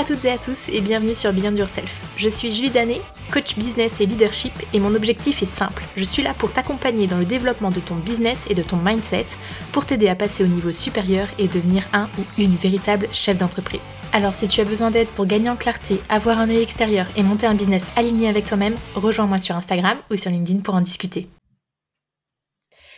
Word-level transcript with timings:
à 0.00 0.04
toutes 0.04 0.24
et 0.24 0.30
à 0.30 0.38
tous 0.38 0.70
et 0.70 0.80
bienvenue 0.80 1.14
sur 1.14 1.30
Beyond 1.30 1.54
Yourself. 1.54 2.00
Je 2.16 2.30
suis 2.30 2.50
Julie 2.50 2.70
Danet, 2.70 3.02
coach 3.30 3.56
business 3.56 4.00
et 4.00 4.06
leadership 4.06 4.54
et 4.72 4.80
mon 4.80 4.94
objectif 4.94 5.42
est 5.42 5.46
simple. 5.46 5.82
Je 5.94 6.04
suis 6.04 6.22
là 6.22 6.32
pour 6.32 6.54
t'accompagner 6.54 7.06
dans 7.06 7.18
le 7.18 7.26
développement 7.26 7.70
de 7.70 7.80
ton 7.80 7.96
business 7.96 8.46
et 8.48 8.54
de 8.54 8.62
ton 8.62 8.78
mindset 8.78 9.26
pour 9.72 9.84
t'aider 9.84 10.08
à 10.08 10.16
passer 10.16 10.42
au 10.42 10.46
niveau 10.46 10.72
supérieur 10.72 11.28
et 11.38 11.48
devenir 11.48 11.84
un 11.92 12.08
ou 12.18 12.22
une 12.38 12.56
véritable 12.56 13.08
chef 13.12 13.36
d'entreprise. 13.36 13.94
Alors 14.14 14.32
si 14.32 14.48
tu 14.48 14.62
as 14.62 14.64
besoin 14.64 14.90
d'aide 14.90 15.10
pour 15.10 15.26
gagner 15.26 15.50
en 15.50 15.56
clarté, 15.56 16.00
avoir 16.08 16.38
un 16.38 16.48
œil 16.48 16.62
extérieur 16.62 17.06
et 17.14 17.22
monter 17.22 17.46
un 17.46 17.54
business 17.54 17.88
aligné 17.94 18.30
avec 18.30 18.46
toi-même, 18.46 18.76
rejoins-moi 18.94 19.36
sur 19.36 19.54
Instagram 19.54 19.98
ou 20.10 20.16
sur 20.16 20.30
LinkedIn 20.30 20.60
pour 20.60 20.76
en 20.76 20.80
discuter. 20.80 21.28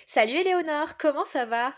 Salut 0.06 0.37
Éléonore, 0.37 0.96
comment 0.98 1.24
ça 1.24 1.46
va? 1.46 1.73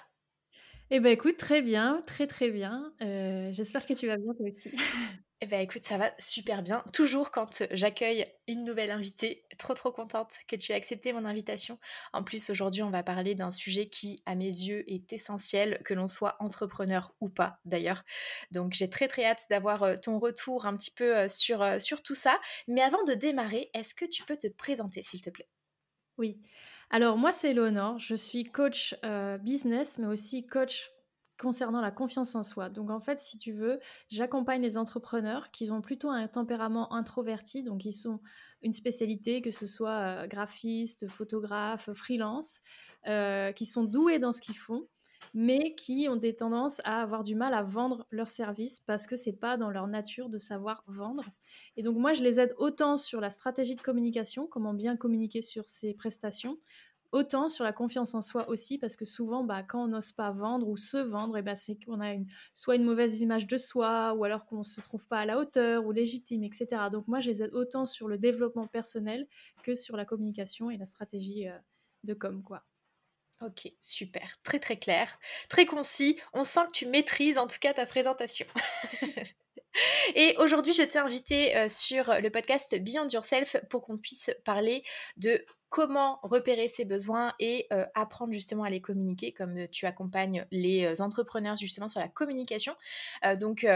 Eh 0.96 1.00
ben 1.00 1.10
écoute, 1.10 1.36
très 1.38 1.60
bien, 1.60 2.04
très 2.06 2.28
très 2.28 2.50
bien. 2.50 2.92
Euh, 3.02 3.50
j'espère 3.50 3.84
que 3.84 3.94
tu 3.94 4.06
vas 4.06 4.16
bien 4.16 4.32
toi 4.34 4.46
aussi. 4.48 4.70
Eh 5.40 5.46
ben 5.46 5.60
écoute, 5.60 5.84
ça 5.84 5.98
va 5.98 6.10
super 6.18 6.62
bien. 6.62 6.82
Toujours 6.94 7.30
quand 7.30 7.64
j'accueille 7.72 8.24
une 8.46 8.64
nouvelle 8.64 8.90
invitée, 8.90 9.44
trop 9.58 9.74
trop 9.74 9.92
contente 9.92 10.38
que 10.48 10.56
tu 10.56 10.72
aies 10.72 10.74
accepté 10.76 11.12
mon 11.12 11.26
invitation. 11.26 11.78
En 12.14 12.22
plus, 12.22 12.48
aujourd'hui, 12.48 12.82
on 12.82 12.88
va 12.88 13.02
parler 13.02 13.34
d'un 13.34 13.50
sujet 13.50 13.88
qui, 13.90 14.22
à 14.24 14.36
mes 14.36 14.46
yeux, 14.46 14.90
est 14.90 15.12
essentiel, 15.12 15.82
que 15.84 15.92
l'on 15.92 16.06
soit 16.06 16.36
entrepreneur 16.38 17.12
ou 17.20 17.28
pas 17.28 17.58
d'ailleurs. 17.66 18.04
Donc 18.52 18.72
j'ai 18.72 18.88
très 18.88 19.08
très 19.08 19.26
hâte 19.26 19.44
d'avoir 19.50 20.00
ton 20.00 20.18
retour 20.18 20.64
un 20.64 20.74
petit 20.76 20.92
peu 20.92 21.28
sur, 21.28 21.78
sur 21.78 22.02
tout 22.02 22.14
ça. 22.14 22.40
Mais 22.68 22.80
avant 22.80 23.02
de 23.04 23.12
démarrer, 23.12 23.68
est-ce 23.74 23.94
que 23.94 24.06
tu 24.06 24.22
peux 24.22 24.38
te 24.38 24.46
présenter 24.46 25.02
s'il 25.02 25.20
te 25.20 25.28
plaît? 25.28 25.48
Oui. 26.16 26.40
Alors 26.90 27.16
moi, 27.16 27.32
c'est 27.32 27.50
Eleonore. 27.50 27.98
Je 27.98 28.14
suis 28.14 28.44
coach 28.44 28.94
euh, 29.04 29.38
business, 29.38 29.98
mais 29.98 30.06
aussi 30.06 30.46
coach 30.46 30.90
concernant 31.38 31.80
la 31.80 31.90
confiance 31.90 32.34
en 32.34 32.42
soi. 32.42 32.68
Donc 32.68 32.90
en 32.90 33.00
fait, 33.00 33.18
si 33.18 33.38
tu 33.38 33.52
veux, 33.52 33.80
j'accompagne 34.08 34.62
les 34.62 34.78
entrepreneurs 34.78 35.50
qui 35.50 35.70
ont 35.70 35.80
plutôt 35.80 36.10
un 36.10 36.28
tempérament 36.28 36.92
introverti, 36.92 37.64
donc 37.64 37.84
ils 37.84 37.92
sont 37.92 38.20
une 38.62 38.72
spécialité, 38.72 39.42
que 39.42 39.50
ce 39.50 39.66
soit 39.66 39.98
euh, 39.98 40.26
graphiste, 40.26 41.08
photographe, 41.08 41.90
freelance, 41.92 42.60
euh, 43.06 43.52
qui 43.52 43.66
sont 43.66 43.84
doués 43.84 44.18
dans 44.18 44.32
ce 44.32 44.40
qu'ils 44.40 44.56
font, 44.56 44.88
mais 45.34 45.74
qui 45.74 46.06
ont 46.08 46.16
des 46.16 46.34
tendances 46.36 46.80
à 46.84 47.02
avoir 47.02 47.24
du 47.24 47.34
mal 47.34 47.52
à 47.54 47.62
vendre 47.62 48.06
leurs 48.10 48.28
services 48.28 48.80
parce 48.80 49.06
que 49.06 49.16
c'est 49.16 49.32
pas 49.32 49.56
dans 49.56 49.68
leur 49.68 49.88
nature 49.88 50.28
de 50.28 50.38
savoir 50.38 50.84
vendre. 50.86 51.24
Et 51.76 51.82
donc 51.82 51.96
moi, 51.96 52.12
je 52.12 52.22
les 52.22 52.38
aide 52.38 52.54
autant 52.56 52.96
sur 52.96 53.20
la 53.20 53.30
stratégie 53.30 53.74
de 53.74 53.80
communication, 53.80 54.46
comment 54.46 54.74
bien 54.74 54.96
communiquer 54.96 55.42
sur 55.42 55.68
ses 55.68 55.92
prestations, 55.92 56.58
autant 57.14 57.48
sur 57.48 57.64
la 57.64 57.72
confiance 57.72 58.14
en 58.14 58.22
soi 58.22 58.48
aussi, 58.48 58.78
parce 58.78 58.96
que 58.96 59.04
souvent, 59.04 59.44
bah, 59.44 59.62
quand 59.62 59.84
on 59.84 59.88
n'ose 59.88 60.12
pas 60.12 60.30
vendre 60.32 60.68
ou 60.68 60.76
se 60.76 60.96
vendre, 60.96 61.36
et 61.36 61.42
bah, 61.42 61.54
c'est 61.54 61.76
qu'on 61.84 62.00
a 62.00 62.14
soit 62.54 62.76
une 62.76 62.84
mauvaise 62.84 63.20
image 63.20 63.46
de 63.46 63.56
soi, 63.56 64.14
ou 64.14 64.24
alors 64.24 64.46
qu'on 64.46 64.58
ne 64.58 64.62
se 64.64 64.80
trouve 64.80 65.06
pas 65.06 65.18
à 65.18 65.26
la 65.26 65.38
hauteur 65.38 65.86
ou 65.86 65.92
légitime, 65.92 66.42
etc. 66.44 66.66
Donc 66.92 67.08
moi, 67.08 67.20
je 67.20 67.30
les 67.30 67.42
aide 67.42 67.54
autant 67.54 67.86
sur 67.86 68.08
le 68.08 68.18
développement 68.18 68.66
personnel 68.66 69.28
que 69.62 69.74
sur 69.74 69.96
la 69.96 70.04
communication 70.04 70.70
et 70.70 70.76
la 70.76 70.86
stratégie 70.86 71.48
euh, 71.48 71.56
de 72.04 72.14
com, 72.14 72.42
quoi. 72.42 72.64
Ok, 73.40 73.70
super, 73.80 74.36
très 74.42 74.58
très 74.58 74.78
clair, 74.78 75.18
très 75.48 75.66
concis. 75.66 76.20
On 76.32 76.44
sent 76.44 76.66
que 76.66 76.72
tu 76.72 76.86
maîtrises 76.86 77.38
en 77.38 77.46
tout 77.46 77.58
cas 77.60 77.74
ta 77.74 77.84
présentation. 77.84 78.46
Et 80.14 80.36
aujourd'hui, 80.38 80.72
je 80.72 80.82
t'ai 80.82 80.98
invité 80.98 81.56
euh, 81.56 81.68
sur 81.68 82.12
le 82.20 82.30
podcast 82.30 82.76
Beyond 82.80 83.08
Yourself 83.08 83.56
pour 83.68 83.82
qu'on 83.82 83.98
puisse 83.98 84.30
parler 84.44 84.82
de 85.16 85.44
comment 85.68 86.20
repérer 86.22 86.68
ses 86.68 86.84
besoins 86.84 87.32
et 87.40 87.66
euh, 87.72 87.84
apprendre 87.94 88.32
justement 88.32 88.64
à 88.64 88.70
les 88.70 88.80
communiquer, 88.80 89.32
comme 89.32 89.58
euh, 89.58 89.66
tu 89.70 89.86
accompagnes 89.86 90.46
les 90.50 91.00
entrepreneurs 91.00 91.56
justement 91.56 91.88
sur 91.88 92.00
la 92.00 92.08
communication. 92.08 92.74
donc, 93.40 93.66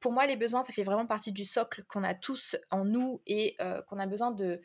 pour 0.00 0.12
moi, 0.12 0.26
les 0.26 0.36
besoins, 0.36 0.62
ça 0.62 0.72
fait 0.72 0.82
vraiment 0.82 1.06
partie 1.06 1.30
du 1.30 1.44
socle 1.44 1.84
qu'on 1.84 2.02
a 2.02 2.14
tous 2.14 2.56
en 2.70 2.84
nous 2.84 3.20
et 3.26 3.56
qu'on 3.88 3.98
a 3.98 4.06
besoin 4.06 4.32
de 4.32 4.60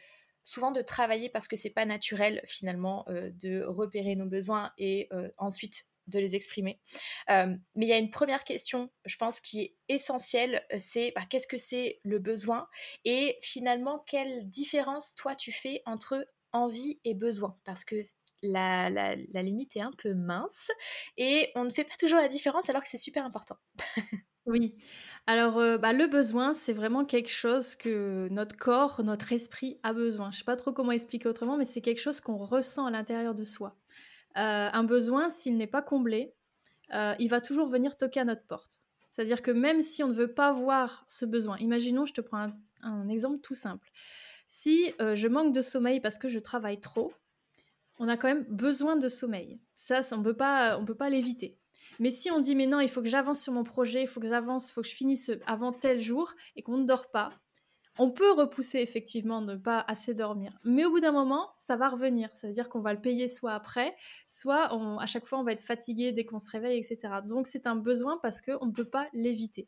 souvent 0.47 0.71
de 0.71 0.81
travailler 0.81 1.27
parce 1.27 1.49
que 1.49 1.57
c'est 1.57 1.69
pas 1.69 1.85
naturel 1.85 2.41
finalement 2.45 3.03
euh, 3.09 3.29
de 3.33 3.63
repérer 3.63 4.15
nos 4.15 4.27
besoins 4.27 4.71
et 4.77 5.09
euh, 5.11 5.29
ensuite 5.37 5.87
de 6.07 6.19
les 6.19 6.37
exprimer. 6.37 6.79
Euh, 7.29 7.53
mais 7.75 7.85
il 7.85 7.89
y 7.89 7.93
a 7.93 7.97
une 7.97 8.11
première 8.11 8.45
question, 8.45 8.89
je 9.03 9.17
pense, 9.17 9.41
qui 9.41 9.59
est 9.59 9.77
essentielle, 9.89 10.65
c'est 10.77 11.11
bah, 11.13 11.23
qu'est-ce 11.29 11.47
que 11.47 11.57
c'est 11.57 11.99
le 12.03 12.19
besoin 12.19 12.69
et 13.03 13.37
finalement 13.41 13.99
quelle 14.07 14.49
différence 14.49 15.15
toi 15.15 15.35
tu 15.35 15.51
fais 15.51 15.81
entre 15.85 16.25
envie 16.53 17.01
et 17.03 17.13
besoin? 17.13 17.59
Parce 17.65 17.83
que 17.83 18.01
la, 18.41 18.89
la, 18.89 19.43
limite 19.43 19.75
est 19.75 19.81
un 19.81 19.91
peu 19.97 20.13
mince 20.13 20.71
et 21.17 21.51
on 21.55 21.65
ne 21.65 21.69
fait 21.71 21.83
pas 21.83 21.95
toujours 21.99 22.19
la 22.19 22.29
différence 22.29 22.69
alors 22.69 22.83
que 22.83 22.87
c'est 22.87 22.97
super 22.97 23.25
important. 23.25 23.57
oui, 24.45 24.77
alors, 25.29 25.57
euh, 25.59 25.77
bah, 25.77 25.91
le 25.91 26.07
besoin, 26.07 26.53
c'est 26.53 26.71
vraiment 26.71 27.03
quelque 27.03 27.29
chose 27.29 27.75
que 27.75 28.29
notre 28.31 28.55
corps, 28.55 29.03
notre 29.03 29.33
esprit 29.33 29.77
a 29.83 29.91
besoin. 29.91 30.31
Je 30.31 30.37
sais 30.37 30.45
pas 30.45 30.55
trop 30.55 30.71
comment 30.71 30.93
expliquer 30.93 31.27
autrement, 31.27 31.57
mais 31.57 31.65
c'est 31.65 31.81
quelque 31.81 31.99
chose 31.99 32.21
qu'on 32.21 32.37
ressent 32.37 32.85
à 32.85 32.91
l'intérieur 32.91 33.35
de 33.35 33.43
soi. 33.43 33.75
Euh, 34.37 34.69
un 34.71 34.83
besoin, 34.85 35.29
s'il 35.29 35.57
n'est 35.57 35.67
pas 35.67 35.81
comblé, 35.81 36.33
euh, 36.93 37.13
il 37.19 37.27
va 37.27 37.41
toujours 37.41 37.67
venir 37.67 37.97
toquer 37.97 38.21
à 38.21 38.23
notre 38.23 38.43
porte. 38.43 38.83
C'est-à-dire 39.11 39.41
que 39.41 39.51
même 39.51 39.81
si 39.81 40.01
on 40.01 40.07
ne 40.07 40.13
veut 40.13 40.33
pas 40.33 40.53
voir 40.53 41.03
ce 41.09 41.25
besoin, 41.25 41.57
imaginons, 41.57 42.05
je 42.05 42.13
te 42.13 42.21
prends 42.21 42.49
un, 42.81 43.09
exemple 43.09 43.41
tout 43.41 43.55
simple. 43.55 43.89
Si 44.45 44.93
je 44.99 45.27
manque 45.27 45.53
de 45.53 45.61
sommeil 45.61 45.99
parce 45.99 46.17
que 46.17 46.29
je 46.29 46.39
travaille 46.39 46.79
trop, 46.79 47.11
on 47.99 48.07
a 48.07 48.15
quand 48.15 48.29
même 48.29 48.45
besoin 48.47 48.95
de 48.95 49.09
sommeil. 49.09 49.59
Ça, 49.73 50.03
ça 50.03 50.15
on 50.15 50.19
ne 50.19 50.85
peut 50.85 50.95
pas 50.95 51.09
l'éviter. 51.09 51.57
Mais 51.99 52.11
si 52.11 52.31
on 52.31 52.39
dit, 52.39 52.55
mais 52.55 52.67
non, 52.67 52.79
il 52.79 52.89
faut 52.89 53.01
que 53.01 53.09
j'avance 53.09 53.41
sur 53.41 53.53
mon 53.53 53.63
projet, 53.63 54.01
il 54.03 54.07
faut 54.07 54.19
que 54.19 54.27
j'avance, 54.27 54.69
il 54.69 54.73
faut 54.73 54.81
que 54.81 54.87
je 54.87 54.95
finisse 54.95 55.31
avant 55.45 55.71
tel 55.71 55.99
jour 55.99 56.33
et 56.55 56.61
qu'on 56.61 56.77
ne 56.77 56.85
dort 56.85 57.09
pas, 57.11 57.31
on 57.99 58.11
peut 58.11 58.31
repousser 58.31 58.79
effectivement 58.79 59.41
ne 59.41 59.55
pas 59.55 59.83
assez 59.87 60.13
dormir. 60.13 60.57
Mais 60.63 60.85
au 60.85 60.91
bout 60.91 60.99
d'un 60.99 61.11
moment, 61.11 61.49
ça 61.57 61.75
va 61.75 61.89
revenir. 61.89 62.29
Ça 62.35 62.47
veut 62.47 62.53
dire 62.53 62.69
qu'on 62.69 62.81
va 62.81 62.93
le 62.93 63.01
payer 63.01 63.27
soit 63.27 63.53
après, 63.53 63.95
soit 64.25 64.69
à 65.01 65.05
chaque 65.05 65.25
fois 65.25 65.39
on 65.39 65.43
va 65.43 65.51
être 65.53 65.61
fatigué 65.61 66.11
dès 66.11 66.25
qu'on 66.25 66.39
se 66.39 66.51
réveille, 66.51 66.77
etc. 66.77 67.21
Donc 67.25 67.47
c'est 67.47 67.67
un 67.67 67.75
besoin 67.75 68.19
parce 68.21 68.41
qu'on 68.41 68.67
ne 68.67 68.71
peut 68.71 68.89
pas 68.89 69.07
l'éviter. 69.13 69.67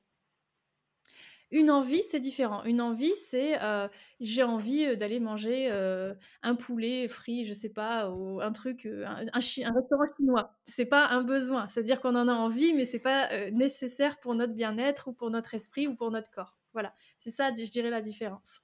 Une 1.51 1.71
envie, 1.71 2.03
c'est 2.03 2.19
différent. 2.19 2.63
Une 2.63 2.79
envie, 2.79 3.13
c'est 3.15 3.61
euh, 3.63 3.87
j'ai 4.19 4.43
envie 4.43 4.85
euh, 4.85 4.95
d'aller 4.95 5.19
manger 5.19 5.69
euh, 5.71 6.13
un 6.43 6.53
poulet 6.53 7.07
frit, 7.07 7.43
je 7.45 7.53
sais 7.53 7.69
pas, 7.69 8.11
ou 8.11 8.39
un 8.39 8.51
truc, 8.51 8.85
un, 8.85 9.25
un, 9.33 9.39
restaurant 9.39 10.05
chinois. 10.15 10.55
C'est 10.63 10.85
pas 10.85 11.07
un 11.07 11.23
besoin. 11.23 11.67
C'est-à-dire 11.67 12.01
qu'on 12.01 12.15
en 12.15 12.27
a 12.27 12.33
envie, 12.33 12.73
mais 12.73 12.85
c'est 12.85 12.99
pas 12.99 13.49
nécessaire 13.49 14.19
pour 14.19 14.35
notre 14.35 14.53
bien-être 14.53 15.07
ou 15.07 15.13
pour 15.13 15.31
notre 15.31 15.55
esprit 15.55 15.87
ou 15.87 15.95
pour 15.95 16.11
notre 16.11 16.29
corps. 16.29 16.55
Voilà, 16.73 16.93
c'est 17.17 17.31
ça, 17.31 17.49
je 17.49 17.69
dirais, 17.71 17.89
la 17.89 18.01
différence. 18.01 18.61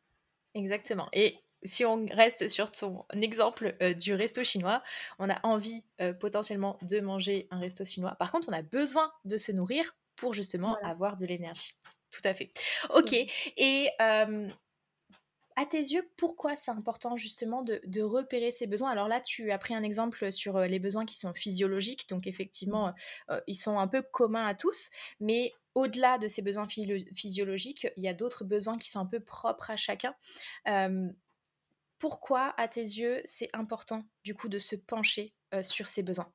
Exactement. 0.53 1.07
Et 1.12 1.40
si 1.63 1.85
on 1.85 2.06
reste 2.06 2.47
sur 2.50 2.69
ton 2.69 3.03
exemple 3.13 3.75
du 4.00 4.13
resto 4.13 4.44
chinois, 4.44 4.84
on 5.17 5.28
a 5.29 5.40
envie 5.41 5.84
potentiellement 6.19 6.78
de 6.84 7.00
manger 7.00 7.47
un 7.50 7.57
resto 7.57 7.84
chinois. 7.84 8.16
Par 8.19 8.31
contre, 8.31 8.50
on 8.50 8.53
a 8.53 8.62
besoin 8.62 9.12
de 9.25 9.38
se 9.38 9.52
nourrir 9.52 9.96
pour 10.16 10.35
justement 10.35 10.78
avoir 10.84 11.17
de 11.17 11.25
l'énergie 11.25 11.73
tout 12.15 12.27
à 12.27 12.33
fait. 12.33 12.51
Ok. 12.93 13.13
Et 13.57 13.89
à 15.57 15.65
tes 15.65 15.79
yeux, 15.79 16.09
pourquoi 16.17 16.55
c'est 16.55 16.71
important 16.71 17.15
justement 17.15 17.63
de, 17.63 18.01
repérer 18.01 18.51
ces 18.51 18.67
besoins? 18.67 18.91
Alors 18.91 19.07
là, 19.07 19.21
tu 19.21 19.51
as 19.51 19.57
pris 19.57 19.73
un 19.73 19.83
exemple 19.83 20.31
sur 20.31 20.59
les 20.59 20.79
besoins 20.79 21.05
qui 21.05 21.17
sont 21.17 21.33
physiologiques, 21.33 22.09
donc 22.09 22.27
effectivement, 22.27 22.93
mmh. 23.29 23.35
ils 23.47 23.55
sont 23.55 23.79
un 23.79 23.87
peu 23.87 24.01
communs 24.01 24.45
à 24.45 24.53
tous, 24.53 24.89
mais 25.19 25.53
au-delà 25.73 26.17
de 26.17 26.27
ces 26.27 26.41
besoins 26.41 26.67
physiologiques, 26.67 27.87
il 27.95 28.03
y 28.03 28.07
a 28.07 28.13
d'autres 28.13 28.43
besoins 28.43 28.77
qui 28.77 28.89
sont 28.89 28.99
un 28.99 29.05
peu 29.05 29.19
propres 29.19 29.71
à 29.71 29.77
chacun. 29.77 30.13
pourquoi, 31.99 32.53
à 32.57 32.67
tes 32.67 32.81
yeux, 32.81 33.22
c'est 33.23 33.49
important 33.53 34.03
du 34.23 34.34
coup 34.34 34.49
de 34.49 34.59
se 34.59 34.75
pencher 34.75 35.34
sur 35.61 35.87
ces 35.87 36.03
besoins? 36.03 36.31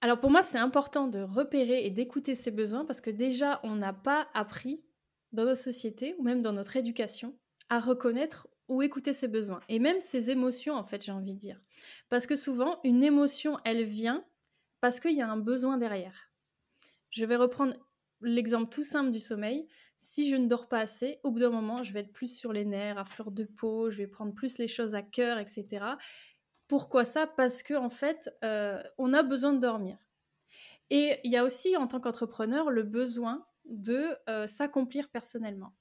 Alors 0.00 0.20
pour 0.20 0.30
moi, 0.30 0.42
c'est 0.42 0.58
important 0.58 1.08
de 1.08 1.20
repérer 1.20 1.84
et 1.84 1.90
d'écouter 1.90 2.34
ses 2.34 2.50
besoins 2.50 2.84
parce 2.84 3.00
que 3.00 3.10
déjà, 3.10 3.60
on 3.64 3.74
n'a 3.74 3.92
pas 3.92 4.28
appris 4.32 4.84
dans 5.32 5.44
nos 5.44 5.56
sociétés 5.56 6.14
ou 6.18 6.22
même 6.22 6.40
dans 6.40 6.52
notre 6.52 6.76
éducation 6.76 7.36
à 7.68 7.80
reconnaître 7.80 8.48
ou 8.68 8.82
écouter 8.82 9.12
ses 9.12 9.28
besoins. 9.28 9.60
Et 9.68 9.78
même 9.78 10.00
ses 10.00 10.30
émotions, 10.30 10.74
en 10.74 10.84
fait, 10.84 11.04
j'ai 11.04 11.12
envie 11.12 11.34
de 11.34 11.40
dire. 11.40 11.60
Parce 12.08 12.26
que 12.26 12.36
souvent, 12.36 12.78
une 12.84 13.02
émotion, 13.02 13.58
elle 13.64 13.82
vient 13.82 14.24
parce 14.80 15.00
qu'il 15.00 15.16
y 15.16 15.22
a 15.22 15.30
un 15.30 15.36
besoin 15.36 15.78
derrière. 15.78 16.30
Je 17.10 17.24
vais 17.24 17.36
reprendre 17.36 17.74
l'exemple 18.20 18.68
tout 18.70 18.82
simple 18.82 19.10
du 19.10 19.18
sommeil. 19.18 19.66
Si 19.96 20.28
je 20.30 20.36
ne 20.36 20.46
dors 20.46 20.68
pas 20.68 20.78
assez, 20.78 21.18
au 21.24 21.32
bout 21.32 21.40
d'un 21.40 21.50
moment, 21.50 21.82
je 21.82 21.92
vais 21.92 22.00
être 22.00 22.12
plus 22.12 22.32
sur 22.32 22.52
les 22.52 22.64
nerfs, 22.64 22.98
à 22.98 23.04
fleur 23.04 23.32
de 23.32 23.44
peau, 23.44 23.90
je 23.90 23.96
vais 23.96 24.06
prendre 24.06 24.32
plus 24.32 24.58
les 24.58 24.68
choses 24.68 24.94
à 24.94 25.02
cœur, 25.02 25.38
etc. 25.38 25.84
Pourquoi 26.68 27.04
ça? 27.04 27.26
Parce 27.26 27.62
que 27.62 27.74
en 27.74 27.90
fait, 27.90 28.30
euh, 28.44 28.80
on 28.98 29.12
a 29.14 29.22
besoin 29.22 29.54
de 29.54 29.58
dormir. 29.58 29.98
Et 30.90 31.18
il 31.24 31.32
y 31.32 31.36
a 31.36 31.44
aussi, 31.44 31.76
en 31.76 31.86
tant 31.86 32.00
qu'entrepreneur, 32.00 32.70
le 32.70 32.82
besoin 32.82 33.46
de 33.64 34.16
euh, 34.28 34.46
s'accomplir 34.46 35.08
personnellement. 35.08 35.74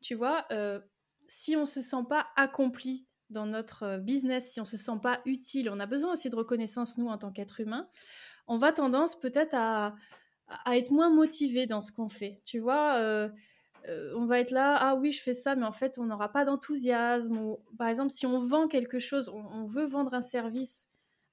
Tu 0.00 0.14
vois, 0.14 0.44
euh, 0.52 0.80
si 1.28 1.56
on 1.56 1.62
ne 1.62 1.66
se 1.66 1.80
sent 1.80 2.04
pas 2.08 2.26
accompli 2.36 3.06
dans 3.30 3.46
notre 3.46 3.98
business, 3.98 4.52
si 4.52 4.60
on 4.60 4.64
ne 4.64 4.68
se 4.68 4.76
sent 4.76 4.98
pas 5.02 5.20
utile, 5.24 5.70
on 5.70 5.80
a 5.80 5.86
besoin 5.86 6.12
aussi 6.12 6.28
de 6.28 6.36
reconnaissance, 6.36 6.98
nous, 6.98 7.08
en 7.08 7.18
tant 7.18 7.32
qu'être 7.32 7.60
humain, 7.60 7.88
on 8.46 8.58
va 8.58 8.72
tendance 8.72 9.18
peut-être 9.18 9.54
à, 9.54 9.96
à 10.48 10.76
être 10.76 10.90
moins 10.90 11.10
motivé 11.10 11.66
dans 11.66 11.82
ce 11.82 11.90
qu'on 11.90 12.08
fait. 12.08 12.40
Tu 12.44 12.60
vois, 12.60 13.28
euh, 13.88 14.12
euh, 14.12 14.12
on 14.16 14.26
va 14.26 14.40
être 14.40 14.50
là, 14.50 14.76
ah 14.78 14.94
oui, 14.94 15.12
je 15.12 15.22
fais 15.22 15.34
ça, 15.34 15.56
mais 15.56 15.66
en 15.66 15.72
fait, 15.72 15.98
on 15.98 16.04
n'aura 16.04 16.30
pas 16.30 16.44
d'enthousiasme. 16.44 17.38
Ou, 17.38 17.58
par 17.78 17.88
exemple, 17.88 18.10
si 18.10 18.26
on 18.26 18.38
vend 18.38 18.68
quelque 18.68 18.98
chose, 18.98 19.28
on, 19.28 19.66
veut 19.66 19.84
vendre 19.84 20.14
un 20.14 20.22
service 20.22 20.88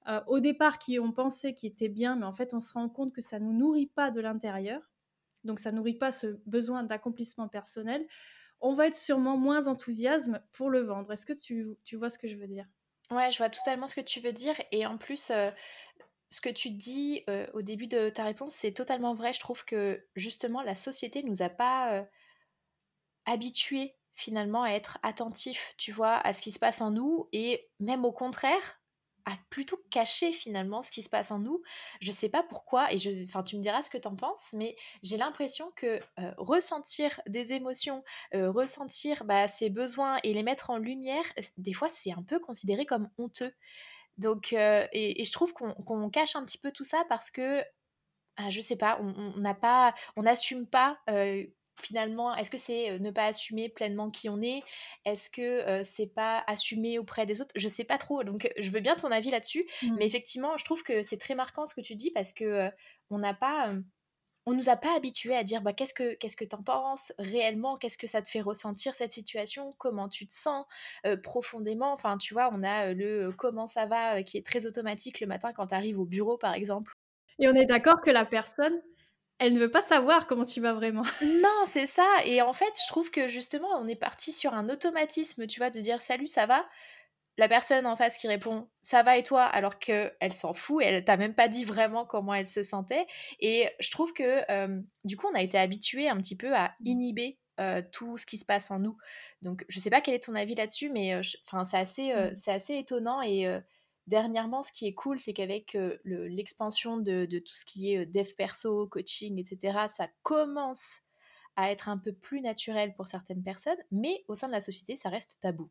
euh, 0.08 0.20
au 0.26 0.40
départ 0.40 0.78
qui 0.78 0.98
on 0.98 1.12
pensait 1.12 1.54
qui 1.54 1.66
était 1.66 1.88
bien, 1.88 2.16
mais 2.16 2.26
en 2.26 2.32
fait, 2.32 2.54
on 2.54 2.60
se 2.60 2.72
rend 2.72 2.88
compte 2.88 3.12
que 3.12 3.20
ça 3.20 3.38
ne 3.38 3.44
nous 3.44 3.52
nourrit 3.52 3.86
pas 3.86 4.10
de 4.10 4.20
l'intérieur. 4.20 4.80
Donc, 5.44 5.60
ça 5.60 5.72
nourrit 5.72 5.98
pas 5.98 6.12
ce 6.12 6.38
besoin 6.46 6.84
d'accomplissement 6.84 7.48
personnel. 7.48 8.06
On 8.60 8.72
va 8.72 8.86
être 8.86 8.94
sûrement 8.94 9.36
moins 9.36 9.66
enthousiasme 9.66 10.40
pour 10.52 10.70
le 10.70 10.80
vendre. 10.80 11.12
Est-ce 11.12 11.26
que 11.26 11.34
tu, 11.34 11.66
tu, 11.84 11.96
vois 11.96 12.08
ce 12.08 12.18
que 12.18 12.28
je 12.28 12.36
veux 12.36 12.46
dire? 12.46 12.66
Ouais, 13.10 13.30
je 13.30 13.38
vois 13.38 13.50
totalement 13.50 13.86
ce 13.86 13.94
que 13.94 14.00
tu 14.00 14.20
veux 14.20 14.32
dire. 14.32 14.54
Et 14.72 14.86
en 14.86 14.96
plus, 14.96 15.30
ce 16.30 16.40
que 16.40 16.48
tu 16.48 16.70
dis 16.70 17.26
au 17.52 17.60
début 17.60 17.88
de 17.88 18.08
ta 18.08 18.24
réponse, 18.24 18.54
c'est 18.54 18.72
totalement 18.72 19.14
vrai. 19.14 19.34
Je 19.34 19.40
trouve 19.40 19.66
que 19.66 20.02
justement, 20.16 20.62
la 20.62 20.74
société 20.74 21.22
nous 21.22 21.42
a 21.42 21.50
pas 21.50 22.06
habitués 23.26 23.96
finalement 24.14 24.62
à 24.62 24.70
être 24.70 24.98
attentifs, 25.02 25.74
tu 25.76 25.92
vois, 25.92 26.16
à 26.16 26.32
ce 26.32 26.40
qui 26.40 26.52
se 26.52 26.58
passe 26.58 26.80
en 26.80 26.90
nous 26.90 27.28
et 27.32 27.68
même 27.80 28.04
au 28.04 28.12
contraire, 28.12 28.80
à 29.26 29.32
plutôt 29.48 29.78
cacher 29.90 30.32
finalement 30.32 30.82
ce 30.82 30.90
qui 30.90 31.02
se 31.02 31.08
passe 31.08 31.30
en 31.30 31.38
nous. 31.38 31.62
Je 32.00 32.10
sais 32.10 32.28
pas 32.28 32.42
pourquoi, 32.42 32.92
et 32.92 32.98
je, 32.98 33.24
enfin, 33.24 33.42
tu 33.42 33.56
me 33.56 33.62
diras 33.62 33.82
ce 33.82 33.90
que 33.90 33.98
tu 33.98 34.08
en 34.08 34.16
penses, 34.16 34.50
mais 34.52 34.76
j'ai 35.02 35.16
l'impression 35.16 35.72
que 35.76 36.00
ressentir 36.36 37.20
des 37.26 37.52
émotions, 37.52 38.04
ressentir 38.32 39.24
bah, 39.24 39.48
ses 39.48 39.70
besoins 39.70 40.18
et 40.22 40.34
les 40.34 40.42
mettre 40.42 40.70
en 40.70 40.78
lumière, 40.78 41.24
des 41.56 41.72
fois 41.72 41.88
c'est 41.88 42.12
un 42.12 42.22
peu 42.22 42.38
considéré 42.38 42.86
comme 42.86 43.08
honteux. 43.18 43.52
Donc, 44.18 44.52
et, 44.52 45.24
je 45.24 45.32
trouve 45.32 45.52
qu'on 45.52 46.10
cache 46.10 46.36
un 46.36 46.44
petit 46.44 46.58
peu 46.58 46.70
tout 46.70 46.84
ça 46.84 47.04
parce 47.08 47.30
que, 47.30 47.62
ah, 48.36 48.50
je 48.50 48.60
sais 48.60 48.76
pas, 48.76 48.98
on 49.00 49.38
n'a 49.38 49.54
pas, 49.54 49.94
on 50.16 50.22
n'assume 50.22 50.66
pas 50.66 51.00
finalement, 51.80 52.34
est-ce 52.34 52.50
que 52.50 52.58
c'est 52.58 52.98
ne 52.98 53.10
pas 53.10 53.26
assumer 53.26 53.68
pleinement 53.68 54.10
qui 54.10 54.28
on 54.28 54.40
est? 54.40 54.62
Est-ce 55.04 55.30
que 55.30 55.82
c'est 55.82 56.06
pas 56.06 56.44
assumer 56.46 56.98
auprès 56.98 57.26
des 57.26 57.40
autres? 57.40 57.52
Je 57.56 57.68
sais 57.68 57.84
pas 57.84 57.98
trop. 57.98 58.24
Donc, 58.24 58.50
je 58.58 58.70
veux 58.70 58.80
bien 58.80 58.94
ton 58.94 59.10
avis 59.10 59.30
là-dessus. 59.30 59.66
Mais 59.82 59.90
mmh. 59.90 60.02
effectivement, 60.02 60.56
je 60.56 60.64
trouve 60.64 60.82
que 60.82 61.02
c'est 61.02 61.18
très 61.18 61.34
marquant 61.34 61.66
ce 61.66 61.74
que 61.74 61.80
tu 61.80 61.94
dis 61.94 62.10
parce 62.10 62.32
que 62.32 62.70
on 63.10 63.18
n'a 63.18 63.34
pas 63.34 63.74
on 64.46 64.52
nous 64.52 64.68
a 64.68 64.76
pas 64.76 64.94
habitués 64.94 65.34
à 65.34 65.42
dire 65.42 65.62
bah, 65.62 65.72
qu'est-ce 65.72 65.94
que 65.94 66.14
qu'est-ce 66.14 66.36
que 66.36 66.44
t'en 66.44 66.62
penses 66.62 67.12
réellement, 67.18 67.76
qu'est-ce 67.76 67.98
que 67.98 68.06
ça 68.06 68.20
te 68.20 68.28
fait 68.28 68.42
ressentir 68.42 68.94
cette 68.94 69.12
situation, 69.12 69.74
comment 69.78 70.08
tu 70.08 70.26
te 70.26 70.34
sens? 70.34 70.66
Profondément. 71.22 71.92
Enfin, 71.92 72.18
tu 72.18 72.34
vois, 72.34 72.50
on 72.52 72.62
a 72.62 72.92
le 72.92 73.32
comment 73.36 73.66
ça 73.66 73.86
va 73.86 74.22
qui 74.22 74.36
est 74.36 74.46
très 74.46 74.66
automatique 74.66 75.20
le 75.20 75.26
matin 75.26 75.52
quand 75.52 75.68
tu 75.68 75.74
arrives 75.74 75.98
au 75.98 76.04
bureau, 76.04 76.36
par 76.36 76.54
exemple. 76.54 76.92
Et 77.38 77.48
on 77.48 77.54
est 77.54 77.66
d'accord 77.66 78.00
que 78.00 78.10
la 78.10 78.24
personne, 78.24 78.80
elle 79.38 79.54
ne 79.54 79.58
veut 79.58 79.70
pas 79.70 79.82
savoir 79.82 80.26
comment 80.26 80.44
tu 80.44 80.60
vas 80.60 80.72
vraiment. 80.72 81.02
Non, 81.22 81.64
c'est 81.66 81.86
ça. 81.86 82.06
Et 82.24 82.40
en 82.42 82.52
fait, 82.52 82.72
je 82.82 82.88
trouve 82.88 83.10
que 83.10 83.26
justement, 83.26 83.68
on 83.80 83.88
est 83.88 83.96
parti 83.96 84.32
sur 84.32 84.54
un 84.54 84.68
automatisme, 84.68 85.46
tu 85.46 85.60
vois, 85.60 85.70
de 85.70 85.80
dire 85.80 86.02
salut, 86.02 86.26
ça 86.26 86.46
va? 86.46 86.64
La 87.36 87.48
personne 87.48 87.84
en 87.84 87.96
face 87.96 88.16
qui 88.16 88.28
répond 88.28 88.68
ça 88.80 89.02
va 89.02 89.16
et 89.16 89.24
toi? 89.24 89.42
Alors 89.42 89.80
qu'elle 89.80 90.32
s'en 90.32 90.52
fout 90.52 90.84
elle 90.84 91.04
t'a 91.04 91.16
même 91.16 91.34
pas 91.34 91.48
dit 91.48 91.64
vraiment 91.64 92.06
comment 92.06 92.32
elle 92.32 92.46
se 92.46 92.62
sentait 92.62 93.06
et 93.40 93.68
je 93.80 93.90
trouve 93.90 94.12
que 94.12 94.40
du 95.02 95.16
coup 95.16 95.26
on 95.32 95.34
a 95.34 95.42
été 95.42 95.58
habitué 95.58 96.08
un 96.08 96.16
petit 96.18 96.36
peu 96.36 96.54
à 96.54 96.72
inhiber 96.84 97.40
tout 97.90 98.18
ce 98.18 98.26
qui 98.26 98.38
se 98.38 98.44
passe 98.44 98.70
en 98.70 98.78
nous 98.78 98.96
donc 99.42 99.64
je 99.68 99.80
sais 99.80 99.90
pas 99.90 100.00
quel 100.00 100.14
est 100.14 100.22
ton 100.22 100.36
avis 100.36 100.54
là-dessus 100.54 100.90
mais 100.90 101.20
enfin 101.44 101.64
c'est 101.64 101.76
assez 101.76 102.14
mmh. 102.14 102.36
c'est 102.36 102.52
assez 102.52 102.76
étonnant 102.76 103.20
et 103.20 103.48
dernièrement 104.06 104.62
ce 104.62 104.72
qui 104.72 104.86
est 104.86 104.94
cool 104.94 105.18
c'est 105.18 105.32
qu'avec 105.32 105.76
l'expansion 106.04 106.98
de, 106.98 107.24
de, 107.24 107.38
tout 107.38 107.54
ce 107.54 107.64
qui 107.64 107.92
est 107.92 108.06
dev 108.06 108.28
perso 108.36 108.86
coaching 108.88 109.38
etc 109.38 109.86
ça 109.88 110.08
commence 110.22 111.00
à 111.56 111.70
être 111.70 111.88
un 111.88 111.98
peu 111.98 112.12
plus 112.12 112.40
naturel 112.40 112.94
pour 112.94 113.08
certaines 113.08 113.42
personnes 113.42 113.78
mais 113.90 114.24
au 114.28 114.34
sein 114.34 114.46
de 114.46 114.52
la 114.52 114.60
société 114.60 114.96
ça 114.96 115.08
reste 115.08 115.38
tabou 115.40 115.70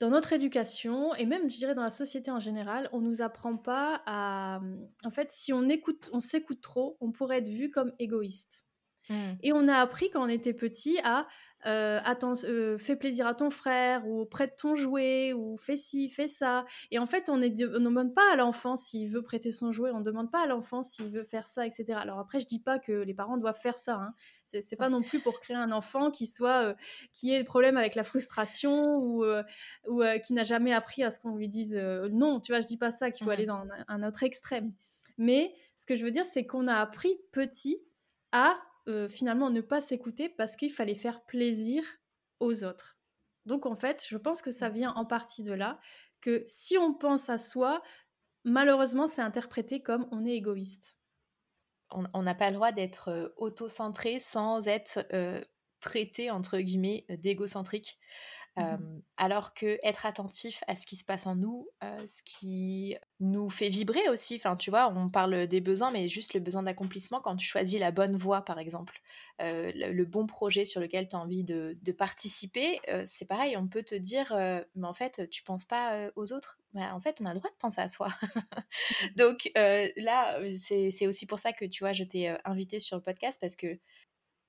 dans 0.00 0.10
notre 0.10 0.32
éducation 0.32 1.14
et 1.14 1.24
même 1.24 1.48
je 1.48 1.56
dirais 1.56 1.74
dans 1.74 1.82
la 1.82 1.90
société 1.90 2.30
en 2.30 2.38
général, 2.38 2.88
on 2.92 3.00
nous 3.00 3.22
apprend 3.22 3.56
pas 3.56 4.02
à 4.06 4.60
en 5.04 5.10
fait 5.10 5.30
si 5.30 5.52
on 5.52 5.68
écoute 5.68 6.10
on 6.12 6.20
s'écoute 6.20 6.60
trop, 6.60 6.96
on 7.00 7.12
pourrait 7.12 7.38
être 7.38 7.48
vu 7.48 7.70
comme 7.70 7.92
égoïste. 7.98 8.66
Mmh. 9.08 9.32
Et 9.42 9.52
on 9.52 9.68
a 9.68 9.76
appris 9.76 10.10
quand 10.10 10.22
on 10.22 10.28
était 10.28 10.52
petit 10.52 10.98
à 11.04 11.26
euh, 11.64 12.00
attends, 12.04 12.34
euh, 12.44 12.78
fais 12.78 12.96
plaisir 12.96 13.26
à 13.26 13.34
ton 13.34 13.50
frère 13.50 14.06
ou 14.06 14.24
prête 14.24 14.56
ton 14.56 14.74
jouet 14.74 15.32
ou 15.32 15.56
fais 15.56 15.76
ci, 15.76 16.08
fais 16.08 16.28
ça. 16.28 16.64
Et 16.90 16.98
en 16.98 17.06
fait, 17.06 17.28
on 17.28 17.36
ne 17.38 17.48
demande 17.48 18.14
pas 18.14 18.32
à 18.32 18.36
l'enfant 18.36 18.76
s'il 18.76 19.08
veut 19.10 19.22
prêter 19.22 19.50
son 19.50 19.72
jouet, 19.72 19.90
on 19.92 20.00
ne 20.00 20.04
demande 20.04 20.30
pas 20.30 20.44
à 20.44 20.46
l'enfant 20.46 20.82
s'il 20.82 21.08
veut 21.08 21.24
faire 21.24 21.46
ça, 21.46 21.66
etc. 21.66 21.94
Alors 21.94 22.18
après, 22.18 22.40
je 22.40 22.46
dis 22.46 22.60
pas 22.60 22.78
que 22.78 22.92
les 22.92 23.14
parents 23.14 23.36
doivent 23.36 23.58
faire 23.58 23.78
ça. 23.78 23.94
Hein. 23.94 24.14
C'est 24.44 24.76
pas 24.76 24.88
non 24.88 25.02
plus 25.02 25.20
pour 25.20 25.40
créer 25.40 25.56
un 25.56 25.72
enfant 25.72 26.10
qui 26.10 26.26
soit 26.26 26.68
euh, 26.68 26.74
qui 27.12 27.32
ait 27.32 27.38
des 27.38 27.44
problèmes 27.44 27.76
avec 27.76 27.94
la 27.94 28.04
frustration 28.04 28.98
ou, 28.98 29.24
ou 29.88 30.02
qui 30.24 30.34
n'a 30.34 30.44
jamais 30.44 30.72
appris 30.72 31.02
à 31.02 31.10
ce 31.10 31.18
qu'on 31.18 31.34
lui 31.34 31.48
dise 31.48 31.74
non. 32.12 32.38
Tu 32.40 32.52
vois, 32.52 32.60
je 32.60 32.66
dis 32.66 32.76
pas 32.76 32.90
ça 32.90 33.10
qu'il 33.10 33.24
faut 33.24 33.30
aller 33.30 33.46
dans 33.46 33.64
un 33.88 34.02
autre 34.06 34.22
extrême. 34.22 34.72
Mais 35.18 35.54
ce 35.74 35.86
que 35.86 35.96
je 35.96 36.04
veux 36.04 36.10
dire, 36.10 36.24
c'est 36.24 36.46
qu'on 36.46 36.68
a 36.68 36.74
appris 36.74 37.18
petit 37.32 37.80
à 38.32 38.56
euh, 38.88 39.08
finalement 39.08 39.50
ne 39.50 39.60
pas 39.60 39.80
s'écouter 39.80 40.28
parce 40.28 40.56
qu'il 40.56 40.72
fallait 40.72 40.94
faire 40.94 41.24
plaisir 41.24 41.82
aux 42.40 42.64
autres. 42.64 42.98
Donc 43.44 43.66
en 43.66 43.76
fait, 43.76 44.04
je 44.08 44.16
pense 44.16 44.42
que 44.42 44.50
ça 44.50 44.68
vient 44.68 44.92
en 44.94 45.04
partie 45.04 45.42
de 45.42 45.52
là, 45.52 45.80
que 46.20 46.42
si 46.46 46.76
on 46.78 46.94
pense 46.94 47.28
à 47.28 47.38
soi, 47.38 47.82
malheureusement, 48.44 49.06
c'est 49.06 49.22
interprété 49.22 49.82
comme 49.82 50.08
on 50.12 50.24
est 50.24 50.34
égoïste. 50.34 50.98
On 51.90 52.22
n'a 52.22 52.34
pas 52.34 52.48
le 52.48 52.54
droit 52.54 52.72
d'être 52.72 53.08
euh, 53.08 53.28
auto-centré 53.36 54.18
sans 54.18 54.66
être 54.66 55.06
euh, 55.12 55.40
traité, 55.78 56.32
entre 56.32 56.58
guillemets, 56.58 57.06
d'égocentrique. 57.08 57.98
Mmh 58.56 58.96
alors 59.18 59.54
que 59.54 59.78
être 59.82 60.04
attentif 60.04 60.62
à 60.66 60.76
ce 60.76 60.84
qui 60.84 60.96
se 60.96 61.04
passe 61.04 61.26
en 61.26 61.36
nous, 61.36 61.68
ce 61.82 62.22
qui 62.22 62.96
nous 63.18 63.48
fait 63.48 63.70
vibrer 63.70 64.08
aussi. 64.10 64.36
Enfin, 64.36 64.56
tu 64.56 64.70
vois, 64.70 64.92
on 64.94 65.08
parle 65.08 65.46
des 65.46 65.60
besoins, 65.60 65.90
mais 65.90 66.06
juste 66.08 66.34
le 66.34 66.40
besoin 66.40 66.62
d'accomplissement 66.62 67.20
quand 67.20 67.36
tu 67.36 67.46
choisis 67.46 67.80
la 67.80 67.92
bonne 67.92 68.16
voie, 68.16 68.42
par 68.42 68.58
exemple, 68.58 69.00
le, 69.40 70.04
bon 70.04 70.26
projet 70.26 70.64
sur 70.64 70.80
lequel 70.80 71.08
tu 71.08 71.16
as 71.16 71.18
envie 71.18 71.44
de, 71.44 71.92
participer, 71.92 72.78
c'est 73.04 73.26
pareil. 73.26 73.56
On 73.56 73.68
peut 73.68 73.82
te 73.82 73.94
dire, 73.94 74.34
mais 74.74 74.86
en 74.86 74.94
fait, 74.94 75.28
tu 75.30 75.42
penses 75.42 75.64
pas 75.64 76.10
aux 76.14 76.32
autres? 76.32 76.58
Bah, 76.74 76.94
en 76.94 77.00
fait, 77.00 77.22
on 77.22 77.24
a 77.24 77.32
le 77.32 77.38
droit 77.38 77.50
de 77.50 77.56
penser 77.56 77.80
à 77.80 77.88
soi. 77.88 78.08
Mmh. 78.08 78.40
Donc 79.16 79.50
là, 79.54 80.38
c'est 80.54 81.06
aussi 81.06 81.24
pour 81.24 81.38
ça 81.38 81.52
que 81.54 81.64
tu 81.64 81.84
vois, 81.84 81.94
je 81.94 82.04
t'ai 82.04 82.36
invité 82.44 82.80
sur 82.80 82.96
le 82.96 83.02
podcast 83.02 83.38
parce 83.40 83.56
que 83.56 83.78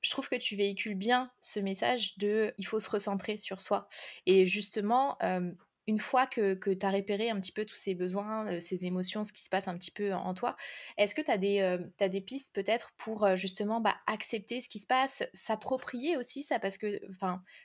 je 0.01 0.10
trouve 0.10 0.30
que 0.30 0.36
tu 0.36 0.56
véhicules 0.56 0.96
bien 0.96 1.32
ce 1.39 1.60
message 1.60 2.18
de 2.18 2.54
il 2.58 2.66
faut 2.66 2.80
se 2.80 2.89
recentrer 2.89 3.38
sur 3.38 3.62
soi. 3.62 3.88
Et 4.25 4.46
justement, 4.46 5.18
une 5.88 6.00
fois 6.00 6.27
que, 6.27 6.54
que 6.54 6.70
tu 6.70 6.86
as 6.86 6.92
repéré 6.92 7.30
un 7.30 7.39
petit 7.39 7.54
peu 7.54 7.66
tous 7.66 7.77
ces 7.77 7.96
besoins, 7.96 8.60
ces 8.60 8.86
émotions, 8.86 9.24
ce 9.24 9.32
qui 9.32 9.42
se 9.42 9.50
passe 9.50 9.70
un 9.70 9.77
petit 9.77 9.92
peu 9.92 10.13
en, 10.13 10.34
toi, 10.34 10.56
est-ce 10.98 11.16
que 11.16 11.22
tu 11.22 11.32
as, 11.32 11.38
des, 11.38 11.77
des 12.00 12.22
pistes 12.22 12.54
peut-être 12.54 12.92
pour 12.98 13.36
justement 13.38 13.80
bah, 13.80 13.96
accepter 14.06 14.60
ce 14.60 14.70
qui 14.70 14.80
se 14.80 14.88
passe, 14.88 15.24
s'approprier 15.34 16.18
aussi 16.18 16.44
ça? 16.44 16.60
Parce 16.60 16.77
que 16.77 17.00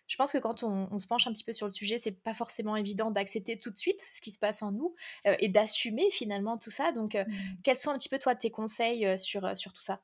je 0.07 0.17
pense 0.17 0.33
que 0.33 0.39
quand 0.39 0.63
on, 0.63 0.99
se 0.99 1.07
penche 1.07 1.27
un 1.27 1.33
petit 1.33 1.45
peu 1.45 1.53
sur 1.53 1.67
le 1.67 1.73
sujet, 1.73 1.99
c'est 1.99 2.13
pas 2.13 2.35
forcément 2.35 2.77
évident 2.77 3.11
d'accepter 3.11 3.59
tout 3.59 3.71
de 3.71 3.79
suite 3.79 4.01
ce 4.01 4.21
qui 4.21 4.31
se 4.31 4.39
passe 4.39 4.63
en 4.63 4.71
nous 4.71 4.95
et 5.25 5.49
d'assumer 5.49 6.11
finalement 6.13 6.59
tout 6.59 6.71
ça. 6.71 6.93
Donc, 6.93 7.15
mmh. 7.15 7.27
quels 7.65 7.77
sont 7.77 7.91
un 7.91 7.99
petit 7.99 8.09
peu 8.09 8.19
toi 8.19 8.37
tes 8.37 8.51
conseils 8.51 9.19
sur, 9.19 9.57
sur 9.59 9.73
tout 9.73 9.83
ça? 9.83 10.01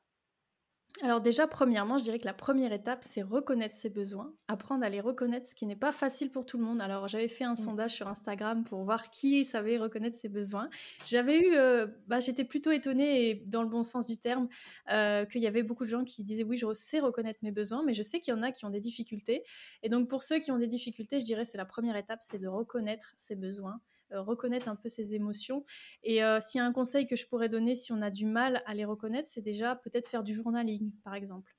Alors 1.01 1.21
déjà, 1.21 1.47
premièrement, 1.47 1.97
je 1.97 2.03
dirais 2.03 2.19
que 2.19 2.25
la 2.25 2.33
première 2.33 2.73
étape, 2.73 3.03
c'est 3.03 3.21
reconnaître 3.21 3.73
ses 3.73 3.89
besoins, 3.89 4.33
apprendre 4.47 4.83
à 4.83 4.89
les 4.89 4.99
reconnaître, 4.99 5.47
ce 5.47 5.55
qui 5.55 5.65
n'est 5.65 5.75
pas 5.75 5.91
facile 5.93 6.29
pour 6.29 6.45
tout 6.45 6.57
le 6.57 6.63
monde. 6.63 6.81
Alors 6.81 7.07
j'avais 7.07 7.27
fait 7.29 7.45
un 7.45 7.53
mmh. 7.53 7.57
sondage 7.57 7.91
sur 7.91 8.07
Instagram 8.07 8.63
pour 8.65 8.83
voir 8.83 9.09
qui 9.09 9.45
savait 9.45 9.77
reconnaître 9.77 10.17
ses 10.17 10.27
besoins. 10.27 10.69
J'avais 11.05 11.39
eu, 11.39 11.55
euh, 11.55 11.87
bah, 12.07 12.19
j'étais 12.19 12.43
plutôt 12.43 12.71
étonnée, 12.71 13.29
et 13.29 13.35
dans 13.35 13.63
le 13.63 13.69
bon 13.69 13.83
sens 13.83 14.07
du 14.07 14.17
terme, 14.17 14.49
euh, 14.91 15.25
qu'il 15.25 15.41
y 15.41 15.47
avait 15.47 15.63
beaucoup 15.63 15.85
de 15.85 15.89
gens 15.89 16.03
qui 16.03 16.23
disaient 16.23 16.43
oui, 16.43 16.57
je 16.57 16.73
sais 16.73 16.99
reconnaître 16.99 17.39
mes 17.43 17.51
besoins, 17.51 17.83
mais 17.85 17.93
je 17.93 18.03
sais 18.03 18.19
qu'il 18.19 18.33
y 18.33 18.37
en 18.37 18.43
a 18.43 18.51
qui 18.51 18.65
ont 18.65 18.69
des 18.69 18.81
difficultés. 18.81 19.43
Et 19.83 19.89
donc 19.89 20.09
pour 20.09 20.23
ceux 20.23 20.39
qui 20.39 20.51
ont 20.51 20.57
des 20.57 20.67
difficultés, 20.67 21.19
je 21.21 21.25
dirais 21.25 21.45
c'est 21.45 21.57
la 21.57 21.65
première 21.65 21.95
étape, 21.95 22.19
c'est 22.21 22.39
de 22.39 22.47
reconnaître 22.47 23.13
ses 23.15 23.35
besoins. 23.35 23.79
Euh, 24.11 24.21
reconnaître 24.21 24.67
un 24.67 24.75
peu 24.75 24.89
ses 24.89 25.13
émotions. 25.13 25.63
Et 26.01 26.23
euh, 26.23 26.39
s'il 26.41 26.57
y 26.57 26.61
a 26.61 26.65
un 26.65 26.73
conseil 26.73 27.05
que 27.05 27.15
je 27.15 27.27
pourrais 27.27 27.47
donner 27.47 27.75
si 27.75 27.91
on 27.91 28.01
a 28.01 28.09
du 28.09 28.25
mal 28.25 28.63
à 28.65 28.73
les 28.73 28.83
reconnaître, 28.83 29.27
c'est 29.27 29.41
déjà 29.41 29.75
peut-être 29.75 30.07
faire 30.07 30.23
du 30.23 30.33
journaling, 30.33 30.91
par 31.03 31.13
exemple. 31.13 31.55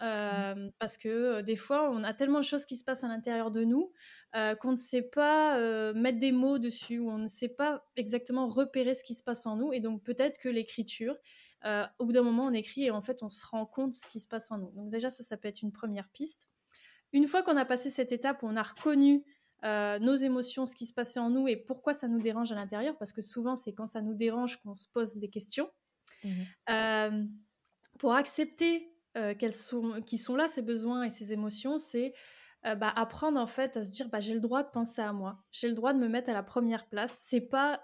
Mmh. 0.00 0.04
Euh, 0.04 0.70
parce 0.78 0.98
que 0.98 1.40
des 1.40 1.56
fois, 1.56 1.90
on 1.90 2.04
a 2.04 2.12
tellement 2.12 2.40
de 2.40 2.44
choses 2.44 2.66
qui 2.66 2.76
se 2.76 2.84
passent 2.84 3.02
à 3.02 3.08
l'intérieur 3.08 3.50
de 3.50 3.64
nous 3.64 3.92
qu'on 4.60 4.72
ne 4.72 4.76
sait 4.76 5.00
pas 5.00 5.58
mettre 5.94 6.18
des 6.18 6.32
mots 6.32 6.58
dessus, 6.58 6.98
ou 6.98 7.10
on 7.10 7.16
ne 7.16 7.28
sait 7.28 7.48
pas 7.48 7.86
exactement 7.96 8.44
repérer 8.46 8.94
ce 8.94 9.02
qui 9.02 9.14
se 9.14 9.22
passe 9.22 9.46
en 9.46 9.56
nous. 9.56 9.72
Et 9.72 9.80
donc 9.80 10.02
peut-être 10.02 10.38
que 10.38 10.50
l'écriture, 10.50 11.16
au 11.98 12.04
bout 12.04 12.12
d'un 12.12 12.20
moment, 12.20 12.44
on 12.44 12.52
écrit 12.52 12.84
et 12.84 12.90
en 12.90 13.00
fait, 13.00 13.22
on 13.22 13.30
se 13.30 13.46
rend 13.46 13.64
compte 13.64 13.92
de 13.92 13.94
ce 13.94 14.04
qui 14.04 14.20
se 14.20 14.28
passe 14.28 14.50
en 14.50 14.58
nous. 14.58 14.70
Donc 14.72 14.90
déjà, 14.90 15.08
ça, 15.08 15.22
ça 15.22 15.38
peut 15.38 15.48
être 15.48 15.62
une 15.62 15.72
première 15.72 16.10
piste. 16.10 16.50
Une 17.14 17.26
fois 17.26 17.42
qu'on 17.42 17.56
a 17.56 17.64
passé 17.64 17.88
cette 17.88 18.12
étape 18.12 18.42
où 18.42 18.46
on 18.46 18.56
a 18.56 18.62
reconnu 18.62 19.24
euh, 19.66 19.98
nos 19.98 20.14
émotions, 20.14 20.64
ce 20.64 20.74
qui 20.74 20.86
se 20.86 20.94
passait 20.94 21.20
en 21.20 21.28
nous 21.28 21.48
et 21.48 21.56
pourquoi 21.56 21.92
ça 21.92 22.08
nous 22.08 22.20
dérange 22.20 22.52
à 22.52 22.54
l'intérieur, 22.54 22.96
parce 22.98 23.12
que 23.12 23.20
souvent 23.20 23.56
c'est 23.56 23.74
quand 23.74 23.86
ça 23.86 24.00
nous 24.00 24.14
dérange 24.14 24.56
qu'on 24.62 24.74
se 24.74 24.88
pose 24.88 25.16
des 25.16 25.28
questions. 25.28 25.70
Mmh 26.24 26.30
euh, 26.70 27.24
pour 27.98 28.12
accepter 28.12 28.92
qu'elles 29.38 29.54
sont, 29.54 30.02
qui 30.02 30.18
sont 30.18 30.36
là, 30.36 30.48
ces 30.48 30.60
besoins 30.60 31.04
et 31.04 31.08
ces 31.08 31.32
émotions, 31.32 31.78
c'est 31.78 32.12
bah, 32.62 32.92
apprendre 32.94 33.40
en 33.40 33.46
fait 33.46 33.78
à 33.78 33.82
se 33.82 33.88
dire 33.88 34.10
bah, 34.10 34.20
j'ai 34.20 34.34
le 34.34 34.40
droit 34.40 34.62
de 34.62 34.68
penser 34.68 35.00
à 35.00 35.14
moi, 35.14 35.42
j'ai 35.50 35.68
le 35.68 35.72
droit 35.72 35.94
de 35.94 35.98
me 35.98 36.06
mettre 36.06 36.28
à 36.28 36.34
la 36.34 36.42
première 36.42 36.86
place. 36.90 37.16
C'est 37.24 37.40
pas 37.40 37.82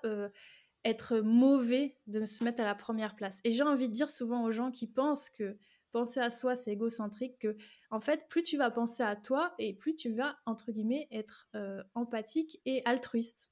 être 0.85 1.21
mauvais 1.21 1.97
de 2.07 2.25
se 2.27 2.45
mettre 2.45 2.61
à 2.61 2.67
la 2.67 2.75
première 2.75 3.15
place. 3.15 3.41
Et 3.45 3.51
j'ai 3.51 3.63
envie 3.63 3.89
de 3.89 3.95
dire 3.95 4.11
souvent 4.11 4.45
aux 4.45 4.53
gens 4.53 4.71
qui 4.71 4.87
pensent 4.87 5.31
que 5.31 5.57
penser 5.93 6.21
à 6.21 6.31
soi 6.31 6.55
c'est 6.55 6.73
égocentrique 6.73 7.39
que 7.39 7.57
en 7.91 8.01
fait 8.01 8.27
plus 8.29 8.43
tu 8.43 8.57
vas 8.57 8.71
penser 8.71 9.03
à 9.03 9.17
toi 9.17 9.55
et 9.59 9.75
plus 9.75 9.95
tu 9.95 10.13
vas 10.15 10.37
entre 10.47 10.73
guillemets 10.73 11.09
être 11.11 11.49
empathique 11.95 12.61
et 12.65 12.83
altruiste. 12.85 13.51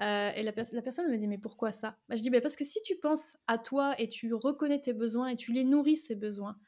et 0.00 0.02
la, 0.02 0.42
la, 0.42 0.82
personne 0.82 1.10
me 1.10 1.16
dit 1.16 1.28
mais 1.28 1.38
pourquoi 1.38 1.72
ça? 1.72 1.96
Bah, 2.08 2.16
Je 2.16 2.22
dis 2.22 2.30
bah, 2.30 2.40
parce 2.40 2.56
que 2.56 2.64
si 2.64 2.82
tu 2.82 2.96
penses 2.96 3.36
à 3.46 3.58
toi 3.58 3.94
et 3.98 4.08
tu 4.08 4.32
reconnais 4.34 4.80
tes 4.80 4.92
besoins 4.92 5.28
et 5.28 5.36
tu 5.36 5.52
les 5.52 5.64
nourris 5.64 5.96
ces 5.96 6.14
besoins, 6.14 6.58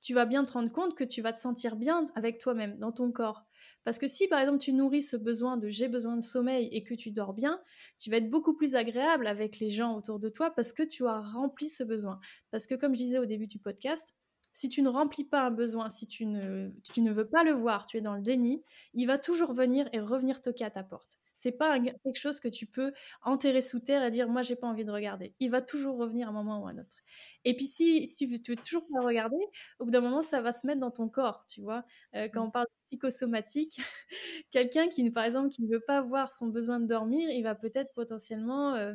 tu 0.00 0.14
vas 0.14 0.26
bien 0.26 0.44
te 0.44 0.52
rendre 0.52 0.72
compte 0.72 0.94
que 0.94 1.04
tu 1.04 1.22
vas 1.22 1.32
te 1.32 1.38
sentir 1.38 1.76
bien 1.76 2.06
avec 2.14 2.38
toi-même, 2.38 2.78
dans 2.78 2.92
ton 2.92 3.10
corps. 3.10 3.44
Parce 3.84 3.98
que 3.98 4.06
si 4.06 4.28
par 4.28 4.40
exemple 4.40 4.58
tu 4.58 4.72
nourris 4.72 5.02
ce 5.02 5.16
besoin 5.16 5.56
de 5.56 5.68
j'ai 5.68 5.88
besoin 5.88 6.16
de 6.16 6.22
sommeil 6.22 6.68
et 6.72 6.84
que 6.84 6.94
tu 6.94 7.10
dors 7.10 7.32
bien, 7.32 7.60
tu 7.98 8.10
vas 8.10 8.18
être 8.18 8.30
beaucoup 8.30 8.54
plus 8.54 8.74
agréable 8.74 9.26
avec 9.26 9.58
les 9.58 9.70
gens 9.70 9.96
autour 9.96 10.18
de 10.18 10.28
toi 10.28 10.50
parce 10.50 10.72
que 10.72 10.82
tu 10.82 11.06
as 11.06 11.20
rempli 11.20 11.68
ce 11.68 11.84
besoin. 11.84 12.20
Parce 12.50 12.66
que 12.66 12.74
comme 12.74 12.94
je 12.94 12.98
disais 12.98 13.18
au 13.18 13.26
début 13.26 13.46
du 13.46 13.58
podcast, 13.58 14.14
si 14.52 14.68
tu 14.68 14.82
ne 14.82 14.88
remplis 14.88 15.24
pas 15.24 15.42
un 15.42 15.50
besoin, 15.50 15.88
si 15.88 16.06
tu 16.06 16.26
ne, 16.26 16.70
tu 16.92 17.00
ne 17.00 17.12
veux 17.12 17.28
pas 17.28 17.44
le 17.44 17.52
voir, 17.52 17.86
tu 17.86 17.96
es 17.96 18.00
dans 18.00 18.14
le 18.14 18.22
déni, 18.22 18.62
il 18.94 19.06
va 19.06 19.18
toujours 19.18 19.52
venir 19.52 19.88
et 19.92 20.00
revenir 20.00 20.40
toquer 20.42 20.64
à 20.64 20.70
ta 20.70 20.82
porte. 20.82 21.18
C'est 21.34 21.52
pas 21.52 21.78
quelque 21.78 22.18
chose 22.18 22.40
que 22.40 22.48
tu 22.48 22.66
peux 22.66 22.92
enterrer 23.22 23.60
sous 23.60 23.78
terre 23.78 24.02
et 24.02 24.10
dire 24.10 24.28
moi 24.28 24.42
j'ai 24.42 24.56
pas 24.56 24.66
envie 24.66 24.84
de 24.84 24.90
regarder. 24.90 25.34
Il 25.38 25.50
va 25.50 25.62
toujours 25.62 25.96
revenir 25.96 26.26
à 26.26 26.30
un 26.30 26.32
moment 26.34 26.60
ou 26.60 26.66
à 26.66 26.70
un 26.70 26.78
autre. 26.78 26.96
Et 27.44 27.54
puis 27.54 27.66
si, 27.66 28.08
si 28.08 28.26
tu 28.26 28.52
veux 28.52 28.56
toujours 28.56 28.84
pas 28.92 29.00
regarder, 29.00 29.36
au 29.78 29.84
bout 29.84 29.92
d'un 29.92 30.00
moment 30.00 30.22
ça 30.22 30.40
va 30.40 30.50
se 30.50 30.66
mettre 30.66 30.80
dans 30.80 30.90
ton 30.90 31.08
corps, 31.08 31.44
tu 31.48 31.60
vois. 31.60 31.84
Euh, 32.16 32.28
quand 32.28 32.42
mmh. 32.42 32.48
on 32.48 32.50
parle 32.50 32.66
de 32.66 32.84
psychosomatique, 32.84 33.78
quelqu'un 34.50 34.88
qui 34.88 35.08
par 35.10 35.24
exemple 35.24 35.50
qui 35.50 35.62
ne 35.62 35.68
veut 35.68 35.84
pas 35.86 36.00
voir 36.00 36.32
son 36.32 36.48
besoin 36.48 36.80
de 36.80 36.86
dormir, 36.86 37.30
il 37.30 37.42
va 37.42 37.54
peut-être 37.54 37.92
potentiellement 37.94 38.74
euh, 38.74 38.94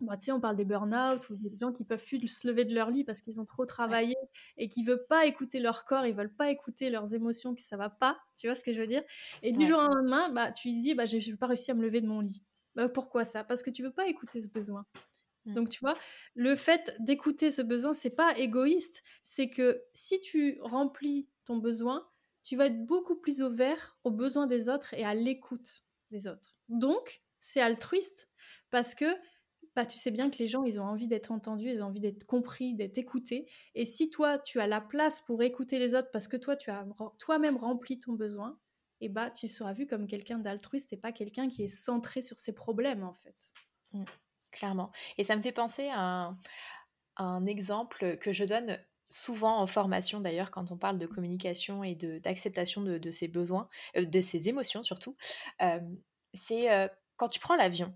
bah, 0.00 0.16
tu 0.16 0.26
sais, 0.26 0.32
on 0.32 0.40
parle 0.40 0.56
des 0.56 0.64
burn-out 0.64 1.28
ou 1.30 1.36
des 1.36 1.56
gens 1.58 1.72
qui 1.72 1.84
peuvent 1.84 2.04
plus 2.04 2.28
se 2.28 2.46
lever 2.48 2.64
de 2.64 2.74
leur 2.74 2.90
lit 2.90 3.04
parce 3.04 3.20
qu'ils 3.20 3.38
ont 3.38 3.44
trop 3.44 3.66
travaillé 3.66 4.16
et 4.56 4.68
qui 4.68 4.82
veulent 4.82 5.06
pas 5.08 5.26
écouter 5.26 5.60
leur 5.60 5.84
corps, 5.84 6.06
ils 6.06 6.14
veulent 6.14 6.34
pas 6.34 6.50
écouter 6.50 6.90
leurs 6.90 7.14
émotions, 7.14 7.54
que 7.54 7.60
ça 7.60 7.76
va 7.76 7.90
pas, 7.90 8.18
tu 8.36 8.46
vois 8.46 8.54
ce 8.54 8.64
que 8.64 8.72
je 8.72 8.80
veux 8.80 8.86
dire? 8.86 9.02
Et 9.42 9.52
du 9.52 9.66
jour 9.66 9.78
au 9.78 9.94
lendemain, 9.94 10.30
bah, 10.30 10.50
tu 10.50 10.70
dis, 10.70 10.94
bah, 10.94 11.06
j'ai 11.06 11.36
pas 11.36 11.46
réussi 11.46 11.70
à 11.70 11.74
me 11.74 11.82
lever 11.82 12.00
de 12.00 12.06
mon 12.06 12.20
lit. 12.20 12.42
Bah, 12.74 12.88
pourquoi 12.88 13.24
ça? 13.24 13.44
Parce 13.44 13.62
que 13.62 13.70
tu 13.70 13.82
veux 13.82 13.92
pas 13.92 14.06
écouter 14.06 14.40
ce 14.40 14.48
besoin. 14.48 14.86
Mmh. 15.44 15.54
Donc, 15.54 15.68
tu 15.68 15.80
vois, 15.80 15.96
le 16.34 16.54
fait 16.54 16.94
d'écouter 17.00 17.50
ce 17.50 17.62
besoin, 17.62 17.92
c'est 17.92 18.10
pas 18.10 18.36
égoïste, 18.38 19.02
c'est 19.22 19.50
que 19.50 19.82
si 19.94 20.20
tu 20.20 20.58
remplis 20.60 21.28
ton 21.44 21.56
besoin, 21.56 22.06
tu 22.42 22.56
vas 22.56 22.66
être 22.66 22.84
beaucoup 22.84 23.16
plus 23.16 23.42
ouvert 23.42 23.98
aux 24.04 24.10
besoins 24.10 24.46
des 24.46 24.68
autres 24.68 24.94
et 24.94 25.04
à 25.04 25.14
l'écoute 25.14 25.82
des 26.10 26.26
autres. 26.26 26.56
Donc, 26.68 27.22
c'est 27.38 27.60
altruiste 27.60 28.30
parce 28.70 28.94
que 28.94 29.06
bah, 29.80 29.86
tu 29.86 29.96
sais 29.96 30.10
bien 30.10 30.28
que 30.28 30.36
les 30.36 30.46
gens, 30.46 30.64
ils 30.64 30.78
ont 30.78 30.84
envie 30.84 31.08
d'être 31.08 31.30
entendus, 31.30 31.70
ils 31.70 31.82
ont 31.82 31.86
envie 31.86 32.00
d'être 32.00 32.24
compris, 32.24 32.74
d'être 32.74 32.98
écoutés. 32.98 33.48
Et 33.74 33.86
si 33.86 34.10
toi, 34.10 34.38
tu 34.38 34.60
as 34.60 34.66
la 34.66 34.82
place 34.82 35.22
pour 35.22 35.42
écouter 35.42 35.78
les 35.78 35.94
autres 35.94 36.10
parce 36.10 36.28
que 36.28 36.36
toi, 36.36 36.54
tu 36.54 36.70
as 36.70 36.86
toi-même 37.18 37.56
rempli 37.56 37.98
ton 37.98 38.12
besoin, 38.12 38.58
et 39.00 39.06
eh 39.06 39.08
bah, 39.08 39.30
tu 39.30 39.48
seras 39.48 39.72
vu 39.72 39.86
comme 39.86 40.06
quelqu'un 40.06 40.38
d'altruiste 40.38 40.92
et 40.92 40.98
pas 40.98 41.12
quelqu'un 41.12 41.48
qui 41.48 41.62
est 41.62 41.68
centré 41.68 42.20
sur 42.20 42.38
ses 42.38 42.52
problèmes, 42.52 43.02
en 43.02 43.14
fait. 43.14 43.54
Mmh, 43.92 44.04
clairement. 44.50 44.92
Et 45.16 45.24
ça 45.24 45.34
me 45.34 45.40
fait 45.40 45.52
penser 45.52 45.88
à 45.94 46.36
un, 47.16 47.46
exemple 47.46 48.18
que 48.18 48.32
je 48.32 48.44
donne 48.44 48.78
souvent 49.08 49.60
en 49.60 49.66
formation 49.66 50.20
d'ailleurs 50.20 50.50
quand 50.50 50.70
on 50.72 50.76
parle 50.76 50.98
de 50.98 51.06
communication 51.06 51.82
et 51.82 51.94
d'acceptation 51.94 52.82
de, 52.82 52.98
de, 52.98 53.10
ses 53.10 53.28
besoins, 53.28 53.66
euh, 53.96 54.04
de 54.04 54.20
ses 54.20 54.50
émotions 54.50 54.82
surtout. 54.82 55.16
c'est 56.34 56.70
euh, 56.70 56.86
quand 57.16 57.28
tu 57.28 57.40
prends 57.40 57.56
l'avion 57.56 57.94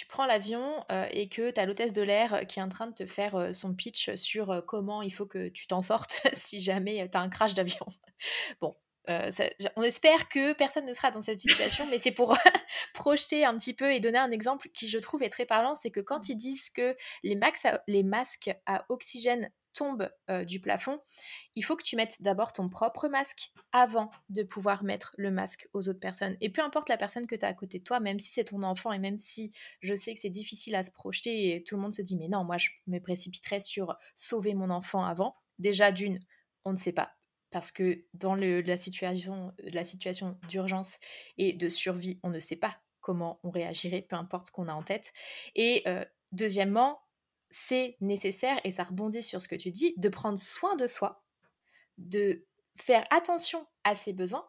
tu 0.00 0.06
prends 0.06 0.24
l'avion 0.24 0.82
et 1.10 1.28
que 1.28 1.50
tu 1.50 1.60
as 1.60 1.66
l'hôtesse 1.66 1.92
de 1.92 2.00
l'air 2.00 2.46
qui 2.48 2.58
est 2.58 2.62
en 2.62 2.70
train 2.70 2.86
de 2.86 2.94
te 2.94 3.04
faire 3.04 3.54
son 3.54 3.74
pitch 3.74 4.14
sur 4.14 4.64
comment 4.66 5.02
il 5.02 5.10
faut 5.10 5.26
que 5.26 5.48
tu 5.48 5.66
t'en 5.66 5.82
sortes 5.82 6.22
si 6.32 6.58
jamais 6.58 7.06
tu 7.10 7.18
as 7.18 7.20
un 7.20 7.28
crash 7.28 7.52
d'avion. 7.52 7.84
bon, 8.62 8.74
on 9.76 9.82
espère 9.82 10.30
que 10.30 10.54
personne 10.54 10.86
ne 10.86 10.94
sera 10.94 11.10
dans 11.10 11.20
cette 11.20 11.40
situation, 11.40 11.86
mais 11.90 11.98
c'est 11.98 12.12
pour 12.12 12.34
projeter 12.94 13.44
un 13.44 13.54
petit 13.58 13.74
peu 13.74 13.92
et 13.92 14.00
donner 14.00 14.18
un 14.18 14.30
exemple 14.30 14.70
qui, 14.72 14.88
je 14.88 14.98
trouve, 14.98 15.22
est 15.22 15.28
très 15.28 15.44
parlant. 15.44 15.74
C'est 15.74 15.90
que 15.90 16.00
quand 16.00 16.20
mmh. 16.20 16.30
ils 16.32 16.36
disent 16.36 16.70
que 16.70 16.96
les, 17.22 17.38
les 17.86 18.02
masques 18.02 18.50
à 18.64 18.86
oxygène 18.88 19.50
tombe 19.72 20.10
du 20.46 20.60
plafond, 20.60 21.00
il 21.54 21.64
faut 21.64 21.76
que 21.76 21.82
tu 21.82 21.96
mettes 21.96 22.20
d'abord 22.20 22.52
ton 22.52 22.68
propre 22.68 23.08
masque 23.08 23.52
avant 23.72 24.10
de 24.28 24.42
pouvoir 24.42 24.84
mettre 24.84 25.14
le 25.16 25.30
masque 25.30 25.68
aux 25.72 25.88
autres 25.88 26.00
personnes. 26.00 26.36
Et 26.40 26.50
peu 26.50 26.62
importe 26.62 26.88
la 26.88 26.96
personne 26.96 27.26
que 27.26 27.34
tu 27.34 27.44
as 27.44 27.48
à 27.48 27.54
côté 27.54 27.78
de 27.78 27.84
toi, 27.84 28.00
même 28.00 28.18
si 28.18 28.30
c'est 28.30 28.44
ton 28.44 28.62
enfant 28.62 28.92
et 28.92 28.98
même 28.98 29.18
si 29.18 29.52
je 29.80 29.94
sais 29.94 30.14
que 30.14 30.20
c'est 30.20 30.30
difficile 30.30 30.74
à 30.74 30.82
se 30.82 30.90
projeter 30.90 31.54
et 31.54 31.64
tout 31.64 31.76
le 31.76 31.82
monde 31.82 31.94
se 31.94 32.02
dit 32.02 32.16
mais 32.16 32.28
non, 32.28 32.44
moi 32.44 32.58
je 32.58 32.70
me 32.86 32.98
précipiterais 32.98 33.60
sur 33.60 33.96
sauver 34.16 34.54
mon 34.54 34.70
enfant 34.70 35.04
avant. 35.04 35.36
Déjà 35.58 35.92
d'une, 35.92 36.20
on 36.64 36.72
ne 36.72 36.76
sait 36.76 36.92
pas. 36.92 37.12
Parce 37.50 37.72
que 37.72 38.04
dans 38.14 38.36
la 38.36 38.76
situation, 38.76 39.52
la 39.58 39.82
situation 39.82 40.38
d'urgence 40.48 40.98
et 41.36 41.52
de 41.52 41.68
survie, 41.68 42.20
on 42.22 42.30
ne 42.30 42.38
sait 42.38 42.54
pas 42.54 42.80
comment 43.00 43.40
on 43.42 43.50
réagirait, 43.50 44.02
peu 44.02 44.14
importe 44.14 44.46
ce 44.46 44.52
qu'on 44.52 44.68
a 44.68 44.72
en 44.72 44.84
tête. 44.84 45.12
Et 45.56 45.84
deuxièmement, 46.30 47.00
c'est 47.50 47.96
nécessaire, 48.00 48.60
et 48.64 48.70
ça 48.70 48.84
rebondit 48.84 49.22
sur 49.22 49.42
ce 49.42 49.48
que 49.48 49.56
tu 49.56 49.70
dis, 49.70 49.94
de 49.96 50.08
prendre 50.08 50.38
soin 50.38 50.76
de 50.76 50.86
soi, 50.86 51.24
de 51.98 52.46
faire 52.76 53.04
attention 53.10 53.66
à 53.84 53.94
ses 53.94 54.12
besoins 54.12 54.48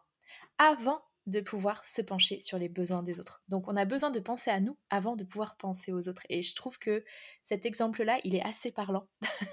avant 0.58 1.02
de 1.26 1.40
pouvoir 1.40 1.86
se 1.86 2.02
pencher 2.02 2.40
sur 2.40 2.58
les 2.58 2.68
besoins 2.68 3.02
des 3.02 3.20
autres. 3.20 3.42
Donc 3.48 3.68
on 3.68 3.76
a 3.76 3.84
besoin 3.84 4.10
de 4.10 4.18
penser 4.18 4.50
à 4.50 4.58
nous 4.58 4.76
avant 4.90 5.14
de 5.14 5.24
pouvoir 5.24 5.56
penser 5.56 5.92
aux 5.92 6.08
autres. 6.08 6.22
Et 6.28 6.42
je 6.42 6.54
trouve 6.54 6.78
que 6.78 7.04
cet 7.44 7.64
exemple-là, 7.64 8.18
il 8.24 8.34
est 8.34 8.42
assez 8.42 8.72
parlant. 8.72 9.06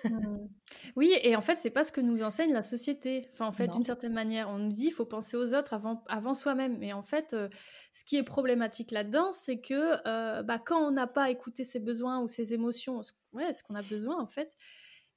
Mmh. 0.03 0.47
Oui, 0.95 1.13
et 1.23 1.35
en 1.35 1.41
fait, 1.41 1.57
c'est 1.57 1.69
pas 1.69 1.83
ce 1.83 1.91
que 1.91 2.01
nous 2.01 2.23
enseigne 2.23 2.53
la 2.53 2.63
société. 2.63 3.27
Enfin, 3.33 3.45
en 3.45 3.51
fait, 3.51 3.67
d'une 3.67 3.83
certaine 3.83 4.13
manière, 4.13 4.49
on 4.49 4.57
nous 4.57 4.71
dit 4.71 4.87
il 4.87 4.91
faut 4.91 5.05
penser 5.05 5.37
aux 5.37 5.53
autres 5.53 5.73
avant, 5.73 6.03
avant 6.07 6.33
soi-même. 6.33 6.77
Mais 6.77 6.93
en 6.93 7.03
fait, 7.03 7.33
euh, 7.33 7.49
ce 7.91 8.05
qui 8.05 8.17
est 8.17 8.23
problématique 8.23 8.91
là-dedans, 8.91 9.31
c'est 9.31 9.59
que 9.59 9.97
euh, 10.07 10.43
bah, 10.43 10.59
quand 10.59 10.79
on 10.79 10.91
n'a 10.91 11.07
pas 11.07 11.29
écouté 11.29 11.63
ses 11.63 11.79
besoins 11.79 12.19
ou 12.21 12.27
ses 12.27 12.53
émotions, 12.53 13.01
ouais, 13.33 13.53
ce 13.53 13.63
qu'on 13.63 13.75
a 13.75 13.81
besoin, 13.81 14.19
en 14.21 14.27
fait, 14.27 14.55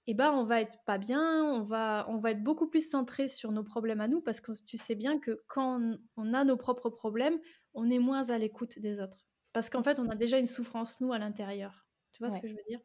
eh 0.06 0.14
ben, 0.14 0.30
on 0.32 0.44
va 0.44 0.60
être 0.60 0.78
pas 0.84 0.98
bien, 0.98 1.44
on 1.44 1.62
va, 1.62 2.06
on 2.08 2.18
va 2.18 2.32
être 2.32 2.42
beaucoup 2.42 2.68
plus 2.68 2.88
centré 2.88 3.28
sur 3.28 3.52
nos 3.52 3.62
problèmes 3.62 4.00
à 4.00 4.08
nous 4.08 4.20
parce 4.20 4.40
que 4.40 4.52
tu 4.64 4.76
sais 4.76 4.94
bien 4.96 5.18
que 5.20 5.44
quand 5.46 5.80
on 6.16 6.34
a 6.34 6.44
nos 6.44 6.56
propres 6.56 6.90
problèmes, 6.90 7.38
on 7.74 7.88
est 7.90 8.00
moins 8.00 8.30
à 8.30 8.38
l'écoute 8.38 8.78
des 8.78 9.00
autres. 9.00 9.28
Parce 9.52 9.70
qu'en 9.70 9.82
fait, 9.82 10.00
on 10.00 10.08
a 10.08 10.16
déjà 10.16 10.38
une 10.38 10.46
souffrance, 10.46 11.00
nous, 11.00 11.12
à 11.12 11.18
l'intérieur. 11.18 11.86
Tu 12.12 12.22
vois 12.22 12.30
ce 12.30 12.38
que 12.38 12.48
je 12.48 12.54
veux 12.54 12.62
dire? 12.68 12.80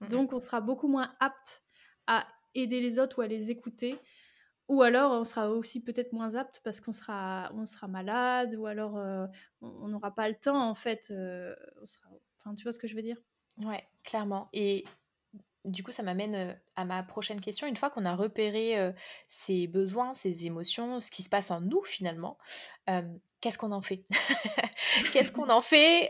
Donc, 0.00 0.32
on 0.32 0.40
sera 0.40 0.60
beaucoup 0.60 0.88
moins 0.88 1.14
apte 1.20 1.62
à 2.06 2.26
aider 2.54 2.80
les 2.80 2.98
autres 2.98 3.18
ou 3.20 3.22
à 3.22 3.26
les 3.28 3.50
écouter. 3.50 3.98
Ou 4.68 4.82
alors, 4.82 5.12
on 5.12 5.24
sera 5.24 5.50
aussi 5.50 5.82
peut-être 5.82 6.12
moins 6.12 6.34
apte 6.34 6.60
parce 6.64 6.80
qu'on 6.80 6.92
sera, 6.92 7.50
on 7.54 7.64
sera 7.64 7.88
malade 7.88 8.54
ou 8.56 8.66
alors 8.66 8.98
euh, 8.98 9.26
on 9.62 9.88
n'aura 9.88 10.14
pas 10.14 10.28
le 10.28 10.34
temps, 10.34 10.68
en 10.68 10.74
fait. 10.74 11.08
Euh, 11.10 11.54
enfin, 12.36 12.54
tu 12.54 12.64
vois 12.64 12.72
ce 12.72 12.78
que 12.78 12.86
je 12.86 12.94
veux 12.94 13.02
dire? 13.02 13.16
Ouais, 13.58 13.88
clairement. 14.04 14.48
Et 14.52 14.84
du 15.64 15.82
coup, 15.82 15.92
ça 15.92 16.02
m'amène 16.02 16.58
à 16.76 16.84
ma 16.84 17.02
prochaine 17.02 17.40
question. 17.40 17.66
Une 17.66 17.76
fois 17.76 17.90
qu'on 17.90 18.04
a 18.04 18.14
repéré 18.14 18.94
ses 19.26 19.66
besoins, 19.66 20.14
ses 20.14 20.46
émotions, 20.46 21.00
ce 21.00 21.10
qui 21.10 21.22
se 21.22 21.28
passe 21.28 21.50
en 21.50 21.60
nous 21.60 21.82
finalement, 21.84 22.38
qu'est-ce 23.40 23.58
qu'on 23.58 23.72
en 23.72 23.80
fait? 23.80 24.04
Qu'est-ce 25.12 25.32
qu'on 25.32 25.48
en 25.50 25.60
fait? 25.60 26.08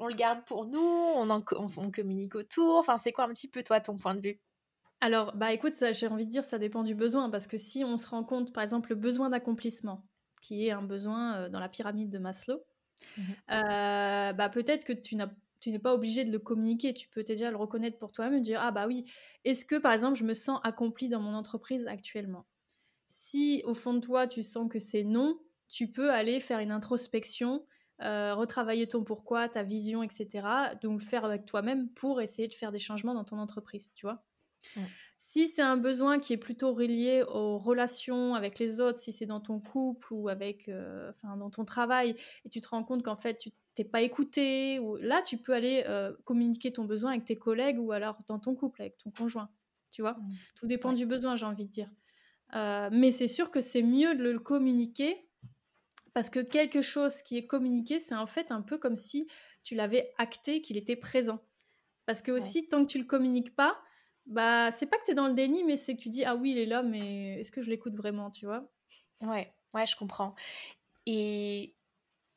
On 0.00 0.06
le 0.06 0.14
garde 0.14 0.44
pour 0.44 0.66
nous 0.66 0.80
on, 0.80 1.30
on, 1.30 1.90
communique 1.90 2.34
autour. 2.34 2.78
Enfin, 2.78 2.98
c'est 2.98 3.12
quoi 3.12 3.24
un 3.24 3.28
petit 3.28 3.48
peu 3.48 3.62
toi 3.62 3.80
ton 3.80 3.98
point 3.98 4.14
de 4.14 4.20
vue? 4.20 4.40
Alors, 5.00 5.34
bah 5.34 5.52
écoute, 5.52 5.74
j'ai 5.92 6.06
envie 6.06 6.26
de 6.26 6.30
dire 6.30 6.44
ça 6.44 6.58
dépend 6.58 6.82
du 6.82 6.94
besoin 6.94 7.28
parce 7.28 7.46
que 7.48 7.56
si 7.56 7.84
on 7.84 7.96
se 7.96 8.08
rend 8.08 8.22
compte, 8.22 8.52
par 8.52 8.62
exemple, 8.62 8.90
le 8.90 8.96
besoin 8.96 9.30
d'accomplissement, 9.30 10.04
qui 10.40 10.68
est 10.68 10.70
un 10.70 10.82
besoin 10.82 11.48
dans 11.48 11.60
la 11.60 11.68
pyramide 11.68 12.10
de 12.10 12.18
Maslow, 12.18 12.62
mmh 13.16 13.22
bah 13.48 14.48
peut-être 14.52 14.84
que 14.84 14.92
tu 14.92 15.16
n'as 15.16 15.30
tu 15.62 15.70
n'es 15.72 15.78
pas 15.80 15.94
obligé 15.94 16.26
de 16.26 16.32
le 16.32 16.40
communiquer, 16.40 16.94
tu 16.94 17.08
peux 17.08 17.24
déjà 17.24 17.50
le 17.50 17.56
reconnaître 17.56 17.98
pour 17.98 18.12
toi-même 18.12 18.40
et 18.40 18.42
dire 18.42 18.60
ah 18.62 18.72
bah 18.72 18.86
oui, 18.86 19.06
est-ce 19.44 19.64
que 19.64 19.76
par 19.78 19.92
exemple 19.94 20.18
je 20.18 20.24
me 20.24 20.34
sens 20.34 20.60
accompli 20.64 21.08
dans 21.08 21.20
mon 21.20 21.34
entreprise 21.34 21.86
actuellement? 21.88 22.46
Si 23.06 23.62
au 23.66 23.74
fond 23.74 23.94
de 23.94 24.00
toi 24.00 24.26
tu 24.26 24.42
sens 24.42 24.68
que 24.70 24.78
c'est 24.78 25.04
non, 25.04 25.40
tu 25.68 25.90
peux 25.92 26.10
aller 26.12 26.40
faire 26.40 26.58
une 26.60 26.72
introspection, 26.72 27.66
euh, 28.02 28.34
retravailler 28.34 28.88
ton 28.88 29.04
pourquoi, 29.04 29.48
ta 29.48 29.62
vision, 29.62 30.02
etc. 30.02 30.74
Donc 30.82 31.00
le 31.00 31.06
faire 31.06 31.24
avec 31.24 31.46
toi-même 31.46 31.90
pour 31.90 32.20
essayer 32.20 32.48
de 32.48 32.54
faire 32.54 32.72
des 32.72 32.78
changements 32.78 33.14
dans 33.14 33.24
ton 33.24 33.38
entreprise, 33.38 33.92
tu 33.94 34.06
vois? 34.06 34.24
Si 35.18 35.46
c'est 35.48 35.62
un 35.62 35.76
besoin 35.76 36.18
qui 36.18 36.32
est 36.32 36.36
plutôt 36.38 36.74
relié 36.74 37.22
aux 37.22 37.58
relations 37.58 38.34
avec 38.34 38.58
les 38.58 38.80
autres, 38.80 38.98
si 38.98 39.12
c'est 39.12 39.26
dans 39.26 39.40
ton 39.40 39.60
couple 39.60 40.12
ou 40.12 40.28
avec, 40.28 40.68
euh, 40.68 41.10
enfin 41.10 41.36
dans 41.36 41.50
ton 41.50 41.64
travail, 41.64 42.16
et 42.44 42.48
tu 42.48 42.60
te 42.60 42.68
rends 42.68 42.82
compte 42.84 43.02
qu'en 43.04 43.16
fait 43.16 43.36
tu 43.36 43.50
t'es 43.74 43.84
pas 43.84 44.02
écouté, 44.02 44.78
ou 44.78 44.96
là 44.96 45.22
tu 45.22 45.38
peux 45.38 45.52
aller 45.52 45.84
euh, 45.86 46.12
communiquer 46.24 46.72
ton 46.72 46.84
besoin 46.84 47.12
avec 47.12 47.24
tes 47.24 47.36
collègues 47.36 47.78
ou 47.78 47.92
alors 47.92 48.18
dans 48.26 48.38
ton 48.38 48.54
couple 48.54 48.82
avec 48.82 48.98
ton 48.98 49.10
conjoint. 49.10 49.50
tu 49.90 50.02
vois? 50.02 50.12
Mmh. 50.14 50.34
Tout 50.56 50.66
dépend 50.66 50.92
du 50.92 51.06
besoin, 51.06 51.36
j'ai 51.36 51.46
envie 51.46 51.66
de 51.66 51.70
dire. 51.70 51.90
mais 52.52 53.10
c'est 53.10 53.28
sûr 53.28 53.50
que 53.50 53.60
c'est 53.60 53.82
mieux 53.82 54.14
de 54.14 54.22
le 54.22 54.38
communiquer 54.38 55.28
parce 56.14 56.28
que 56.28 56.40
quelque 56.40 56.82
chose 56.82 57.22
qui 57.22 57.36
est 57.38 57.46
communiqué, 57.46 57.98
c'est 57.98 58.14
en 58.14 58.26
fait 58.26 58.52
un 58.52 58.60
peu 58.60 58.78
comme 58.78 58.96
si 58.96 59.26
tu 59.62 59.74
l'avais 59.74 60.12
acté 60.18 60.60
qu'il 60.60 60.76
était 60.76 60.96
présent. 60.96 61.40
Parce 62.06 62.20
que 62.20 62.32
aussi, 62.32 62.66
tant 62.68 62.82
que 62.82 62.88
tu 62.88 62.98
le 62.98 63.04
communiques 63.04 63.54
pas, 63.54 63.80
bah 64.26 64.70
c'est 64.72 64.86
pas 64.86 64.98
que 64.98 65.04
tu 65.04 65.12
es 65.12 65.14
dans 65.14 65.28
le 65.28 65.34
déni, 65.34 65.64
mais 65.64 65.76
c'est 65.76 65.96
que 65.96 66.02
tu 66.02 66.10
dis 66.10 66.24
ah 66.24 66.36
oui, 66.36 66.50
il 66.50 66.58
est 66.58 66.66
là, 66.66 66.82
mais 66.82 67.40
est-ce 67.40 67.50
que 67.50 67.62
je 67.62 67.70
l'écoute 67.70 67.94
vraiment, 67.94 68.30
tu 68.30 68.44
vois? 68.44 68.70
Ouais, 69.20 69.52
ouais, 69.74 69.86
je 69.86 69.96
comprends. 69.96 70.34
Et 71.06 71.74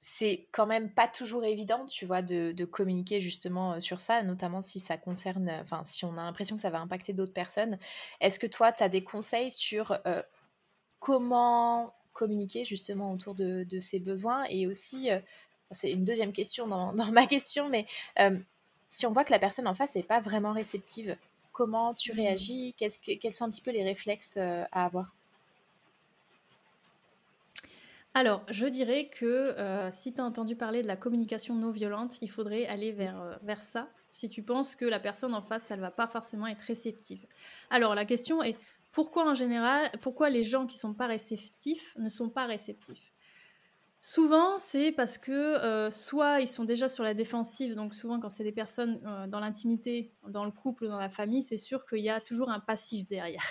c'est 0.07 0.47
quand 0.51 0.67
même 0.67 0.91
pas 0.91 1.07
toujours 1.07 1.45
évident, 1.45 1.87
tu 1.87 2.05
vois, 2.05 2.21
de, 2.21 2.51
de, 2.51 2.65
communiquer 2.65 3.19
justement 3.19 3.79
sur 3.79 3.99
ça, 3.99 4.21
notamment 4.21 4.61
si 4.61 4.79
ça 4.79 4.97
concerne, 4.97 5.49
enfin, 5.49 5.83
si 5.83 6.05
on 6.05 6.15
a 6.19 6.23
l'impression 6.23 6.55
que 6.55 6.61
ça 6.61 6.69
va 6.69 6.79
impacter 6.79 7.11
d'autres 7.11 7.33
personnes. 7.33 7.79
Est-ce 8.21 8.37
que 8.37 8.45
toi, 8.45 8.71
tu 8.71 8.83
as 8.83 8.89
des 8.89 9.03
conseils 9.03 9.49
sur 9.49 9.99
comment 10.99 11.95
communiquer 12.13 12.65
justement 12.65 13.11
autour 13.11 13.33
de, 13.33 13.63
de 13.63 13.79
ces 13.79 13.99
besoins? 13.99 14.43
Et 14.51 14.67
aussi, 14.67 15.09
c'est 15.71 15.91
une 15.91 16.05
deuxième 16.05 16.33
question 16.33 16.67
dans, 16.67 16.93
dans 16.93 17.11
ma 17.11 17.25
question, 17.25 17.67
mais 17.67 17.87
si 18.87 19.07
on 19.07 19.11
voit 19.11 19.25
que 19.25 19.31
la 19.31 19.39
personne 19.39 19.67
en 19.67 19.73
face 19.73 19.95
n'est 19.95 20.03
pas 20.03 20.19
vraiment 20.19 20.53
réceptive, 20.53 21.17
comment 21.51 21.95
tu 21.95 22.13
mmh. 22.13 22.15
réagis? 22.15 22.75
Que, 22.79 23.15
Quels 23.15 23.33
sont 23.33 23.45
un 23.45 23.49
petit 23.49 23.61
peu 23.61 23.71
les 23.71 23.83
réflexes 23.83 24.37
à 24.37 24.85
avoir? 24.85 25.14
Alors, 28.15 28.43
je 28.49 28.65
dirais 28.65 29.09
que 29.09 29.55
si 29.91 30.13
tu 30.13 30.21
as 30.21 30.23
entendu 30.23 30.55
parler 30.55 30.81
de 30.81 30.87
la 30.87 30.95
communication 30.95 31.53
non 31.53 31.71
violente, 31.71 32.17
il 32.21 32.31
faudrait 32.31 32.65
aller 32.65 32.91
vers, 32.93 33.39
vers 33.43 33.61
ça 33.61 33.89
si 34.15 34.29
tu 34.29 34.43
penses 34.43 34.77
que 34.77 34.85
la 34.85 35.01
personne 35.01 35.33
en 35.33 35.41
face, 35.41 35.69
elle 35.71 35.81
va 35.81 35.91
pas 35.91 36.07
forcément 36.07 36.47
être 36.47 36.61
réceptive. 36.61 37.27
Alors, 37.69 37.95
la 37.95 38.05
question 38.05 38.41
est 38.41 38.57
pourquoi 38.93 39.29
en 39.29 39.35
général, 39.35 39.91
pourquoi 39.99 40.29
les 40.29 40.43
gens 40.43 40.65
qui 40.65 40.77
sont 40.77 40.93
pas 40.93 41.07
réceptifs 41.07 41.93
ne 41.99 42.07
sont 42.07 42.29
pas 42.29 42.45
réceptifs? 42.45 43.14
Souvent, 44.07 44.59
c'est 44.59 44.91
parce 44.91 45.17
que 45.17 45.31
euh, 45.31 45.89
soit 45.89 46.39
ils 46.39 46.47
sont 46.47 46.63
déjà 46.63 46.87
sur 46.87 47.03
la 47.03 47.15
défensive, 47.15 47.73
donc 47.73 47.95
souvent 47.95 48.19
quand 48.19 48.29
c'est 48.29 48.43
des 48.43 48.51
personnes 48.51 49.01
euh, 49.03 49.25
dans 49.25 49.39
l'intimité, 49.39 50.11
dans 50.27 50.45
le 50.45 50.51
couple 50.51 50.83
ou 50.83 50.87
dans 50.87 50.99
la 50.99 51.09
famille, 51.09 51.41
c'est 51.41 51.57
sûr 51.57 51.87
qu'il 51.87 52.01
y 52.01 52.09
a 52.11 52.21
toujours 52.21 52.51
un 52.51 52.59
passif 52.59 53.07
derrière. 53.07 53.41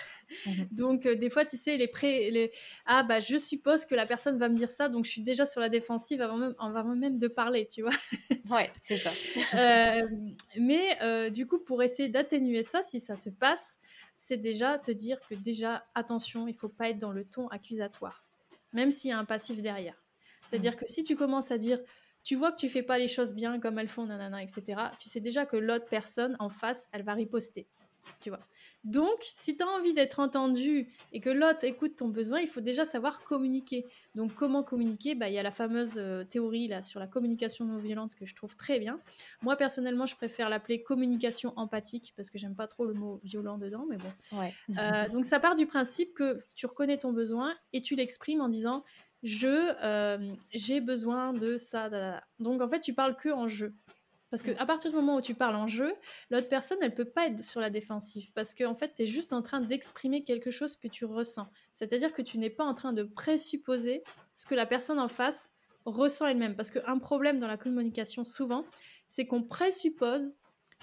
Mmh 0.47 0.51
donc 0.71 1.07
euh, 1.07 1.17
des 1.17 1.29
fois, 1.29 1.45
tu 1.45 1.57
sais, 1.57 1.77
les 1.77 1.89
pré 1.89 2.31
les... 2.31 2.53
ah 2.87 3.03
bah 3.03 3.19
je 3.19 3.37
suppose 3.37 3.85
que 3.85 3.97
la 3.97 4.07
personne 4.07 4.39
va 4.39 4.49
me 4.49 4.55
dire 4.55 4.71
ça, 4.71 4.89
donc 4.89 5.07
je 5.07 5.11
suis 5.11 5.23
déjà 5.23 5.45
sur 5.45 5.61
la 5.61 5.69
défensive 5.69 6.21
avant 6.21 6.37
même, 6.37 6.55
avant 6.61 6.95
même 6.95 7.19
de 7.19 7.27
parler, 7.27 7.67
tu 7.67 7.83
vois. 7.83 7.91
ouais, 8.51 8.71
c'est 8.79 8.97
ça. 8.97 9.11
mais 10.57 11.31
du 11.31 11.49
coup, 11.49 11.59
pour 11.59 11.83
essayer 11.83 12.09
d'atténuer 12.09 12.63
ça, 12.63 12.81
si 12.83 13.01
ça 13.01 13.17
se 13.17 13.29
passe, 13.29 13.81
c'est 14.15 14.37
déjà 14.37 14.79
te 14.79 14.93
dire 14.93 15.19
que 15.29 15.35
déjà 15.35 15.85
attention, 15.97 16.47
il 16.47 16.55
faut 16.55 16.69
pas 16.69 16.91
être 16.91 16.99
dans 16.99 17.13
le 17.13 17.25
ton 17.25 17.49
accusatoire, 17.49 18.25
même 18.73 18.93
s'il 18.93 19.11
y 19.11 19.13
a 19.13 19.19
un 19.19 19.25
passif 19.25 19.61
derrière. 19.61 20.04
C'est-à-dire 20.55 20.77
que 20.77 20.87
si 20.87 21.03
tu 21.03 21.17
commences 21.17 21.51
à 21.51 21.59
dire, 21.59 21.81
tu 22.23 22.37
vois 22.37 22.53
que 22.53 22.57
tu 22.57 22.69
fais 22.69 22.85
pas 22.85 22.97
les 22.97 23.09
choses 23.09 23.33
bien 23.33 23.59
comme 23.59 23.77
elles 23.81 23.89
font, 23.89 24.07
nanana, 24.07 24.41
etc., 24.41 24.81
tu 25.01 25.09
sais 25.09 25.19
déjà 25.19 25.47
que 25.47 25.57
l'autre 25.57 25.87
personne 25.91 26.37
en 26.39 26.49
face, 26.49 26.89
elle 26.93 27.03
va 27.03 27.15
riposter. 27.15 27.67
Tu 28.21 28.29
vois. 28.29 28.39
Donc, 28.85 29.17
si 29.35 29.57
tu 29.57 29.65
as 29.65 29.67
envie 29.67 29.95
d'être 29.95 30.21
entendu 30.21 30.89
et 31.11 31.21
que 31.21 31.31
l'autre 31.31 31.65
écoute 31.65 31.97
ton 31.97 32.09
besoin, 32.09 32.39
il 32.41 32.47
faut 32.47 32.61
déjà 32.61 32.85
savoir 32.85 33.25
communiquer. 33.25 33.87
Donc, 34.15 34.35
comment 34.35 34.63
communiquer? 34.63 35.17
Bah, 35.17 35.29
Il 35.29 35.35
y 35.35 35.39
a 35.39 35.43
la 35.43 35.51
fameuse 35.51 35.95
euh, 35.97 36.23
théorie 36.23 36.69
là, 36.69 36.83
sur 36.83 37.01
la 37.01 37.09
communication 37.09 37.65
non 37.65 37.79
violente 37.79 38.15
que 38.15 38.27
je 38.27 38.35
trouve 38.35 38.55
très 38.55 38.79
bien. 38.79 39.01
Moi, 39.43 39.57
personnellement, 39.57 40.07
je 40.07 40.15
préfère 40.15 40.51
l'appeler 40.51 40.83
communication 40.83 41.53
empathique 41.57 42.13
parce 42.15 42.31
que 42.31 42.39
j'aime 42.39 42.55
pas 42.55 42.69
trop 42.69 42.85
le 42.85 42.93
mot 42.93 43.21
violent 43.25 43.59
dedans, 43.59 43.87
mais 43.89 43.97
bon. 43.97 44.39
Ouais. 44.39 44.55
Euh, 44.79 45.09
donc, 45.09 45.25
ça 45.25 45.41
part 45.41 45.57
du 45.57 45.67
principe 45.67 46.15
que 46.15 46.39
tu 46.55 46.67
reconnais 46.67 46.99
ton 46.99 47.13
besoin 47.13 47.55
et 47.73 47.81
tu 47.81 47.97
l'exprimes 47.97 48.43
en 48.43 48.49
disant 48.49 48.85
je 49.25 49.75
euh, 49.83 50.35
j'ai 50.53 50.81
besoin 50.81 51.33
de 51.33 51.57
ça. 51.57 51.91
Donc 52.39 52.61
en 52.61 52.69
fait, 52.69 52.81
tu 52.81 52.95
parles 52.95 53.17
que 53.17 53.31
en 53.31 53.49
jeu. 53.49 53.75
Parce 54.31 54.43
que 54.43 54.51
à 54.59 54.67
partir 54.67 54.91
du 54.91 54.97
moment 54.97 55.17
où 55.17 55.21
tu 55.21 55.35
parles 55.35 55.57
en 55.57 55.67
jeu, 55.67 55.95
l'autre 56.31 56.49
personne, 56.49 56.79
elle 56.83 56.95
peut 56.95 57.05
pas 57.05 57.27
être 57.27 57.43
sur 57.43 57.61
la 57.61 57.71
défensive. 57.71 58.33
Parce 58.35 58.55
qu'en 58.55 58.73
en 58.73 58.75
fait, 58.75 58.93
tu 58.95 59.03
es 59.03 59.07
juste 59.07 59.33
en 59.33 59.43
train 59.43 59.61
d'exprimer 59.61 60.25
quelque 60.25 60.51
chose 60.51 60.77
que 60.77 60.89
tu 60.89 61.05
ressens. 61.05 61.49
C'est-à-dire 61.73 62.13
que 62.13 62.21
tu 62.21 62.39
n'es 62.39 62.51
pas 62.51 62.65
en 62.65 62.75
train 62.75 62.93
de 62.93 63.05
présupposer 63.05 64.03
ce 64.35 64.47
que 64.47 64.55
la 64.55 64.67
personne 64.67 64.99
en 64.99 65.09
face 65.09 65.53
ressent 65.85 66.27
elle-même. 66.27 66.57
Parce 66.57 66.71
qu'un 66.71 66.99
problème 66.99 67.39
dans 67.39 67.47
la 67.47 67.57
communication, 67.57 68.25
souvent, 68.25 68.65
c'est 69.07 69.27
qu'on 69.27 69.43
présuppose 69.43 70.33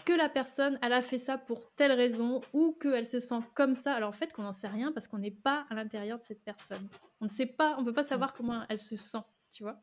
que 0.05 0.13
la 0.13 0.29
personne, 0.29 0.79
elle 0.81 0.93
a 0.93 1.01
fait 1.01 1.17
ça 1.17 1.37
pour 1.37 1.71
telle 1.73 1.91
raison 1.91 2.41
ou 2.53 2.71
qu'elle 2.71 3.05
se 3.05 3.19
sent 3.19 3.39
comme 3.53 3.75
ça. 3.75 3.93
Alors 3.93 4.09
en 4.09 4.13
fait, 4.13 4.33
qu'on 4.33 4.43
n'en 4.43 4.51
sait 4.51 4.67
rien 4.67 4.91
parce 4.91 5.07
qu'on 5.07 5.19
n'est 5.19 5.29
pas 5.29 5.65
à 5.69 5.75
l'intérieur 5.75 6.17
de 6.17 6.23
cette 6.23 6.43
personne. 6.43 6.87
On 7.21 7.25
ne 7.25 7.29
sait 7.29 7.45
pas, 7.45 7.75
on 7.77 7.83
peut 7.83 7.93
pas 7.93 8.03
savoir 8.03 8.33
comment 8.33 8.63
elle 8.67 8.77
se 8.77 8.95
sent, 8.95 9.23
tu 9.51 9.63
vois. 9.63 9.79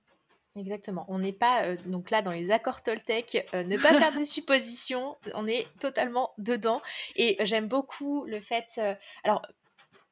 Exactement. 0.57 1.05
On 1.09 1.21
n'est 1.21 1.33
pas 1.33 1.65
euh, 1.65 1.77
donc 1.87 2.11
là 2.11 2.21
dans 2.21 2.33
les 2.33 2.51
accords 2.51 2.83
Toltec, 2.83 3.47
euh, 3.55 3.63
ne 3.63 3.77
pas 3.77 3.99
faire 3.99 4.19
de 4.19 4.25
suppositions. 4.25 5.17
On 5.35 5.47
est 5.47 5.69
totalement 5.79 6.33
dedans. 6.39 6.83
Et 7.15 7.37
j'aime 7.45 7.69
beaucoup 7.69 8.25
le 8.27 8.41
fait. 8.41 8.67
Euh, 8.79 8.95
alors, 9.23 9.43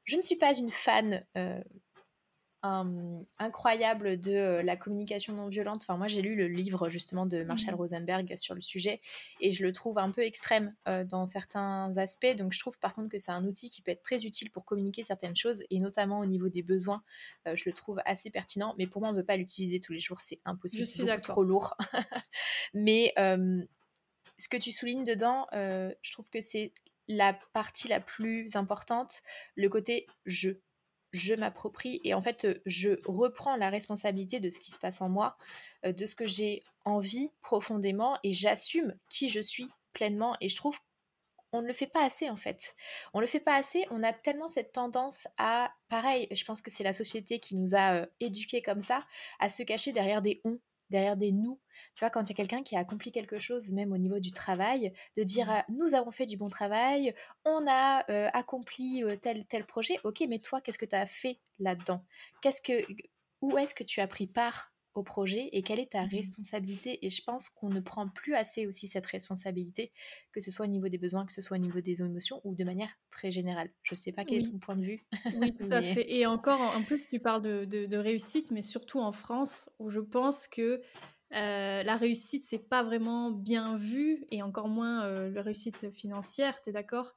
je 0.05 0.17
ne 0.17 0.23
suis 0.23 0.37
pas 0.37 0.57
une 0.57 0.71
fan 0.71 1.25
incroyable 2.63 4.19
de 4.19 4.33
euh, 4.33 4.63
la 4.63 4.77
communication 4.77 5.33
non 5.33 5.49
violente. 5.49 5.83
Enfin, 5.83 5.97
moi, 5.97 6.09
j'ai 6.09 6.23
lu 6.23 6.35
le 6.35 6.49
livre 6.49 6.89
justement 6.89 7.27
de 7.27 7.43
Marshall 7.43 7.75
mmh 7.75 7.79
Rosenberg 7.79 8.37
sur 8.37 8.55
le 8.55 8.61
sujet 8.61 9.01
et 9.41 9.51
je 9.51 9.65
le 9.65 9.73
trouve 9.73 9.99
un 9.99 10.11
peu 10.11 10.23
extrême 10.23 10.75
euh, 10.89 11.05
dans 11.05 11.27
certains 11.27 11.97
aspects. 11.97 12.35
Donc, 12.37 12.53
je 12.53 12.61
trouve 12.61 12.79
par 12.79 12.95
contre 12.95 13.09
que 13.11 13.19
c'est 13.19 13.33
un 13.33 13.45
outil 13.45 13.69
qui 13.69 13.83
peut 13.83 13.93
être 13.93 14.03
très 14.03 14.25
utile 14.25 14.51
pour 14.51 14.65
communiquer 14.65 15.03
certaines 15.03 15.37
choses 15.37 15.65
et 15.71 15.79
notamment 15.79 16.21
au 16.21 16.27
niveau 16.27 16.49
des 16.49 16.63
besoins. 16.63 17.03
Euh, 17.47 17.55
je 17.55 17.65
le 17.67 17.73
trouve 17.73 18.01
assez 18.05 18.31
pertinent, 18.31 18.75
mais 18.79 18.87
pour 18.87 19.01
moi, 19.01 19.11
on 19.11 19.13
ne 19.13 19.21
peut 19.21 19.27
pas 19.27 19.37
l'utiliser 19.37 19.81
tous 19.81 19.93
les 19.93 20.01
jours. 20.01 20.21
C'est 20.21 20.39
impossible. 20.45 20.87
C'est 20.87 21.21
trop 21.21 21.45
lourd. 21.45 21.77
mais 22.75 23.13
ce 24.39 24.49
que 24.49 24.57
tu 24.57 24.71
soulignes 24.73 25.05
dedans, 25.05 25.47
je 25.53 26.13
trouve 26.13 26.29
que 26.31 26.41
c'est 26.41 26.73
la 27.09 27.39
partie 27.53 27.89
la 27.89 28.01
plus 28.01 28.57
importante, 28.57 29.23
le 29.55 29.69
côté 29.69 30.07
je 30.25 30.51
je 31.17 31.35
m'approprie 31.35 32.01
et 32.05 32.15
en 32.15 32.23
fait, 32.23 32.47
je 32.67 33.01
reprends 33.07 33.57
la 33.57 33.71
responsabilité 33.71 34.41
de 34.41 34.51
ce 34.51 34.61
qui 34.61 34.71
se 34.71 34.79
passe 34.79 35.01
en 35.01 35.09
moi, 35.09 35.37
de 35.85 36.07
ce 36.07 36.15
que 36.15 36.27
j'ai 36.27 36.63
envie 36.85 37.31
profondément 37.43 38.19
et 38.23 38.33
j'assume 38.33 38.97
qui 39.09 39.29
je 39.29 39.41
suis 39.41 39.69
pleinement. 39.93 40.37
Et 40.41 40.49
je 40.49 40.57
trouve 40.57 40.79
qu'on 41.51 41.63
ne 41.63 41.67
le 41.67 41.73
fait 41.73 41.87
pas 41.87 42.05
assez 42.05 42.31
en 42.31 42.37
fait. 42.37 42.75
On 43.15 43.19
ne 43.19 43.23
le 43.23 43.29
fait 43.29 43.41
pas 43.41 43.57
assez. 43.57 43.87
On 43.91 44.03
a 44.03 44.13
tellement 44.13 44.49
cette 44.49 44.73
tendance 44.73 45.27
à, 45.39 45.73
pareil, 45.89 46.29
je 46.31 46.45
pense 46.45 46.63
que 46.63 46.71
c'est 46.71 46.85
la 46.85 46.93
société 46.93 47.41
qui 47.41 47.57
nous 47.57 47.75
a 47.75 48.07
éduqués 48.21 48.63
comme 48.63 48.83
ça, 48.83 49.05
à 49.39 49.49
se 49.49 49.63
cacher 49.63 49.93
derrière 49.93 50.23
des 50.23 50.41
on, 50.45 50.59
derrière 50.91 51.17
des 51.17 51.33
nous. 51.33 51.61
Tu 51.95 52.01
vois, 52.01 52.11
quand 52.11 52.23
il 52.23 52.29
y 52.31 52.33
a 52.33 52.35
quelqu'un 52.37 52.63
qui 52.63 52.77
a 52.77 52.81
accompli 52.81 53.13
quelque 53.13 53.39
chose, 53.39 53.73
même 53.73 53.93
au 53.93 53.99
niveau 53.99 54.19
du 54.19 54.33
travail, 54.33 54.93
de 55.17 55.23
dire 55.23 55.49
mmh. 55.49 55.75
nous 55.75 55.95
avons 55.95 56.11
fait 56.11 56.27
du 56.27 56.37
bon 56.37 56.49
travail, 56.49 57.15
on 57.45 57.67
a 57.69 58.05
accompli 58.37 59.05
tel 59.21 59.47
tel 59.47 59.67
projet. 59.67 59.99
Ok, 60.05 60.25
mais 60.29 60.39
toi, 60.39 60.61
qu'est-ce 60.61 60.79
que 60.79 60.87
tu 60.87 60.97
as 60.97 61.07
fait 61.07 61.39
là-dedans? 61.59 62.05
Qu'est-ce 62.43 62.63
que 62.63 62.87
où 63.43 63.59
est-ce 63.59 63.75
que 63.75 63.85
tu 63.85 64.01
as 64.01 64.07
pris 64.07 64.27
part 64.27 64.73
au 64.97 65.03
projet 65.03 65.49
et 65.53 65.63
quelle 65.63 65.79
est 65.79 65.93
ta 65.93 66.05
mmh 66.05 66.11
responsabilité? 66.11 67.05
Et 67.05 67.11
je 67.11 67.23
pense 67.23 67.49
qu'on 67.49 67.69
ne 67.69 67.81
prend 67.81 68.09
plus 68.09 68.35
assez 68.35 68.67
aussi 68.67 68.87
cette 68.87 69.07
responsabilité, 69.07 69.93
que 70.33 70.41
ce 70.41 70.51
soit 70.51 70.67
au 70.67 70.69
niveau 70.69 70.89
des 70.89 70.99
besoins, 70.99 71.27
que 71.27 71.33
ce 71.33 71.43
soit 71.43 71.57
au 71.57 71.61
niveau 71.61 71.81
des 71.81 72.03
émotions 72.03 72.41
ou 72.45 72.55
de 72.55 72.65
manière 72.65 72.91
très 73.11 73.31
générale. 73.31 73.71
Je 73.83 73.95
ne 73.95 73.97
sais 73.97 74.13
pas 74.13 74.25
quel 74.25 74.43
est 74.43 74.51
ton 74.51 74.59
point 74.59 74.77
de 74.77 74.85
vue. 74.85 75.05
Oui, 75.41 75.53
tout 75.59 75.69
à 75.71 75.83
fait. 75.83 76.13
Et 76.13 76.27
encore, 76.27 76.61
en 76.77 76.83
plus, 76.83 77.01
tu 77.09 77.19
parles 77.21 77.43
de, 77.43 77.65
de, 77.65 77.97
réussite, 77.97 78.51
mais 78.51 78.63
surtout 78.63 79.01
en 79.01 79.13
France, 79.13 79.71
où 79.79 79.91
je 79.91 80.01
pense 80.01 80.49
que 80.49 80.81
euh, 81.33 81.83
la 81.83 81.97
réussite, 81.97 82.45
c'est 82.45 82.69
pas 82.69 82.83
vraiment 82.83 83.31
bien 83.31 83.77
vu, 83.77 84.25
et 84.31 84.43
encore 84.43 84.69
moins 84.69 85.05
euh, 85.05 85.31
la 85.31 85.43
réussite 85.43 85.91
financière, 85.91 86.61
tu 86.63 86.71
es 86.71 86.73
d'accord? 86.73 87.17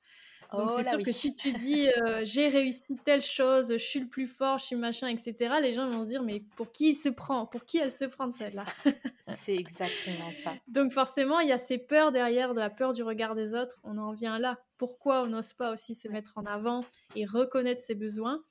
Donc 0.52 0.72
c'est 0.72 0.88
oh 0.88 0.90
sûr 0.90 1.04
que 1.04 1.12
si 1.12 1.36
tu 1.36 1.52
dis 1.54 1.88
j'ai 2.24 2.48
réussi 2.48 2.96
telle 3.04 3.22
chose, 3.22 3.74
je 3.74 3.78
suis 3.78 4.00
le 4.00 4.08
plus 4.08 4.26
fort, 4.26 4.58
je 4.58 4.66
suis 4.66 4.76
machin, 4.76 5.08
etc., 5.08 5.56
les 5.62 5.74
gens 5.74 5.90
vont 5.90 6.04
se 6.04 6.10
dire 6.10 6.24
mais 6.24 6.42
pour 6.56 6.72
qui 6.72 6.90
il 6.90 6.96
se 6.96 7.10
prend? 7.10 7.46
Pour 7.46 7.66
qui 7.66 7.78
elle 7.78 7.92
se 7.92 8.06
prend 8.06 8.32
celle-là? 8.32 8.66
C'est 9.38 9.56
exactement 9.56 10.32
ça. 10.32 10.54
Donc 10.68 10.92
forcément, 10.92 11.40
il 11.40 11.50
y 11.50 11.52
a 11.52 11.58
ces 11.58 11.78
peurs 11.78 12.12
derrière, 12.12 12.54
de 12.54 12.60
la 12.60 12.70
peur 12.70 12.94
du 12.94 13.04
regard 13.04 13.36
des 13.36 13.54
autres. 13.54 13.80
On 13.84 13.98
en 13.98 14.12
vient 14.12 14.40
là. 14.40 14.58
Pourquoi 14.78 15.24
on 15.24 15.28
n'ose 15.28 15.54
pas 15.54 15.72
aussi 15.74 15.94
se 15.94 16.08
mettre 16.08 16.34
en 16.38 16.46
avant 16.46 16.84
et 17.16 17.26
reconnaître 17.26 17.82
ses 17.82 17.96
besoins? 17.96 18.44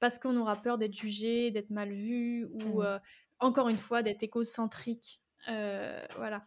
Parce 0.00 0.18
qu'on 0.18 0.36
aura 0.36 0.56
peur 0.56 0.76
d'être 0.76 0.94
jugé, 0.94 1.50
d'être 1.50 1.70
mal 1.70 1.90
vu 1.92 2.46
ou 2.46 2.82
mmh. 2.82 3.00
encore 3.38 3.68
une 3.68 3.78
fois 3.78 4.02
d'être 4.02 4.22
égocentrique. 4.22 5.20
voilà. 5.46 6.44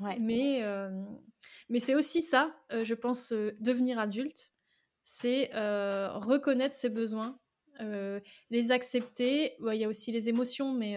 Mais, 0.00 0.62
mais 1.68 1.80
c'est 1.80 1.94
aussi 1.94 2.22
ça, 2.22 2.54
je 2.70 2.94
pense, 2.94 3.32
devenir 3.32 3.98
adulte, 3.98 4.52
c'est 5.02 5.50
reconnaître 5.54 6.74
ses 6.74 6.90
besoins, 6.90 7.38
les 8.50 8.72
accepter. 8.72 9.56
Il 9.60 9.74
y 9.74 9.84
a 9.84 9.88
aussi 9.88 10.12
les 10.12 10.28
émotions, 10.28 10.72
mais 10.72 10.96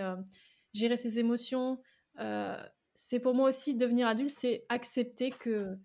gérer 0.74 0.98
ses 0.98 1.20
émotions, 1.20 1.82
c'est 2.94 3.20
pour 3.20 3.36
moi 3.36 3.50
aussi 3.50 3.76
devenir 3.76 4.08
adulte, 4.08 4.32
c'est 4.32 4.66
accepter 4.70 5.32
que 5.32 5.78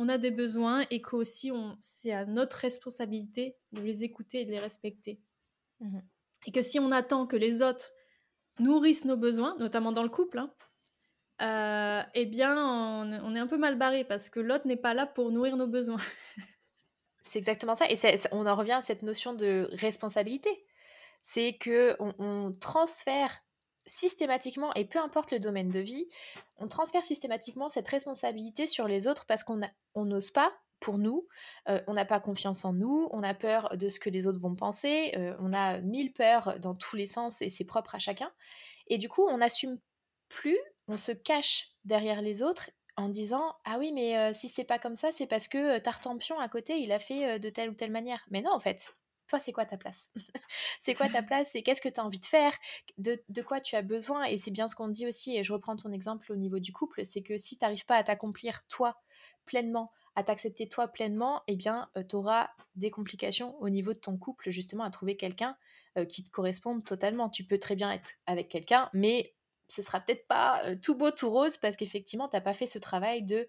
on 0.00 0.08
a 0.08 0.16
des 0.16 0.30
besoins 0.30 0.86
et 0.90 1.02
qu'aussi 1.02 1.50
c'est 1.80 2.12
à 2.12 2.24
notre 2.24 2.58
responsabilité 2.58 3.56
de 3.72 3.82
les 3.82 4.04
écouter 4.04 4.42
et 4.42 4.44
de 4.44 4.52
les 4.52 4.60
respecter. 4.60 5.20
Mmh 5.80 5.98
et 6.46 6.52
que 6.52 6.62
si 6.62 6.78
on 6.78 6.92
attend 6.92 7.26
que 7.26 7.36
les 7.36 7.62
autres 7.62 7.90
nourrissent 8.58 9.04
nos 9.04 9.16
besoins, 9.16 9.56
notamment 9.58 9.92
dans 9.92 10.02
le 10.02 10.08
couple, 10.08 10.38
hein, 10.38 10.54
euh, 11.40 12.02
eh 12.14 12.26
bien, 12.26 12.56
on, 12.56 13.34
est 13.34 13.38
un 13.38 13.46
peu 13.46 13.58
mal 13.58 13.76
barré 13.76 14.04
parce 14.04 14.28
que 14.30 14.40
l'autre 14.40 14.66
n'est 14.66 14.76
pas 14.76 14.94
là 14.94 15.06
pour 15.06 15.30
nourrir 15.30 15.56
nos 15.56 15.66
besoins. 15.66 16.00
c'est 17.20 17.38
exactement 17.38 17.74
ça. 17.74 17.86
Et 17.90 17.96
on 18.32 18.46
en 18.46 18.56
revient 18.56 18.72
à 18.72 18.82
cette 18.82 19.02
notion 19.02 19.34
de 19.34 19.68
responsabilité. 19.72 20.64
C'est 21.20 21.54
que 21.54 21.96
on, 21.98 22.52
transfère 22.52 23.42
systématiquement, 23.86 24.72
et 24.74 24.84
peu 24.84 24.98
importe 24.98 25.32
le 25.32 25.40
domaine 25.40 25.70
de 25.70 25.80
vie, 25.80 26.08
on 26.58 26.68
transfère 26.68 27.04
systématiquement 27.04 27.68
cette 27.68 27.88
responsabilité 27.88 28.66
sur 28.66 28.86
les 28.86 29.06
autres 29.06 29.24
parce 29.26 29.44
qu'on 29.44 29.60
n'ose 29.96 30.30
pas 30.30 30.52
pour 30.80 30.98
nous, 30.98 31.26
euh, 31.68 31.80
on 31.86 31.94
n'a 31.94 32.04
pas 32.04 32.20
confiance 32.20 32.64
en 32.64 32.72
nous, 32.72 33.08
on 33.12 33.22
a 33.22 33.34
peur 33.34 33.76
de 33.76 33.88
ce 33.88 33.98
que 33.98 34.10
les 34.10 34.26
autres 34.26 34.40
vont 34.40 34.54
penser, 34.54 35.12
euh, 35.16 35.34
on 35.40 35.52
a 35.52 35.78
mille 35.78 36.12
peurs 36.12 36.60
dans 36.60 36.74
tous 36.74 36.96
les 36.96 37.06
sens 37.06 37.42
et 37.42 37.48
c'est 37.48 37.64
propre 37.64 37.94
à 37.94 37.98
chacun. 37.98 38.30
Et 38.86 38.98
du 38.98 39.08
coup, 39.08 39.26
on 39.26 39.38
n'assume 39.38 39.78
plus, 40.28 40.58
on 40.88 40.96
se 40.96 41.12
cache 41.12 41.70
derrière 41.84 42.22
les 42.22 42.42
autres 42.42 42.70
en 42.96 43.08
disant 43.08 43.54
ah 43.64 43.76
oui 43.78 43.92
mais 43.92 44.18
euh, 44.18 44.32
si 44.32 44.48
c'est 44.48 44.64
pas 44.64 44.78
comme 44.78 44.96
ça 44.96 45.12
c'est 45.12 45.26
parce 45.26 45.48
que 45.48 45.78
Tartampion 45.78 46.38
à 46.40 46.48
côté 46.48 46.78
il 46.78 46.92
a 46.92 46.98
fait 46.98 47.38
de 47.38 47.48
telle 47.48 47.70
ou 47.70 47.74
telle 47.74 47.92
manière 47.92 48.24
mais 48.30 48.42
non 48.42 48.52
en 48.52 48.60
fait 48.60 48.94
toi 49.28 49.38
c'est 49.38 49.52
quoi 49.52 49.66
ta 49.66 49.76
place? 49.76 50.10
C'est 50.80 50.94
quoi 50.94 51.08
ta 51.10 51.22
place 51.22 51.54
et 51.54 51.62
qu'est-ce 51.62 51.82
que 51.82 51.88
tu 51.90 52.00
as 52.00 52.04
envie 52.04 52.18
de 52.18 52.24
faire? 52.24 52.52
De, 52.96 53.22
de, 53.28 53.42
quoi 53.42 53.60
tu 53.60 53.76
as 53.76 53.82
besoin? 53.82 54.24
Et 54.24 54.38
c'est 54.38 54.50
bien 54.50 54.68
ce 54.68 54.74
qu'on 54.74 54.88
dit 54.88 55.06
aussi 55.06 55.36
et 55.36 55.42
je 55.42 55.52
reprends 55.52 55.76
ton 55.76 55.92
exemple 55.92 56.32
au 56.32 56.36
niveau 56.36 56.58
du 56.58 56.72
couple 56.72 57.04
c'est 57.04 57.20
que 57.20 57.36
si 57.36 57.58
tu 57.58 57.64
n'arrives 57.64 57.84
pas 57.84 57.96
à 57.96 58.02
t'accomplir 58.02 58.66
toi 58.68 58.96
pleinement 59.44 59.92
à 60.18 60.24
t'accepter 60.24 60.68
toi 60.68 60.88
pleinement, 60.88 61.42
eh 61.46 61.54
bien, 61.54 61.88
tu 62.08 62.16
auras 62.16 62.50
des 62.74 62.90
complications 62.90 63.56
au 63.60 63.70
niveau 63.70 63.92
de 63.92 64.00
ton 64.00 64.16
couple, 64.16 64.50
justement, 64.50 64.82
à 64.82 64.90
trouver 64.90 65.16
quelqu'un 65.16 65.56
qui 66.08 66.24
te 66.24 66.30
corresponde 66.30 66.84
totalement. 66.84 67.30
Tu 67.30 67.44
peux 67.44 67.58
très 67.58 67.76
bien 67.76 67.92
être 67.92 68.14
avec 68.26 68.48
quelqu'un, 68.48 68.90
mais 68.92 69.36
ce 69.68 69.82
sera 69.82 70.00
peut-être 70.00 70.26
pas 70.26 70.62
tout 70.76 70.94
beau, 70.94 71.10
tout 71.10 71.30
rose, 71.30 71.56
parce 71.56 71.76
qu'effectivement, 71.76 72.28
tu 72.28 72.36
n'as 72.36 72.40
pas 72.40 72.54
fait 72.54 72.66
ce 72.66 72.78
travail 72.78 73.22
de 73.22 73.48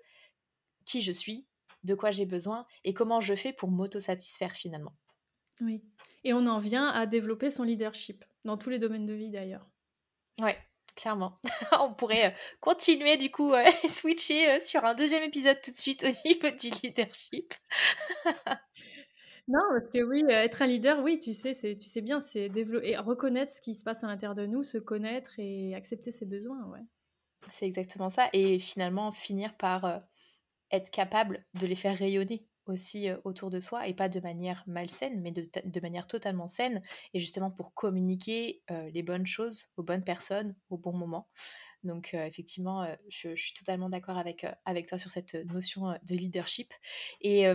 qui 0.85 1.01
je 1.01 1.11
suis, 1.11 1.47
de 1.83 1.95
quoi 1.95 2.11
j'ai 2.11 2.25
besoin 2.25 2.65
et 2.83 2.93
comment 2.93 3.21
je 3.21 3.35
fais 3.35 3.53
pour 3.53 3.69
m'auto-satisfaire 3.71 4.53
finalement. 4.53 4.95
Oui. 5.61 5.83
Et 6.23 6.33
on 6.33 6.45
en 6.47 6.59
vient 6.59 6.87
à 6.87 7.05
développer 7.05 7.49
son 7.49 7.63
leadership, 7.63 8.25
dans 8.43 8.57
tous 8.57 8.69
les 8.69 8.79
domaines 8.79 9.05
de 9.05 9.13
vie 9.13 9.29
d'ailleurs. 9.29 9.65
Ouais, 10.41 10.57
clairement. 10.95 11.35
on 11.79 11.93
pourrait 11.93 12.35
continuer 12.59 13.17
du 13.17 13.31
coup, 13.31 13.53
euh, 13.53 13.65
switcher 13.87 14.51
euh, 14.51 14.59
sur 14.59 14.83
un 14.85 14.93
deuxième 14.93 15.23
épisode 15.23 15.59
tout 15.61 15.71
de 15.71 15.77
suite 15.77 16.03
au 16.03 16.27
niveau 16.27 16.49
du 16.55 16.69
leadership. 16.83 17.53
non, 19.49 19.61
parce 19.71 19.89
que 19.89 20.03
oui, 20.03 20.23
être 20.29 20.61
un 20.61 20.67
leader, 20.67 21.01
oui, 21.01 21.17
tu 21.17 21.33
sais, 21.33 21.55
c'est, 21.55 21.75
tu 21.75 21.87
sais 21.87 22.01
bien, 22.01 22.19
c'est 22.19 22.49
développer, 22.49 22.95
reconnaître 22.97 23.51
ce 23.51 23.61
qui 23.61 23.73
se 23.73 23.83
passe 23.83 24.03
à 24.03 24.07
l'intérieur 24.07 24.35
de 24.35 24.45
nous, 24.45 24.61
se 24.61 24.77
connaître 24.77 25.39
et 25.39 25.73
accepter 25.73 26.11
ses 26.11 26.27
besoins, 26.27 26.63
ouais. 26.67 26.85
C'est 27.49 27.65
exactement 27.65 28.09
ça. 28.09 28.29
Et 28.33 28.59
finalement, 28.59 29.11
finir 29.11 29.57
par 29.57 30.03
être 30.69 30.91
capable 30.91 31.43
de 31.55 31.65
les 31.65 31.75
faire 31.75 31.97
rayonner 31.97 32.45
aussi 32.67 33.07
autour 33.23 33.49
de 33.49 33.59
soi 33.59 33.87
et 33.87 33.95
pas 33.95 34.07
de 34.07 34.19
manière 34.19 34.63
malsaine, 34.67 35.19
mais 35.21 35.31
de, 35.31 35.49
de 35.65 35.79
manière 35.79 36.05
totalement 36.05 36.45
saine 36.45 36.83
et 37.15 37.19
justement 37.19 37.49
pour 37.49 37.73
communiquer 37.73 38.61
les 38.69 39.01
bonnes 39.01 39.25
choses 39.25 39.71
aux 39.77 39.83
bonnes 39.83 40.03
personnes 40.03 40.55
au 40.69 40.77
bon 40.77 40.93
moment. 40.93 41.27
Donc 41.83 42.13
effectivement, 42.13 42.85
je, 43.07 43.33
je, 43.33 43.41
suis 43.41 43.53
totalement 43.53 43.89
d'accord 43.89 44.19
avec, 44.19 44.45
avec 44.65 44.85
toi 44.85 44.99
sur 44.99 45.09
cette 45.09 45.33
notion 45.33 45.97
de 46.03 46.15
leadership. 46.15 46.71
Et 47.21 47.47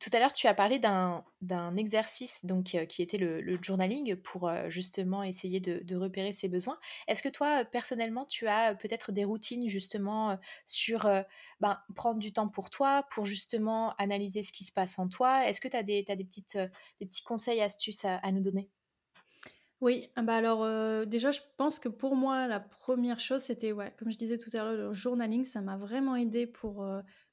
tout 0.00 0.08
à 0.14 0.18
l'heure, 0.18 0.32
tu 0.32 0.46
as 0.46 0.54
parlé 0.54 0.78
d'un 0.78 1.76
exercice 1.76 2.46
donc, 2.46 2.74
euh, 2.74 2.86
qui 2.86 3.02
était 3.02 3.18
le, 3.18 3.58
journaling 3.62 4.16
pour 4.16 4.48
euh, 4.48 4.70
justement 4.70 5.22
essayer 5.22 5.60
de, 5.60 5.94
repérer 5.94 6.32
ses 6.32 6.48
besoins. 6.48 6.78
Est-ce 7.06 7.22
que 7.22 7.28
toi, 7.28 7.66
personnellement, 7.66 8.24
tu 8.24 8.48
as 8.48 8.74
peut-être 8.74 9.12
des 9.12 9.24
routines 9.24 9.68
justement 9.68 10.38
sur 10.64 11.04
ben, 11.60 11.78
prendre 11.94 12.18
du 12.18 12.32
temps 12.32 12.48
pour 12.48 12.70
toi, 12.70 13.04
pour 13.10 13.26
justement 13.26 13.92
analyser 13.98 14.42
ce 14.42 14.52
qui 14.52 14.64
se 14.64 14.72
passe 14.72 14.98
en 14.98 15.08
toi? 15.08 15.46
Est-ce 15.46 15.60
que 15.60 15.68
tu 15.68 15.76
as, 15.76 15.82
des, 15.82 16.02
as 16.08 16.16
des, 16.16 16.24
petites, 16.24 16.56
des 17.00 17.06
petits 17.06 17.22
conseils, 17.22 17.60
astuces 17.60 18.06
à, 18.06 18.32
nous 18.32 18.40
donner? 18.40 18.70
Oui, 19.82 20.08
ah 20.16 20.22
bah 20.22 20.36
alors 20.36 21.06
déjà, 21.06 21.30
je 21.32 21.40
pense 21.58 21.78
que 21.78 21.90
pour 21.90 22.16
moi, 22.16 22.46
la 22.46 22.60
première 22.60 23.20
chose, 23.20 23.42
c'était, 23.42 23.72
ouais, 23.72 23.92
comme 23.98 24.10
je 24.10 24.16
disais 24.16 24.38
tout 24.38 24.50
à 24.54 24.64
l'heure, 24.64 24.72
le 24.72 24.92
journaling, 24.94 25.44
ça 25.44 25.60
m'a 25.60 25.76
vraiment 25.76 26.16
aidé 26.16 26.46
pour 26.46 26.82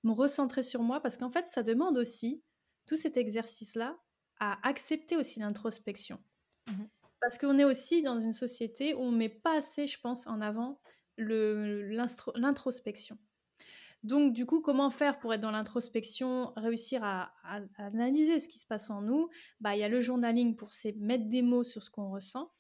me 0.04 0.12
recentrer 0.12 0.62
sur 0.62 0.82
moi, 0.82 1.00
parce 1.00 1.16
qu'en 1.16 1.30
fait, 1.30 1.48
ça 1.48 1.64
demande 1.64 1.96
aussi 1.96 2.44
tout 2.88 2.96
cet 2.96 3.18
exercice-là 3.18 3.96
à 4.40 4.58
accepter 4.68 5.16
aussi 5.16 5.40
l'introspection. 5.40 6.20
Mmh 6.68 6.86
Parce 7.22 7.38
qu'on 7.38 7.60
est 7.60 7.64
aussi 7.64 8.02
dans 8.02 8.20
une 8.20 8.34
société 8.34 8.96
où 8.96 9.02
on 9.02 9.12
ne 9.12 9.18
met 9.18 9.30
pas 9.30 9.58
assez, 9.58 9.86
je 9.86 10.00
pense, 10.00 10.26
en 10.26 10.42
avant 10.42 10.80
l'introspection. 11.18 13.18
Donc, 14.04 14.34
du 14.34 14.46
coup, 14.46 14.62
comment 14.62 14.90
faire 14.90 15.20
pour 15.20 15.34
être 15.34 15.42
dans 15.42 15.52
l'introspection, 15.52 16.54
réussir 16.56 17.04
à, 17.04 17.34
analyser 17.78 18.40
ce 18.40 18.48
qui 18.48 18.60
se 18.60 18.66
passe 18.66 18.90
en 18.90 19.02
nous? 19.02 19.30
Bah, 19.60 19.76
Il 19.76 19.80
y 19.80 19.84
a 19.84 19.90
le 19.90 20.00
journaling 20.00 20.56
pour 20.56 20.70
mettre 20.98 21.28
des 21.28 21.42
mots 21.42 21.64
sur 21.64 21.84
ce 21.84 21.90
qu'on 21.90 22.12
ressent. 22.12 22.52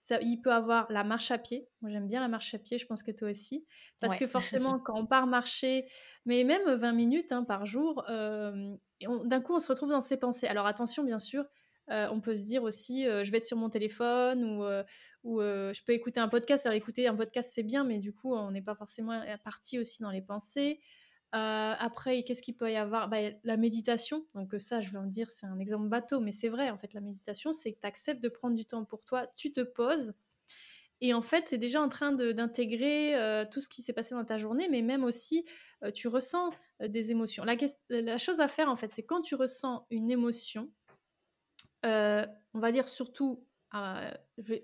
Ça, 0.00 0.18
il 0.22 0.38
peut 0.40 0.50
avoir 0.50 0.90
la 0.90 1.04
marche 1.04 1.30
à 1.30 1.36
pied. 1.36 1.68
Moi, 1.82 1.90
j'aime 1.90 2.06
bien 2.06 2.20
la 2.20 2.28
marche 2.28 2.54
à 2.54 2.58
pied, 2.58 2.78
je 2.78 2.86
pense 2.86 3.02
que 3.02 3.10
toi 3.10 3.28
aussi. 3.28 3.66
Parce 4.00 4.16
que 4.16 4.26
forcément, 4.26 4.78
quand 4.84 4.98
on 4.98 5.04
part 5.04 5.26
marcher, 5.26 5.90
mais 6.24 6.42
même 6.42 6.62
20 6.74 6.92
minutes 6.92 7.32
hein, 7.32 7.44
par 7.44 7.66
jour, 7.66 8.02
euh, 8.08 8.74
d'un 9.02 9.40
coup, 9.42 9.54
on 9.54 9.58
se 9.58 9.68
retrouve 9.68 9.90
dans 9.90 10.00
ses 10.00 10.16
pensées. 10.16 10.46
Alors 10.46 10.64
attention, 10.64 11.04
bien 11.04 11.18
sûr, 11.18 11.44
euh, 11.90 12.08
on 12.12 12.22
peut 12.22 12.34
se 12.34 12.44
dire 12.44 12.62
aussi, 12.62 13.06
euh, 13.06 13.24
je 13.24 13.30
vais 13.30 13.36
être 13.36 13.44
sur 13.44 13.58
mon 13.58 13.68
téléphone 13.68 14.42
ou, 14.42 14.64
ou 15.22 15.40
je 15.42 15.84
peux 15.84 15.92
écouter 15.92 16.18
un 16.18 16.28
podcast. 16.28 16.64
Alors 16.64 16.78
écouter 16.78 17.06
un 17.06 17.14
podcast, 17.14 17.50
c'est 17.52 17.62
bien, 17.62 17.84
mais 17.84 17.98
du 17.98 18.14
coup, 18.14 18.34
on 18.34 18.52
n'est 18.52 18.62
pas 18.62 18.74
forcément 18.74 19.22
parti 19.44 19.78
aussi 19.78 20.02
dans 20.02 20.10
les 20.10 20.22
pensées. 20.22 20.80
Après, 21.32 22.22
qu'est-ce 22.24 22.42
qu'il 22.42 22.56
peut 22.56 22.70
y 22.70 22.76
avoir? 22.76 23.08
Bah, 23.08 23.18
La 23.44 23.56
méditation. 23.56 24.24
Donc 24.34 24.54
ça, 24.58 24.80
je 24.80 24.90
vais 24.90 24.98
en 24.98 25.06
dire, 25.06 25.30
c'est 25.30 25.46
un 25.46 25.58
exemple 25.58 25.88
bateau, 25.88 26.20
mais 26.20 26.32
c'est 26.32 26.48
vrai, 26.48 26.70
en 26.70 26.76
fait, 26.76 26.92
la 26.94 27.00
méditation, 27.00 27.52
c'est 27.52 27.72
que 27.72 27.80
tu 27.80 27.86
acceptes 27.86 28.22
de 28.22 28.28
prendre 28.28 28.56
du 28.56 28.64
temps 28.64 28.84
pour 28.84 29.04
toi, 29.04 29.26
tu 29.36 29.52
te 29.52 29.60
poses. 29.60 30.14
Et 31.00 31.14
en 31.14 31.22
fait, 31.22 31.46
tu 31.46 31.54
es 31.54 31.58
déjà 31.58 31.80
en 31.80 31.88
train 31.88 32.12
d'intégrer 32.12 33.46
tout 33.50 33.60
ce 33.60 33.68
qui 33.68 33.82
s'est 33.82 33.92
passé 33.92 34.14
dans 34.14 34.24
ta 34.24 34.36
journée, 34.36 34.68
mais 34.68 34.82
même 34.82 35.04
aussi, 35.04 35.46
tu 35.94 36.08
ressens 36.08 36.50
des 36.80 37.10
émotions. 37.10 37.44
La, 37.44 37.56
la, 37.88 38.18
chose 38.18 38.40
à 38.40 38.48
faire, 38.48 38.68
en 38.68 38.76
fait, 38.76 38.88
c'est 38.88 39.02
quand 39.02 39.20
tu 39.20 39.34
ressens 39.34 39.86
une 39.90 40.10
émotion, 40.10 40.70
on 41.84 42.26
va 42.58 42.72
dire 42.72 42.88
surtout 42.88 43.46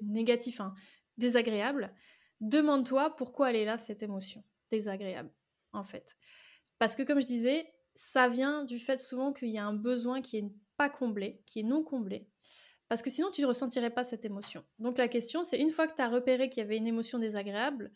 négatif, 0.02 0.60
hein, 0.60 0.74
désagréable, 1.16 1.94
demande-toi 2.40 3.16
pourquoi 3.16 3.50
elle 3.50 3.56
est 3.56 3.64
là, 3.64 3.78
cette 3.78 4.02
émotion 4.02 4.44
désagréable, 4.70 5.30
en 5.72 5.84
fait. 5.84 6.16
Parce 6.78 6.96
que, 6.96 7.02
comme 7.02 7.20
je 7.20 7.26
disais, 7.26 7.72
ça 7.94 8.28
vient 8.28 8.64
du 8.64 8.78
fait 8.78 8.98
souvent 8.98 9.32
qu'il 9.32 9.48
y 9.48 9.58
a 9.58 9.66
un 9.66 9.74
besoin 9.74 10.20
qui 10.20 10.42
n'est 10.42 10.52
pas 10.76 10.90
comblé, 10.90 11.42
qui 11.46 11.60
est 11.60 11.64
non 11.64 11.82
comblé. 11.82 12.28
Parce 12.88 13.02
que 13.02 13.10
sinon, 13.10 13.30
tu 13.30 13.42
ne 13.42 13.46
ressentirais 13.46 13.90
pas 13.90 14.04
cette 14.04 14.24
émotion. 14.24 14.64
Donc 14.78 14.98
la 14.98 15.08
question, 15.08 15.42
c'est 15.42 15.58
une 15.58 15.70
fois 15.70 15.88
que 15.88 15.96
tu 15.96 16.02
as 16.02 16.08
repéré 16.08 16.48
qu'il 16.48 16.62
y 16.62 16.66
avait 16.66 16.76
une 16.76 16.86
émotion 16.86 17.18
désagréable, 17.18 17.90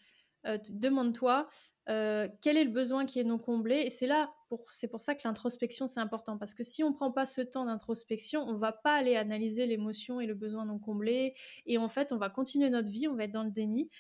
euh, 0.47 0.59
demande-toi 0.71 1.49
euh, 1.89 2.29
quel 2.41 2.57
est 2.57 2.65
le 2.65 2.71
besoin 2.71 3.05
qui 3.05 3.21
est 3.21 3.25
non 3.25 3.39
comblé. 3.39 3.83
Et 3.85 3.91
c'est 3.91 4.07
là, 4.07 4.33
pour, 4.49 4.71
c'est 4.71 4.89
pour 4.89 5.01
ça 5.01 5.15
que 5.15 5.23
l'introspection, 5.25 5.87
c'est 5.87 6.01
important. 6.01 6.39
Parce 6.39 6.55
que 6.55 6.63
si 6.63 6.83
on 6.83 6.91
ne 6.91 6.95
prend 6.95 7.11
pas 7.11 7.27
ce 7.27 7.41
temps 7.41 7.65
d'introspection, 7.65 8.43
on 8.43 8.53
ne 8.53 8.59
va 8.59 8.73
pas 8.73 8.95
aller 8.95 9.17
analyser 9.17 9.67
l'émotion 9.67 10.21
et 10.21 10.27
le 10.27 10.35
besoin 10.35 10.65
non 10.65 10.79
comblé. 10.79 11.35
Et 11.67 11.79
en 11.79 11.89
fait, 11.89 12.13
on 12.13 12.17
va 12.17 12.31
continuer 12.31 12.71
notre 12.71 12.89
vie, 12.89 13.07
on 13.07 13.15
va 13.15 13.25
être 13.25 13.33
dans 13.33 13.45
le 13.45 13.51
déni. 13.51 13.91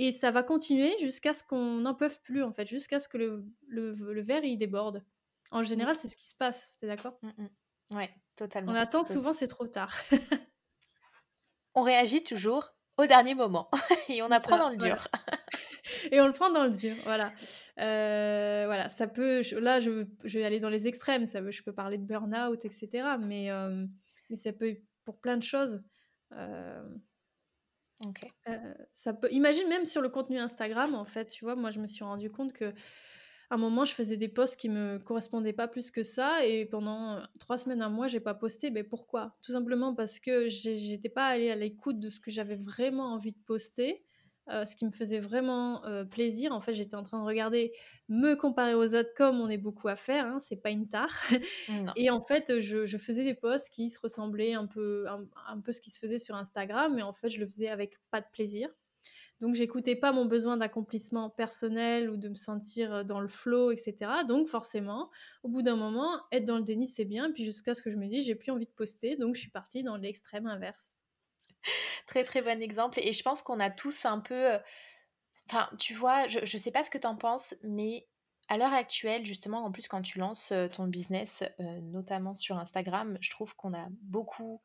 Et 0.00 0.12
ça 0.12 0.30
va 0.30 0.44
continuer 0.44 0.96
jusqu'à 1.00 1.34
ce 1.34 1.42
qu'on 1.42 1.80
n'en 1.80 1.92
peut 1.92 2.08
plus, 2.22 2.44
en 2.44 2.52
fait, 2.52 2.66
jusqu'à 2.66 3.00
ce 3.00 3.08
que 3.08 3.18
le, 3.18 3.44
le, 3.66 4.22
verre, 4.22 4.44
il 4.44 4.56
déborde. 4.56 5.04
En 5.50 5.64
général, 5.64 5.96
c'est 5.96 6.06
ce 6.06 6.16
qui 6.16 6.28
se 6.28 6.36
passe, 6.36 6.76
t'es 6.80 6.86
d'accord? 6.86 7.18
Mmh, 7.22 7.30
mmh. 7.36 7.96
Ouais, 7.96 8.10
totalement. 8.36 8.70
On 8.70 8.74
attend 8.76 9.04
souvent, 9.04 9.32
c'est 9.32 9.48
trop 9.48 9.66
tard. 9.66 9.92
on 11.74 11.82
réagit 11.82 12.22
toujours 12.22 12.74
au 12.96 13.06
dernier 13.06 13.34
moment 13.34 13.68
et 14.08 14.22
on 14.22 14.30
apprend 14.30 14.56
dans 14.56 14.70
le 14.70 14.76
dur. 14.76 15.08
et 16.12 16.20
on 16.20 16.28
le 16.28 16.32
prend 16.32 16.50
dans 16.50 16.64
le 16.64 16.70
dur, 16.70 16.94
voilà. 17.02 17.32
Euh, 17.80 18.66
voilà, 18.66 18.88
ça 18.88 19.08
peut. 19.08 19.42
là, 19.58 19.80
je, 19.80 20.06
je, 20.22 20.38
vais 20.38 20.44
aller 20.44 20.60
dans 20.60 20.70
les 20.70 20.86
extrêmes. 20.86 21.26
Ça 21.26 21.40
veut, 21.40 21.50
je 21.50 21.64
peux 21.64 21.72
parler 21.72 21.98
de 21.98 22.04
burn-out, 22.04 22.64
etc. 22.64 22.88
Mais, 23.18 23.50
euh, 23.50 23.84
mais 24.30 24.36
ça 24.36 24.52
peut 24.52 24.76
pour 25.04 25.18
plein 25.18 25.36
de 25.36 25.42
choses. 25.42 25.82
Euh, 26.34 26.88
ok. 28.04 28.32
ça 28.92 29.14
peut. 29.14 29.28
Imagine 29.32 29.68
même 29.68 29.84
sur 29.84 30.00
le 30.02 30.08
contenu 30.08 30.38
Instagram, 30.38 30.94
en 30.94 31.04
fait, 31.04 31.26
tu 31.26 31.44
vois, 31.44 31.56
moi, 31.56 31.70
je 31.70 31.80
me 31.80 31.86
suis 31.86 32.04
rendu 32.04 32.30
compte 32.30 32.52
que 32.52 32.72
à 33.50 33.54
un 33.54 33.58
moment, 33.58 33.84
je 33.84 33.94
faisais 33.94 34.16
des 34.18 34.28
posts 34.28 34.60
qui 34.60 34.68
me 34.68 34.98
correspondaient 34.98 35.54
pas 35.54 35.68
plus 35.68 35.90
que 35.90 36.02
ça, 36.02 36.44
et 36.46 36.66
pendant 36.66 37.22
trois 37.38 37.58
semaines, 37.58 37.82
un 37.82 37.90
mois, 37.90 38.08
j'ai 38.08 38.20
pas 38.20 38.34
posté. 38.34 38.70
Mais 38.70 38.84
pourquoi? 38.84 39.36
Tout 39.42 39.52
simplement 39.52 39.94
parce 39.94 40.20
que 40.20 40.48
j'étais 40.48 41.08
pas 41.08 41.26
allée 41.26 41.50
à 41.50 41.56
l'écoute 41.56 41.98
de 42.00 42.10
ce 42.10 42.20
que 42.20 42.30
j'avais 42.30 42.56
vraiment 42.56 43.12
envie 43.14 43.32
de 43.32 43.38
poster. 43.46 44.04
Ce 44.48 44.76
qui 44.76 44.84
me 44.84 44.90
faisait 44.90 45.18
vraiment 45.18 45.82
plaisir. 46.10 46.52
En 46.52 46.60
fait, 46.60 46.72
j'étais 46.72 46.94
en 46.94 47.02
train 47.02 47.20
de 47.20 47.24
regarder, 47.26 47.72
me 48.08 48.34
comparer 48.34 48.74
aux 48.74 48.94
autres 48.94 49.12
comme 49.16 49.40
on 49.40 49.48
est 49.48 49.58
beaucoup 49.58 49.88
à 49.88 49.96
faire, 49.96 50.26
hein, 50.26 50.38
c'est 50.40 50.56
pas 50.56 50.70
une 50.70 50.88
tare. 50.88 51.14
Et 51.96 52.10
en 52.10 52.20
fait, 52.20 52.60
je, 52.60 52.98
faisais 52.98 53.24
des 53.24 53.34
posts 53.34 53.70
qui 53.70 53.90
se 53.90 54.00
ressemblaient 54.00 54.54
un 54.54 54.66
peu, 54.66 55.06
un, 55.08 55.24
un 55.48 55.60
peu 55.60 55.72
ce 55.72 55.80
qui 55.80 55.90
se 55.90 55.98
faisait 55.98 56.18
sur 56.18 56.34
Instagram, 56.34 56.94
mais 56.94 57.02
en 57.02 57.12
fait, 57.12 57.28
je 57.28 57.40
le 57.40 57.46
faisais 57.46 57.68
avec 57.68 57.98
pas 58.10 58.20
de 58.20 58.26
plaisir. 58.32 58.68
Donc, 59.40 59.54
j'écoutais 59.54 59.94
pas 59.94 60.10
mon 60.12 60.24
besoin 60.26 60.56
d'accomplissement 60.56 61.30
personnel 61.30 62.10
ou 62.10 62.16
de 62.16 62.28
me 62.28 62.34
sentir 62.34 63.04
dans 63.04 63.20
le 63.20 63.28
flow, 63.28 63.70
etc. 63.70 63.94
Donc, 64.26 64.48
forcément, 64.48 65.10
au 65.44 65.48
bout 65.48 65.62
d'un 65.62 65.76
moment, 65.76 66.20
être 66.32 66.44
dans 66.44 66.56
le 66.56 66.64
déni, 66.64 66.88
c'est 66.88 67.04
bien. 67.04 67.30
Puis, 67.30 67.44
jusqu'à 67.44 67.74
ce 67.74 67.82
que 67.82 67.90
je 67.90 67.96
me 67.96 68.08
dise, 68.08 68.26
j'ai 68.26 68.34
plus 68.34 68.50
envie 68.50 68.66
de 68.66 68.72
poster. 68.72 69.16
Donc, 69.16 69.36
je 69.36 69.40
suis 69.40 69.50
partie 69.50 69.84
dans 69.84 69.96
l'extrême 69.96 70.46
inverse. 70.46 70.97
très, 72.06 72.24
très 72.24 72.42
bon 72.42 72.62
exemple. 72.62 72.98
Et 73.02 73.12
je 73.12 73.22
pense 73.22 73.42
qu'on 73.42 73.60
a 73.60 73.70
tous 73.70 74.04
un 74.04 74.20
peu. 74.20 74.58
Enfin, 75.48 75.68
tu 75.78 75.94
vois, 75.94 76.26
je, 76.26 76.40
je 76.44 76.58
sais 76.58 76.70
pas 76.70 76.84
ce 76.84 76.90
que 76.90 76.98
tu 76.98 77.06
en 77.06 77.16
penses, 77.16 77.54
mais 77.62 78.06
à 78.48 78.56
l'heure 78.56 78.72
actuelle, 78.72 79.24
justement, 79.26 79.64
en 79.64 79.70
plus, 79.70 79.88
quand 79.88 80.02
tu 80.02 80.18
lances 80.18 80.52
ton 80.72 80.86
business, 80.86 81.44
notamment 81.58 82.34
sur 82.34 82.56
Instagram, 82.56 83.18
je 83.20 83.30
trouve 83.30 83.54
qu'on 83.56 83.74
a 83.74 83.88
beaucoup 84.02 84.62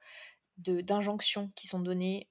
d'injonctions 0.58 1.52
qui 1.56 1.68
sont 1.68 1.80
données 1.80 2.30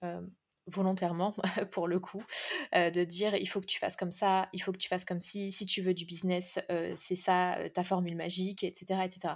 volontairement 0.66 1.34
pour 1.72 1.88
le 1.88 2.00
coup, 2.00 2.24
de 2.72 3.04
dire 3.04 3.34
il 3.34 3.46
faut 3.46 3.60
que 3.60 3.66
tu 3.66 3.78
fasses 3.78 3.96
comme 3.96 4.12
ça, 4.12 4.48
il 4.54 4.62
faut 4.62 4.72
que 4.72 4.78
tu 4.78 4.88
fasses 4.88 5.04
comme 5.04 5.20
si, 5.20 5.52
si 5.52 5.66
tu 5.66 5.82
veux 5.82 5.92
du 5.92 6.06
business, 6.06 6.58
c'est 6.94 7.16
ça 7.16 7.58
ta 7.74 7.84
formule 7.84 8.16
magique, 8.16 8.64
etc., 8.64 9.02
etc. 9.04 9.34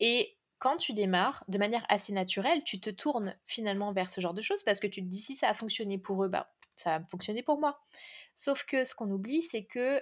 Et 0.00 0.38
quand 0.62 0.76
tu 0.76 0.92
démarres 0.92 1.42
de 1.48 1.58
manière 1.58 1.84
assez 1.88 2.12
naturelle, 2.12 2.62
tu 2.62 2.78
te 2.78 2.88
tournes 2.88 3.36
finalement 3.44 3.92
vers 3.92 4.08
ce 4.08 4.20
genre 4.20 4.32
de 4.32 4.42
choses 4.42 4.62
parce 4.62 4.78
que 4.78 4.86
tu 4.86 5.02
te 5.02 5.08
dis 5.08 5.20
si 5.20 5.34
ça 5.34 5.48
a 5.48 5.54
fonctionné 5.54 5.98
pour 5.98 6.22
eux, 6.22 6.28
bah 6.28 6.54
ça 6.76 6.94
a 6.94 7.02
fonctionné 7.02 7.42
pour 7.42 7.58
moi. 7.58 7.82
Sauf 8.36 8.62
que 8.62 8.84
ce 8.84 8.94
qu'on 8.94 9.10
oublie, 9.10 9.42
c'est 9.42 9.64
que 9.64 10.00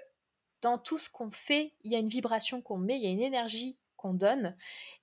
dans 0.60 0.76
tout 0.76 0.98
ce 0.98 1.08
qu'on 1.08 1.30
fait, 1.30 1.72
il 1.82 1.90
y 1.90 1.96
a 1.96 1.98
une 1.98 2.10
vibration 2.10 2.60
qu'on 2.60 2.76
met, 2.76 2.96
il 2.98 3.02
y 3.02 3.06
a 3.06 3.10
une 3.10 3.22
énergie 3.22 3.78
qu'on 3.96 4.12
donne. 4.12 4.54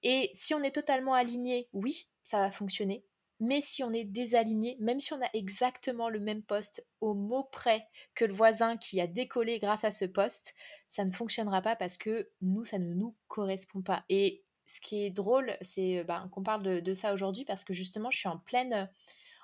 Et 0.04 0.30
si 0.36 0.54
on 0.54 0.62
est 0.62 0.76
totalement 0.76 1.16
aligné, 1.16 1.70
oui, 1.74 2.08
ça 2.24 2.38
va 2.38 2.52
fonctionner. 2.52 3.04
Mais 3.40 3.60
si 3.60 3.84
on 3.84 3.92
est 3.94 4.06
désaligné, 4.06 4.78
même 4.80 5.00
si 5.00 5.14
on 5.14 5.22
a 5.24 5.30
exactement 5.34 6.10
le 6.10 6.20
même 6.20 6.44
poste 6.44 6.86
au 7.02 7.16
mot 7.16 7.46
près 7.46 7.88
que 8.14 8.26
le 8.26 8.34
voisin 8.34 8.78
qui 8.78 9.02
a 9.02 9.08
décollé 9.08 9.58
grâce 9.58 9.84
à 9.84 9.90
ce 9.90 10.06
poste, 10.06 10.54
ça 10.86 11.04
ne 11.04 11.12
fonctionnera 11.12 11.64
pas 11.64 11.76
parce 11.76 11.98
que 11.98 12.30
nous, 12.42 12.64
ça 12.64 12.78
ne 12.78 12.94
nous 12.94 13.16
correspond 13.28 13.82
pas. 13.82 14.06
Et 14.10 14.44
ce 14.68 14.80
qui 14.82 15.06
est 15.06 15.10
drôle, 15.10 15.58
c'est 15.62 16.04
ben, 16.04 16.30
qu'on 16.32 16.44
parle 16.44 16.62
de, 16.62 16.80
de 16.80 16.94
ça 16.94 17.14
aujourd'hui 17.14 17.46
parce 17.46 17.64
que 17.64 17.74
justement, 17.74 18.12
je 18.12 18.20
suis 18.20 18.28
en 18.28 18.38
pleine, 18.38 18.90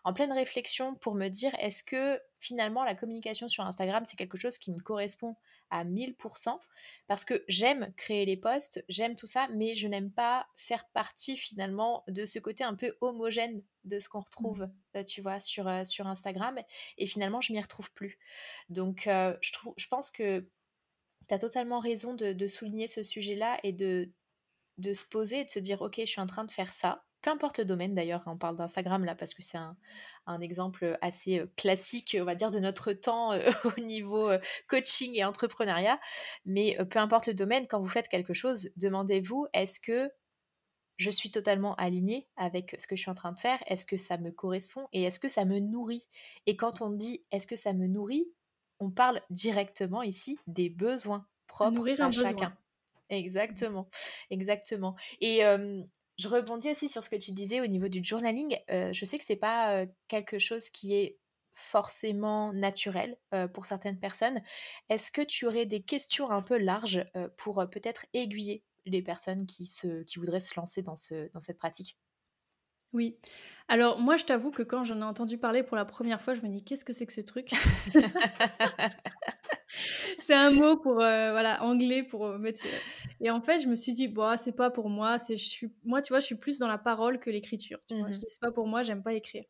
en 0.03 0.13
pleine 0.13 0.31
réflexion 0.31 0.95
pour 0.95 1.15
me 1.15 1.29
dire 1.29 1.55
est-ce 1.59 1.83
que 1.83 2.21
finalement 2.37 2.83
la 2.83 2.93
communication 2.93 3.47
sur 3.47 3.65
Instagram, 3.65 4.03
c'est 4.05 4.17
quelque 4.17 4.37
chose 4.37 4.57
qui 4.57 4.71
me 4.71 4.79
correspond 4.79 5.35
à 5.69 5.85
1000% 5.85 6.59
parce 7.07 7.25
que 7.25 7.43
j'aime 7.47 7.91
créer 7.95 8.25
les 8.25 8.37
posts, 8.37 8.83
j'aime 8.89 9.15
tout 9.15 9.27
ça, 9.27 9.47
mais 9.53 9.73
je 9.73 9.87
n'aime 9.87 10.11
pas 10.11 10.47
faire 10.55 10.87
partie 10.89 11.37
finalement 11.37 12.03
de 12.07 12.25
ce 12.25 12.39
côté 12.39 12.63
un 12.63 12.75
peu 12.75 12.95
homogène 13.01 13.63
de 13.85 13.99
ce 13.99 14.09
qu'on 14.09 14.21
retrouve, 14.21 14.61
mmh. 14.61 14.97
euh, 14.97 15.03
tu 15.03 15.21
vois, 15.21 15.39
sur, 15.39 15.67
euh, 15.67 15.83
sur 15.83 16.07
Instagram. 16.07 16.59
Et 16.97 17.05
finalement, 17.05 17.41
je 17.41 17.53
m'y 17.53 17.61
retrouve 17.61 17.91
plus. 17.91 18.19
Donc, 18.69 19.07
euh, 19.07 19.35
je, 19.41 19.51
trouve, 19.51 19.73
je 19.77 19.87
pense 19.87 20.11
que 20.11 20.47
tu 21.27 21.33
as 21.33 21.39
totalement 21.39 21.79
raison 21.79 22.13
de, 22.13 22.33
de 22.33 22.47
souligner 22.47 22.87
ce 22.87 23.03
sujet-là 23.03 23.59
et 23.63 23.71
de, 23.71 24.11
de 24.77 24.93
se 24.93 25.05
poser 25.05 25.39
et 25.39 25.45
de 25.45 25.49
se 25.49 25.59
dire, 25.59 25.81
ok, 25.81 25.95
je 25.99 26.05
suis 26.05 26.21
en 26.21 26.25
train 26.25 26.43
de 26.45 26.51
faire 26.51 26.73
ça. 26.73 27.03
Peu 27.21 27.29
importe 27.29 27.57
le 27.57 27.65
domaine 27.65 27.95
d'ailleurs, 27.95 28.23
on 28.25 28.37
parle 28.37 28.57
d'Instagram 28.57 29.05
là 29.05 29.15
parce 29.15 29.33
que 29.33 29.41
c'est 29.41 29.57
un, 29.57 29.77
exemple 30.41 30.97
assez 31.01 31.41
classique, 31.55 32.17
on 32.19 32.25
va 32.25 32.35
dire, 32.35 32.51
de 32.51 32.59
notre 32.59 32.91
temps 32.91 33.31
au 33.77 33.79
niveau 33.79 34.29
coaching 34.67 35.15
et 35.15 35.23
entrepreneuriat. 35.23 35.99
Mais 36.45 36.77
peu 36.89 36.99
importe 36.99 37.27
le 37.27 37.33
domaine, 37.33 37.65
quand 37.67 37.79
vous 37.79 37.87
faites 37.87 38.09
quelque 38.09 38.33
chose, 38.33 38.69
demandez-vous, 38.75 39.47
est-ce 39.53 39.79
que 39.79 40.11
je 40.97 41.09
suis 41.09 41.31
totalement 41.31 41.75
alignée 41.75 42.27
avec 42.35 42.75
ce 42.77 42.87
que 42.87 42.95
je 42.95 43.01
suis 43.01 43.11
en 43.11 43.15
train 43.15 43.31
de 43.31 43.39
faire? 43.39 43.59
Est-ce 43.67 43.85
que 43.85 43.97
ça 43.97 44.17
me 44.17 44.31
correspond? 44.31 44.87
Et 44.91 45.03
est-ce 45.03 45.19
que 45.19 45.29
ça 45.29 45.45
me 45.45 45.59
nourrit? 45.59 46.07
Et 46.45 46.55
quand 46.55 46.81
on 46.81 46.89
dit 46.89 47.25
est-ce 47.31 47.47
que 47.47 47.55
ça 47.55 47.73
me 47.73 47.87
nourrit, 47.87 48.27
on 48.79 48.91
parle 48.91 49.21
directement 49.29 50.03
ici 50.03 50.37
des 50.47 50.69
besoins 50.69 51.25
propres 51.47 52.01
à 52.01 52.11
chacun. 52.11 52.57
Exactement, 53.17 53.89
exactement. 54.29 54.95
Et 55.21 55.39
je 56.19 56.27
rebondis 56.27 56.69
aussi 56.69 56.89
sur 56.89 57.03
ce 57.03 57.09
que 57.09 57.15
tu 57.15 57.31
disais 57.31 57.61
au 57.61 57.67
niveau 57.67 57.87
du 57.87 58.03
journaling. 58.03 58.57
je 58.69 59.05
sais 59.05 59.17
que 59.17 59.23
c'est 59.23 59.35
pas 59.35 59.85
quelque 60.07 60.39
chose 60.39 60.69
qui 60.69 60.95
est 60.95 61.17
forcément 61.55 62.51
naturel 62.53 63.17
pour 63.53 63.65
certaines 63.65 63.99
personnes. 63.99 64.41
Est-ce 64.89 65.11
que 65.11 65.21
tu 65.21 65.45
aurais 65.45 65.65
des 65.65 65.81
questions 65.83 66.29
un 66.31 66.41
peu 66.41 66.57
larges 66.57 67.05
pour 67.37 67.63
peut-être 67.71 68.05
aiguiller 68.13 68.63
les 68.85 69.01
personnes 69.01 69.45
qui, 69.45 69.65
se, 69.65 70.03
qui 70.03 70.19
voudraient 70.19 70.39
se 70.39 70.55
lancer 70.59 70.81
dans, 70.81 70.95
ce, 70.95 71.31
dans 71.33 71.39
cette 71.39 71.57
pratique? 71.57 71.97
Oui. 72.93 73.17
Alors 73.67 73.99
moi, 73.99 74.17
je 74.17 74.25
t'avoue 74.25 74.51
que 74.51 74.61
quand 74.61 74.83
j'en 74.85 74.99
ai 75.01 75.03
entendu 75.03 75.37
parler 75.39 75.63
pour 75.63 75.75
la 75.75 75.85
première 75.85 76.21
fois, 76.21 76.35
je 76.35 76.41
me 76.41 76.47
dis 76.49 76.63
qu'est-ce 76.63 76.85
que 76.85 76.93
c'est 76.93 77.07
que 77.07 77.13
ce 77.13 77.21
truc? 77.21 77.51
C'est 80.17 80.33
un 80.33 80.51
mot 80.51 80.77
pour 80.77 80.95
voilà 80.95 81.63
anglais 81.63 82.03
pour 82.03 82.27
mettre. 82.37 82.61
Et 83.19 83.29
en 83.29 83.41
fait, 83.41 83.59
je 83.59 83.67
me 83.67 83.75
suis 83.75 83.93
dit 83.93 84.07
bon, 84.07 84.37
c'est 84.37 84.55
pas 84.55 84.69
pour 84.69 84.89
moi. 84.89 85.19
C'est 85.19 85.37
je 85.37 85.45
suis 85.45 85.71
moi, 85.83 86.01
tu 86.01 86.13
vois, 86.13 86.19
je 86.19 86.25
suis 86.25 86.35
plus 86.35 86.59
dans 86.59 86.67
la 86.67 86.77
parole 86.77 87.19
que 87.19 87.29
l'écriture. 87.29 87.79
Tu 87.87 87.95
vois, 87.95 88.09
mmh 88.09 88.13
c'est 88.27 88.39
pas 88.39 88.51
pour 88.51 88.67
moi. 88.67 88.83
J'aime 88.83 89.03
pas 89.03 89.13
écrire. 89.13 89.45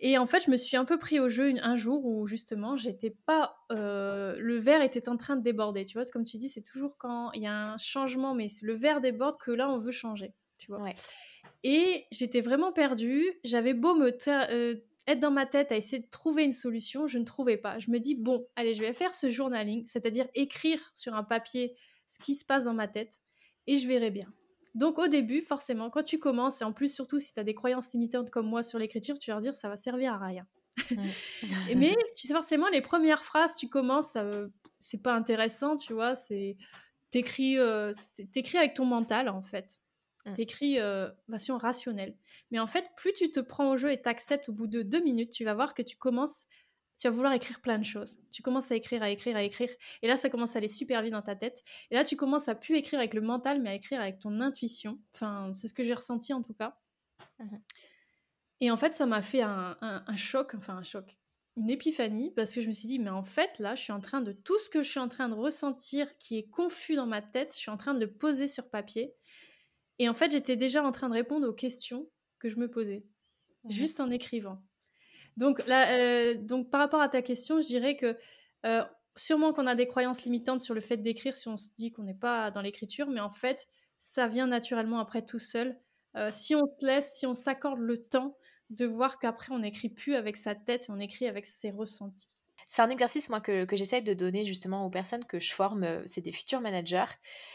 Et 0.00 0.16
en 0.16 0.26
fait, 0.26 0.44
je 0.44 0.50
me 0.50 0.56
suis 0.56 0.76
un 0.76 0.84
peu 0.84 0.96
pris 0.96 1.18
au 1.18 1.28
jeu 1.28 1.52
un 1.60 1.74
jour 1.74 2.04
où 2.04 2.26
justement, 2.26 2.76
j'étais 2.76 3.10
pas. 3.10 3.56
le 3.70 4.56
verre 4.58 4.82
était 4.82 5.08
en 5.08 5.16
train 5.16 5.36
de 5.36 5.42
déborder. 5.42 5.84
Tu 5.84 5.94
vois, 5.94 6.06
comme 6.06 6.24
tu 6.24 6.36
dis, 6.36 6.48
c'est 6.48 6.62
toujours 6.62 6.96
quand 6.98 7.32
il 7.32 7.42
y 7.42 7.46
a 7.46 7.72
un 7.72 7.78
changement, 7.78 8.34
mais 8.34 8.46
le 8.62 8.74
verre 8.74 9.00
déborde 9.00 9.36
que 9.38 9.50
là, 9.50 9.68
on 9.68 9.78
veut 9.78 9.92
changer. 9.92 10.34
Tu 10.58 10.72
vois. 10.72 10.88
Et 11.64 12.06
j'étais 12.12 12.40
vraiment 12.40 12.72
perdue. 12.72 13.24
J'avais 13.44 13.74
beau 13.74 13.94
me 13.94 14.10
être 15.08 15.20
dans 15.20 15.30
ma 15.30 15.46
tête 15.46 15.72
à 15.72 15.76
essayer 15.76 16.00
de 16.00 16.08
trouver 16.08 16.44
une 16.44 16.52
solution, 16.52 17.06
je 17.06 17.18
ne 17.18 17.24
trouvais 17.24 17.56
pas. 17.56 17.78
Je 17.78 17.90
me 17.90 17.98
dis, 17.98 18.14
bon, 18.14 18.46
allez, 18.56 18.74
je 18.74 18.82
vais 18.82 18.92
faire 18.92 19.14
ce 19.14 19.30
journaling, 19.30 19.84
c'est-à-dire 19.86 20.28
écrire 20.34 20.80
sur 20.94 21.14
un 21.14 21.24
papier 21.24 21.74
ce 22.06 22.18
qui 22.18 22.34
se 22.34 22.44
passe 22.44 22.64
dans 22.64 22.74
ma 22.74 22.88
tête, 22.88 23.20
et 23.66 23.76
je 23.76 23.88
verrai 23.88 24.10
bien. 24.10 24.32
Donc 24.74 24.98
au 24.98 25.08
début, 25.08 25.40
forcément, 25.40 25.90
quand 25.90 26.02
tu 26.02 26.18
commences, 26.18 26.60
et 26.60 26.64
en 26.64 26.72
plus 26.72 26.92
surtout 26.94 27.18
si 27.18 27.32
tu 27.32 27.40
as 27.40 27.44
des 27.44 27.54
croyances 27.54 27.92
limitantes 27.92 28.30
comme 28.30 28.46
moi 28.46 28.62
sur 28.62 28.78
l'écriture, 28.78 29.18
tu 29.18 29.30
vas 29.30 29.40
dire 29.40 29.54
ça 29.54 29.68
va 29.68 29.76
servir 29.76 30.14
à 30.14 30.26
rien. 30.26 30.46
Mm. 30.90 31.06
mais 31.76 31.96
tu 32.14 32.28
sais 32.28 32.34
forcément 32.34 32.68
les 32.68 32.82
premières 32.82 33.24
phrases, 33.24 33.56
tu 33.56 33.68
commences, 33.68 34.16
c'est 34.78 35.02
pas 35.02 35.14
intéressant, 35.14 35.76
tu 35.76 35.94
vois, 35.94 36.14
c'est 36.14 36.56
t'écris, 37.10 37.58
euh, 37.58 37.92
t'écris 38.32 38.58
avec 38.58 38.74
ton 38.74 38.84
mental 38.84 39.28
en 39.28 39.42
fait. 39.42 39.80
Mm. 40.26 40.32
T'écris 40.34 40.78
euh, 40.78 41.08
version 41.28 41.58
rationnelle. 41.58 42.16
Mais 42.50 42.58
en 42.58 42.66
fait, 42.66 42.90
plus 42.96 43.12
tu 43.12 43.30
te 43.30 43.40
prends 43.40 43.70
au 43.70 43.76
jeu 43.76 43.92
et 43.92 44.00
t'acceptes 44.00 44.48
au 44.48 44.52
bout 44.52 44.66
de 44.66 44.82
deux 44.82 45.02
minutes, 45.02 45.30
tu 45.30 45.44
vas 45.44 45.54
voir 45.54 45.74
que 45.74 45.82
tu 45.82 45.96
commences, 45.96 46.46
tu 46.98 47.08
vas 47.08 47.14
vouloir 47.14 47.32
écrire 47.32 47.60
plein 47.60 47.78
de 47.78 47.84
choses. 47.84 48.18
Tu 48.30 48.42
commences 48.42 48.72
à 48.72 48.76
écrire, 48.76 49.02
à 49.02 49.10
écrire, 49.10 49.36
à 49.36 49.42
écrire. 49.42 49.70
Et 50.02 50.08
là, 50.08 50.16
ça 50.16 50.28
commence 50.28 50.56
à 50.56 50.58
aller 50.58 50.68
super 50.68 51.02
vite 51.02 51.12
dans 51.12 51.22
ta 51.22 51.36
tête. 51.36 51.62
Et 51.90 51.94
là, 51.94 52.04
tu 52.04 52.16
commences 52.16 52.48
à 52.48 52.54
plus 52.54 52.76
écrire 52.76 52.98
avec 52.98 53.14
le 53.14 53.20
mental, 53.20 53.62
mais 53.62 53.70
à 53.70 53.74
écrire 53.74 54.00
avec 54.00 54.18
ton 54.18 54.40
intuition. 54.40 55.00
Enfin, 55.14 55.52
c'est 55.54 55.68
ce 55.68 55.74
que 55.74 55.84
j'ai 55.84 55.94
ressenti 55.94 56.32
en 56.32 56.42
tout 56.42 56.54
cas. 56.54 56.76
Mm-hmm. 57.40 57.60
Et 58.60 58.70
en 58.70 58.76
fait, 58.76 58.92
ça 58.92 59.06
m'a 59.06 59.22
fait 59.22 59.42
un, 59.42 59.76
un, 59.80 60.16
choc, 60.16 60.54
enfin 60.54 60.76
un 60.76 60.82
choc, 60.82 61.16
une 61.56 61.70
épiphanie, 61.70 62.32
parce 62.34 62.52
que 62.52 62.60
je 62.60 62.66
me 62.66 62.72
suis 62.72 62.88
dit, 62.88 62.98
mais 62.98 63.10
en 63.10 63.22
fait, 63.22 63.58
là, 63.58 63.76
je 63.76 63.82
suis 63.82 63.92
en 63.92 64.00
train 64.00 64.20
de 64.20 64.32
tout 64.32 64.58
ce 64.58 64.68
que 64.68 64.82
je 64.82 64.90
suis 64.90 65.00
en 65.00 65.08
train 65.08 65.28
de 65.28 65.34
ressentir 65.34 66.18
qui 66.18 66.38
est 66.38 66.48
confus 66.48 66.96
dans 66.96 67.06
ma 67.06 67.22
tête, 67.22 67.52
je 67.54 67.58
suis 67.58 67.70
en 67.70 67.76
train 67.76 67.94
de 67.94 68.00
le 68.00 68.12
poser 68.12 68.48
sur 68.48 68.68
papier. 68.68 69.14
Et 69.98 70.08
en 70.08 70.14
fait, 70.14 70.30
j'étais 70.30 70.56
déjà 70.56 70.82
en 70.82 70.92
train 70.92 71.08
de 71.08 71.14
répondre 71.14 71.46
aux 71.48 71.52
questions 71.52 72.08
que 72.38 72.48
je 72.48 72.56
me 72.56 72.70
posais, 72.70 73.04
mmh 73.64 73.70
juste 73.70 74.00
en 74.00 74.10
écrivant. 74.10 74.62
Donc, 75.36 75.64
là, 75.66 75.98
euh, 75.98 76.34
donc, 76.34 76.70
par 76.70 76.80
rapport 76.80 77.00
à 77.00 77.08
ta 77.08 77.22
question, 77.22 77.60
je 77.60 77.66
dirais 77.66 77.96
que 77.96 78.16
euh, 78.66 78.82
sûrement 79.16 79.52
qu'on 79.52 79.66
a 79.66 79.74
des 79.74 79.86
croyances 79.86 80.24
limitantes 80.24 80.60
sur 80.60 80.74
le 80.74 80.80
fait 80.80 80.96
d'écrire 80.96 81.36
si 81.36 81.48
on 81.48 81.56
se 81.56 81.70
dit 81.76 81.92
qu'on 81.92 82.04
n'est 82.04 82.14
pas 82.14 82.50
dans 82.50 82.62
l'écriture, 82.62 83.08
mais 83.08 83.20
en 83.20 83.30
fait, 83.30 83.66
ça 83.98 84.26
vient 84.26 84.46
naturellement 84.46 85.00
après 85.00 85.22
tout 85.24 85.38
seul. 85.38 85.78
Euh, 86.16 86.30
si 86.32 86.54
on 86.54 86.66
se 86.66 86.86
laisse, 86.86 87.18
si 87.18 87.26
on 87.26 87.34
s'accorde 87.34 87.80
le 87.80 87.98
temps 87.98 88.36
de 88.70 88.86
voir 88.86 89.18
qu'après 89.18 89.52
on 89.52 89.60
n'écrit 89.60 89.88
plus 89.88 90.14
avec 90.14 90.36
sa 90.36 90.54
tête, 90.54 90.86
on 90.88 91.00
écrit 91.00 91.26
avec 91.26 91.46
ses 91.46 91.70
ressentis. 91.70 92.42
C'est 92.68 92.82
un 92.82 92.90
exercice, 92.90 93.30
moi, 93.30 93.40
que, 93.40 93.66
j'essaie 93.72 94.02
de 94.02 94.12
donner 94.12 94.44
justement 94.44 94.84
aux 94.84 94.90
personnes 94.90 95.24
que 95.24 95.38
je 95.38 95.52
forme. 95.52 95.84
Euh, 95.84 96.02
c'est 96.06 96.20
des 96.20 96.32
futurs 96.32 96.60
managers. 96.60 97.06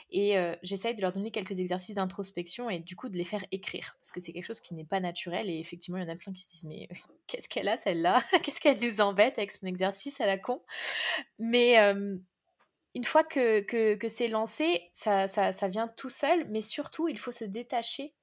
Et 0.09 0.37
euh, 0.37 0.55
j'essaie 0.63 0.93
de 0.93 1.01
leur 1.01 1.11
donner 1.11 1.29
quelques 1.29 1.59
exercices 1.59 1.95
d'introspection 1.95 2.69
et 2.69 2.79
du 2.79 2.95
coup 2.95 3.09
de 3.09 3.17
les 3.17 3.23
faire 3.23 3.45
écrire. 3.51 3.95
Parce 3.99 4.11
que 4.11 4.19
c'est 4.19 4.33
quelque 4.33 4.45
chose 4.45 4.59
qui 4.59 4.73
n'est 4.73 4.85
pas 4.85 4.99
naturel. 4.99 5.49
Et 5.49 5.59
effectivement, 5.59 5.99
il 5.99 6.03
y 6.03 6.09
en 6.09 6.13
a 6.13 6.15
plein 6.15 6.33
qui 6.33 6.41
se 6.41 6.49
disent 6.49 6.65
Mais 6.65 6.87
qu'est-ce 7.27 7.47
qu'elle 7.47 7.67
a, 7.67 7.77
celle-là? 7.77 8.23
Qu'est-ce 8.43 8.59
qu'elle 8.59 8.79
nous 8.81 9.01
embête 9.01 9.37
avec 9.37 9.51
son 9.51 9.67
exercice 9.67 10.19
à 10.19 10.25
la 10.25 10.37
con? 10.37 10.61
Mais. 11.39 11.75
une 12.95 13.05
fois 13.05 13.23
que, 13.23 13.61
que, 13.61 13.95
que 13.95 14.07
c'est 14.07 14.27
lancé, 14.27 14.89
ça, 14.91 15.27
ça, 15.27 15.51
ça 15.51 15.67
vient 15.67 15.87
tout 15.87 16.11
seul, 16.11 16.47
mais 16.49 16.61
surtout, 16.61 17.07
il 17.07 17.17
faut 17.17 17.31
se 17.31 17.43
détacher 17.43 18.13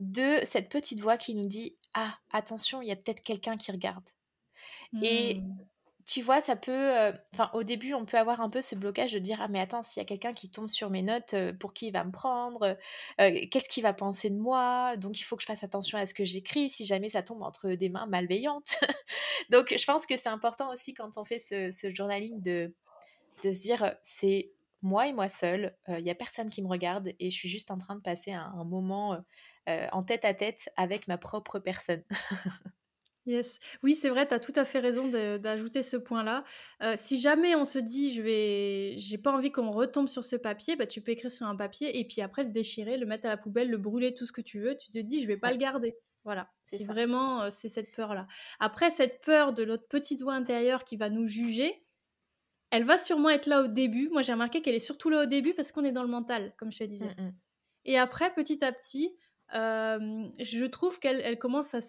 de 0.00 0.38
cette 0.44 0.70
petite 0.70 1.00
voix 1.00 1.18
qui 1.18 1.34
nous 1.34 1.46
dit 1.46 1.76
Ah, 1.94 2.18
attention, 2.32 2.80
il 2.80 2.88
y 2.88 2.92
a 2.92 2.96
peut-être 2.96 3.22
quelqu'un 3.22 3.56
qui 3.58 3.70
regarde 3.70 4.08
Et 5.02 5.40
Mmh. 5.40 5.56
Tu 6.08 6.22
vois, 6.22 6.40
ça 6.40 6.56
peut, 6.56 6.72
heu, 6.72 7.12
enfin, 7.34 7.50
au 7.54 7.62
début, 7.64 7.94
on 7.94 8.06
peut 8.06 8.16
avoir 8.18 8.40
un 8.40 8.50
peu 8.50 8.62
ce 8.62 8.74
blocage 8.74 9.12
de 9.12 9.18
dire: 9.20 9.38
«Ah 9.42 9.48
mais 9.48 9.60
attends, 9.60 9.82
s'il 9.84 10.00
y 10.00 10.04
a 10.04 10.06
quelqu'un 10.08 10.32
qui 10.34 10.50
tombe 10.50 10.68
sur 10.70 10.90
mes 10.90 11.02
notes, 11.02 11.34
heu, 11.34 11.56
pour 11.58 11.74
qui 11.74 11.88
il 11.88 11.92
va 11.92 12.04
me 12.04 12.10
prendre? 12.12 12.78
Heu 13.20 13.46
qu'est-ce 13.50 13.68
qu'il 13.68 13.82
va 13.84 13.92
penser 13.92 14.30
de 14.30 14.36
moi? 14.38 14.96
Donc 14.96 15.20
il 15.20 15.24
faut 15.24 15.36
que 15.36 15.42
je 15.42 15.46
fasse 15.46 15.64
attention 15.64 15.98
à 15.98 16.06
ce 16.06 16.14
que 16.14 16.24
j'écris, 16.24 16.70
si 16.70 16.86
jamais 16.86 17.08
ça 17.10 17.22
tombe 17.22 17.42
entre 17.42 17.70
des 17.72 17.90
mains 17.90 18.06
malveillantes». 18.06 18.78
Donc 19.50 19.74
je 19.78 19.84
pense 19.86 20.06
que 20.06 20.16
c'est 20.16 20.28
important 20.30 20.72
aussi 20.72 20.94
quand 20.94 21.18
on 21.18 21.24
fait 21.24 21.38
ce 21.38 21.90
journaling 21.94 22.42
de 22.42 22.74
de 23.42 23.52
se 23.52 23.60
dire, 23.60 23.96
«C'est 24.02 24.52
moi 24.82 25.08
et 25.08 25.12
moi 25.14 25.28
seule, 25.28 25.76
il 25.88 26.00
y 26.00 26.10
a 26.10 26.14
personne 26.16 26.50
qui 26.50 26.62
me 26.62 26.68
regarde 26.68 27.10
et 27.20 27.30
je 27.30 27.36
suis 27.36 27.48
juste 27.50 27.70
en 27.72 27.78
train 27.78 27.96
de 27.96 28.02
passer 28.02 28.32
un 28.32 28.64
moment, 28.64 29.18
en 29.68 30.02
tête 30.04 30.24
à 30.26 30.34
tête 30.34 30.70
avec 30.76 31.08
ma 31.08 31.18
propre 31.18 31.58
personne». 31.60 32.04
Yes. 33.28 33.58
Oui, 33.82 33.94
c'est 33.94 34.08
vrai, 34.08 34.26
tu 34.26 34.32
as 34.32 34.38
tout 34.40 34.52
à 34.56 34.64
fait 34.64 34.78
raison 34.78 35.08
d'ajouter 35.08 35.82
ce 35.82 35.96
point-là. 35.98 36.44
Heu, 36.82 36.94
si 36.96 37.20
jamais 37.20 37.54
on 37.56 37.64
se 37.66 37.78
dit: 37.78 38.14
«Je 38.14 38.22
vais 38.22 38.94
j'ai 38.96 39.18
pas 39.18 39.32
envie 39.32 39.50
qu'on 39.52 39.70
retombe 39.70 40.08
sur 40.08 40.24
ce 40.24 40.36
papier», 40.36 40.76
bah, 40.76 40.86
tu 40.86 41.02
peux 41.02 41.12
écrire 41.12 41.30
sur 41.30 41.46
un 41.46 41.56
papier 41.56 41.98
et 41.98 42.06
puis 42.06 42.22
après 42.22 42.44
le 42.44 42.50
déchirer, 42.50 42.96
le 42.96 43.04
mettre 43.06 43.26
à 43.26 43.30
la 43.30 43.36
poubelle, 43.36 43.68
le 43.70 43.76
brûler, 43.76 44.14
tout 44.14 44.24
ce 44.24 44.32
que 44.32 44.40
tu 44.40 44.60
veux. 44.60 44.76
Tu 44.76 44.90
te 44.90 44.98
dis: 44.98 45.20
«Je 45.22 45.26
vais 45.26 45.36
pas 45.36 45.50
Ouais, 45.50 45.52
le 45.52 45.58
garder». 45.58 45.96
Voilà, 46.24 46.50
c'est 46.64 46.78
si 46.78 46.84
ça. 46.84 46.94
vraiment, 46.94 47.44
heu, 47.46 47.50
c'est 47.50 47.68
cette 47.68 47.92
peur-là. 47.94 48.26
Après 48.60 48.90
cette 48.90 49.20
peur 49.24 49.52
de 49.52 49.64
notre 49.64 49.88
petite 49.88 50.22
voix 50.22 50.34
intérieure 50.34 50.84
qui 50.84 50.96
va 50.96 51.10
nous 51.10 51.26
juger, 51.26 51.84
elle 52.70 52.84
va 52.84 52.98
sûrement 52.98 53.30
être 53.30 53.46
là 53.46 53.62
au 53.62 53.68
début. 53.68 54.08
Moi, 54.10 54.22
j'ai 54.22 54.32
remarqué 54.32 54.60
qu'elle 54.62 54.74
est 54.74 54.78
surtout 54.80 55.10
là 55.10 55.22
au 55.22 55.26
début 55.26 55.54
parce 55.54 55.72
qu'on 55.72 55.84
est 55.84 55.92
dans 55.92 56.02
le 56.02 56.08
mental, 56.08 56.54
comme 56.58 56.70
je 56.72 56.78
te 56.78 56.84
Mmh 57.00 57.08
disais. 57.08 57.16
mh. 57.18 57.32
Et 57.84 57.98
après, 57.98 58.34
petit 58.34 58.64
à 58.64 58.72
petit, 58.72 59.16
hem, 59.52 60.30
je 60.40 60.64
trouve 60.66 60.98
qu'elle 61.00 61.20
elle 61.22 61.38
commence 61.38 61.74
à 61.74 61.80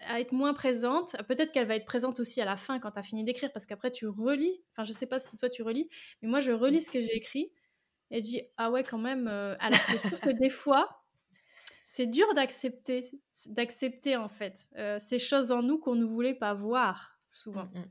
à 0.00 0.20
être 0.20 0.32
moins 0.32 0.54
présente. 0.54 1.16
Peut-être 1.28 1.52
qu'elle 1.52 1.66
va 1.66 1.76
être 1.76 1.86
présente 1.86 2.20
aussi 2.20 2.40
à 2.40 2.44
la 2.44 2.56
fin 2.56 2.78
quand 2.80 2.92
tu 2.92 2.98
as 2.98 3.02
fini 3.02 3.24
d'écrire 3.24 3.52
parce 3.52 3.66
qu'après 3.66 3.90
tu 3.90 4.06
relis. 4.08 4.62
Enfin, 4.72 4.84
je 4.84 4.92
sais 4.92 5.06
pas 5.06 5.18
si 5.20 5.36
toi 5.36 5.48
tu 5.48 5.62
relis, 5.62 5.88
mais 6.22 6.28
moi 6.28 6.40
je 6.40 6.52
Mmh. 6.68 6.78
relis 6.78 6.82
ce 6.82 6.90
que 6.90 7.00
j'ai 7.00 7.16
écrit 7.16 7.52
et 8.10 8.18
je 8.18 8.22
dis: 8.22 8.42
«Ah 8.58 8.70
ouais 8.72 8.84
quand 8.84 8.98
même, 8.98 9.28
heu» 9.28 9.56
alors 9.60 9.84
c'est 9.84 9.98
sûr 9.98 10.20
que 10.22 10.30
des 10.30 10.50
fois, 10.50 11.04
c'est 11.84 12.06
dur 12.06 12.34
d'accepter 12.34 13.02
d'accepter 13.46 14.16
en 14.16 14.28
fait, 14.28 14.68
heu, 14.78 14.98
ces 15.00 15.18
choses 15.20 15.52
en 15.52 15.62
nous 15.62 15.78
qu'on 15.78 15.96
ne 15.96 16.04
voulait 16.04 16.34
pas 16.34 16.54
voir 16.54 17.20
Mmh 17.54 17.68
souvent. 17.68 17.68
mh. 17.74 17.90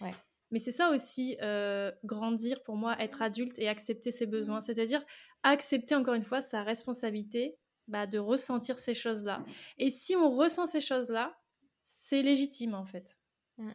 Ouais. 0.00 0.16
Mais 0.50 0.58
c'est 0.60 0.72
ça 0.72 0.90
aussi, 0.90 1.36
heu, 1.42 1.92
grandir 2.04 2.62
pour 2.62 2.76
moi, 2.76 2.96
être 3.00 3.20
adulte 3.22 3.58
et 3.58 3.68
accepter 3.68 4.12
ses 4.12 4.26
besoins. 4.26 4.60
C'est-à-dire 4.60 5.04
accepter 5.42 5.94
encore 5.94 6.14
une 6.14 6.22
fois 6.22 6.40
sa 6.42 6.62
responsabilité, 6.62 7.58
bah, 7.88 8.06
de 8.06 8.18
ressentir 8.18 8.78
ces 8.78 8.94
choses-là. 8.94 9.44
Et 9.78 9.90
si 9.90 10.14
on 10.16 10.30
ressent 10.30 10.66
ces 10.66 10.80
choses-là, 10.80 11.36
c'est 11.88 12.22
légitime 12.22 12.74
en 12.74 12.84
fait. 12.84 13.22
Mmh. 13.58 13.72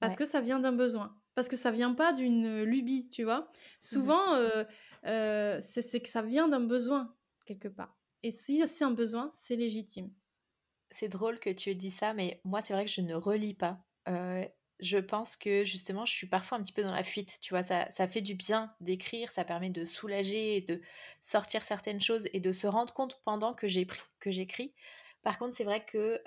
Parce 0.00 0.14
Ouais. 0.14 0.16
que 0.16 0.24
ça 0.24 0.40
vient 0.40 0.60
d'un 0.60 0.72
besoin. 0.72 1.20
Parce 1.34 1.48
que 1.48 1.56
ça 1.56 1.70
vient 1.70 1.94
pas 1.94 2.12
d'une, 2.12 2.62
lubie, 2.62 3.08
tu 3.08 3.24
vois? 3.24 3.48
Souvent, 3.80 4.36
heu 4.36 4.66
heu, 5.06 5.58
c'est 5.60 5.82
c'est 5.82 6.00
que 6.00 6.08
ça 6.08 6.22
vient 6.22 6.48
d'un 6.48 6.60
besoin 6.60 7.16
quelque 7.46 7.68
part. 7.68 7.98
Et 8.22 8.30
si 8.30 8.66
c'est 8.66 8.84
un 8.84 8.90
besoin, 8.92 9.28
c'est 9.32 9.56
légitime. 9.56 10.12
C'est 10.90 11.08
drôle 11.08 11.38
que 11.38 11.50
tu 11.50 11.70
aies 11.70 11.74
dit 11.74 11.90
ça, 11.90 12.14
mais 12.14 12.40
moi, 12.44 12.60
c'est 12.62 12.72
vrai 12.72 12.84
que 12.84 12.90
je 12.90 13.00
ne 13.02 13.14
relis 13.14 13.54
pas. 13.54 13.84
Heu, 14.08 14.46
je 14.80 14.98
pense 14.98 15.36
que 15.36 15.64
justement, 15.64 16.06
je 16.06 16.12
suis 16.12 16.28
parfois 16.28 16.56
un 16.58 16.62
petit 16.62 16.72
peu 16.72 16.82
dans 16.82 16.94
la 16.94 17.02
fuite, 17.04 17.38
tu 17.42 17.50
vois? 17.52 17.62
Ça 17.62 17.90
ça 17.90 18.08
fait 18.08 18.22
du 18.22 18.34
bien 18.34 18.74
d'écrire, 18.80 19.30
ça 19.32 19.44
permet 19.44 19.70
de 19.70 19.84
soulager 19.84 20.56
et 20.56 20.60
de 20.62 20.80
sortir 21.20 21.64
certaines 21.64 22.00
choses 22.00 22.28
et 22.32 22.40
de 22.40 22.52
se 22.52 22.66
rendre 22.66 22.92
compte 22.94 23.20
pendant 23.24 23.54
que 23.54 23.66
j'écris. 23.66 24.68
Par 25.22 25.38
contre, 25.38 25.54
c'est 25.56 25.64
vrai 25.64 25.84
que, 25.84 26.22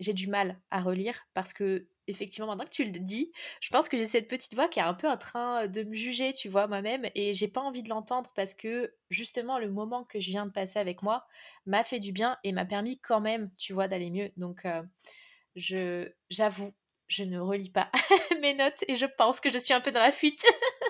j'ai 0.00 0.12
du 0.12 0.28
mal 0.28 0.60
à 0.70 0.80
relire 0.80 1.26
parce 1.34 1.52
qu'effectivement, 1.52 2.46
maintenant 2.46 2.64
que 2.64 2.70
tu 2.70 2.84
le 2.84 2.90
dis, 2.90 3.32
je 3.60 3.68
pense 3.70 3.88
que 3.88 3.96
j'ai 3.96 4.04
cette 4.04 4.28
petite 4.28 4.54
voix 4.54 4.68
qui 4.68 4.78
est 4.78 4.82
un 4.82 4.94
peu 4.94 5.08
en 5.08 5.16
train 5.16 5.66
de 5.66 5.82
me 5.82 5.94
juger, 5.94 6.32
tu 6.32 6.48
vois, 6.48 6.66
moi-même 6.66 7.08
et 7.14 7.34
j'ai 7.34 7.48
pas 7.48 7.60
envie 7.60 7.82
de 7.82 7.88
l'entendre 7.88 8.32
parce 8.34 8.54
que 8.54 8.94
justement, 9.10 9.58
le 9.58 9.70
moment 9.70 10.04
que 10.04 10.20
je 10.20 10.30
viens 10.30 10.46
de 10.46 10.52
passer 10.52 10.78
avec 10.78 11.02
moi 11.02 11.26
m'a 11.66 11.84
fait 11.84 12.00
du 12.00 12.12
bien 12.12 12.38
et 12.44 12.52
m'a 12.52 12.64
permis 12.64 12.98
quand 13.00 13.20
même, 13.20 13.50
tu 13.58 13.72
vois, 13.72 13.88
d'aller 13.88 14.10
mieux. 14.10 14.30
Donc, 14.36 14.66
je 15.56 16.10
j'avoue, 16.30 16.72
je 17.08 17.24
ne 17.24 17.38
relis 17.38 17.70
pas 17.70 17.90
mes 18.40 18.54
notes 18.54 18.84
et 18.88 18.94
je 18.94 19.06
pense 19.06 19.40
que 19.40 19.50
je 19.50 19.58
suis 19.58 19.74
un 19.74 19.80
peu 19.80 19.92
dans 19.92 20.00
la 20.00 20.12
fuite. 20.12 20.44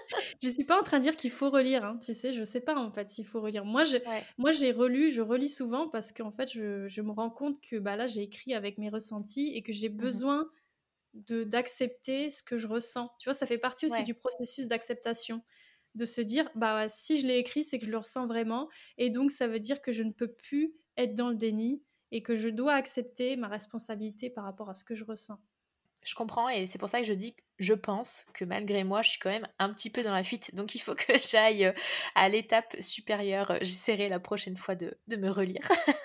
Je 0.42 0.48
suis 0.48 0.64
pas 0.64 0.80
en 0.80 0.82
train 0.82 0.98
de 0.98 1.04
dire 1.04 1.14
qu'il 1.16 1.30
faut 1.30 1.50
relire, 1.50 1.84
hein, 1.84 1.98
tu 1.98 2.12
sais? 2.14 2.32
Je 2.32 2.42
sais 2.42 2.60
pas, 2.60 2.74
en 2.74 2.90
fait, 2.90 3.10
s'il 3.10 3.24
faut 3.24 3.40
relire. 3.40 3.64
Moi, 3.64 3.84
je 3.84 3.98
Ouais. 4.04 4.26
moi, 4.38 4.50
j'ai 4.50 4.72
relu, 4.72 5.12
je 5.12 5.20
relis 5.20 5.48
souvent 5.48 5.88
parce 5.88 6.10
qu'en 6.12 6.32
fait, 6.32 6.50
je 6.52 6.88
je 6.88 7.00
me 7.00 7.12
rends 7.12 7.30
compte 7.30 7.60
que, 7.60 7.76
bah, 7.76 7.94
là, 7.96 8.08
j'ai 8.08 8.22
écrit 8.22 8.52
avec 8.54 8.76
mes 8.76 8.88
ressentis 8.88 9.52
et 9.54 9.62
que 9.62 9.72
j'ai 9.72 9.88
Mmh 9.98 10.08
mh. 10.16 10.22
besoin 10.22 10.50
de 11.14 11.44
d'accepter 11.44 12.30
ce 12.30 12.42
que 12.42 12.58
je 12.58 12.68
ressens. 12.68 13.12
Tu 13.20 13.28
vois? 13.28 13.34
Ça 13.34 13.46
fait 13.46 13.58
partie 13.58 13.86
aussi 13.86 14.02
Ouais. 14.02 14.04
du 14.04 14.14
processus 14.14 14.68
d'acceptation, 14.68 15.42
de 15.96 16.06
se 16.06 16.20
dire: 16.22 16.50
«Bah, 16.56 16.88
si 16.88 17.20
je 17.20 17.26
l'ai 17.26 17.38
écrit, 17.38 17.64
c'est 17.64 17.78
que 17.80 17.86
je 17.86 17.92
le 17.92 17.98
ressens 17.98 18.26
vraiment 18.26 18.68
et 18.98 19.10
donc 19.10 19.30
ça 19.32 19.48
veut 19.48 19.60
dire 19.60 19.82
que 19.82 19.92
je 19.92 20.02
ne 20.04 20.12
peux 20.12 20.32
plus 20.32 20.74
être 20.98 21.14
dans 21.16 21.30
le 21.30 21.36
déni 21.36 21.84
et 22.12 22.22
que 22.22 22.36
je 22.36 22.48
dois 22.50 22.74
accepter 22.74 23.36
ma 23.36 23.48
responsabilité 23.48 24.30
par 24.30 24.44
rapport 24.44 24.70
à 24.70 24.74
ce 24.74 24.84
que 24.84 24.94
je 24.96 25.04
ressens». 25.04 25.40
Je 26.04 26.14
comprends 26.16 26.48
et 26.48 26.66
c'est 26.66 26.78
pour 26.78 26.88
ça 26.88 27.00
que 27.00 27.06
je 27.06 27.12
dis 27.14 27.36
je 27.58 27.74
pense 27.74 28.26
que 28.34 28.44
malgré 28.44 28.82
moi, 28.82 29.02
je 29.02 29.10
suis 29.10 29.18
quand 29.20 29.30
même 29.30 29.46
un 29.60 29.72
petit 29.72 29.88
peu 29.90 30.02
dans 30.02 30.12
la 30.12 30.24
fuite. 30.24 30.52
Donc 30.54 30.74
il 30.74 30.80
faut 30.80 30.94
que 30.96 31.12
j'aille, 31.30 31.64
heu, 31.66 31.74
à 32.16 32.28
l'étape 32.28 32.74
supérieure. 32.80 33.56
J'essaierai 33.60 34.08
la 34.08 34.18
prochaine 34.20 34.56
fois 34.56 34.74
de 34.74 34.98
de 35.06 35.16
me 35.16 35.30
relire. 35.30 35.62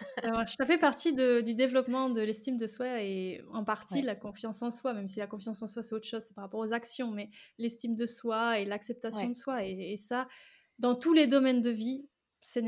Ça 0.60 0.65
fait 0.65 0.77
partie 0.79 1.13
de 1.13 1.41
du 1.41 1.53
développement 1.53 2.10
de 2.10 2.21
l'estime 2.21 2.57
de 2.57 2.65
soi 2.67 3.01
et 3.03 3.41
en 3.53 3.63
partie 3.63 4.01
Ouais, 4.01 4.03
la 4.03 4.15
confiance 4.15 4.62
en 4.63 4.71
soi, 4.71 4.93
même 4.93 5.07
si 5.07 5.19
la 5.19 5.27
confiance 5.27 5.62
en 5.62 5.67
soi, 5.67 5.81
c'est 5.83 5.93
autre 5.95 6.07
chose, 6.07 6.23
c'est 6.23 6.33
par 6.33 6.43
rapport 6.43 6.60
aux 6.60 6.73
actions, 6.73 7.12
mais 7.12 7.29
l'estime 7.60 7.95
de 7.95 8.05
soi 8.05 8.60
et 8.60 8.65
l'acceptation 8.65 9.27
de 9.29 9.33
soi 9.36 9.63
et 9.65 9.93
et 9.93 9.97
ça, 9.97 10.27
dans 10.79 10.95
tous 10.95 11.13
les 11.13 11.27
domaines 11.27 11.62
de 11.62 11.69
vie, 11.69 12.10
c'est 12.41 12.62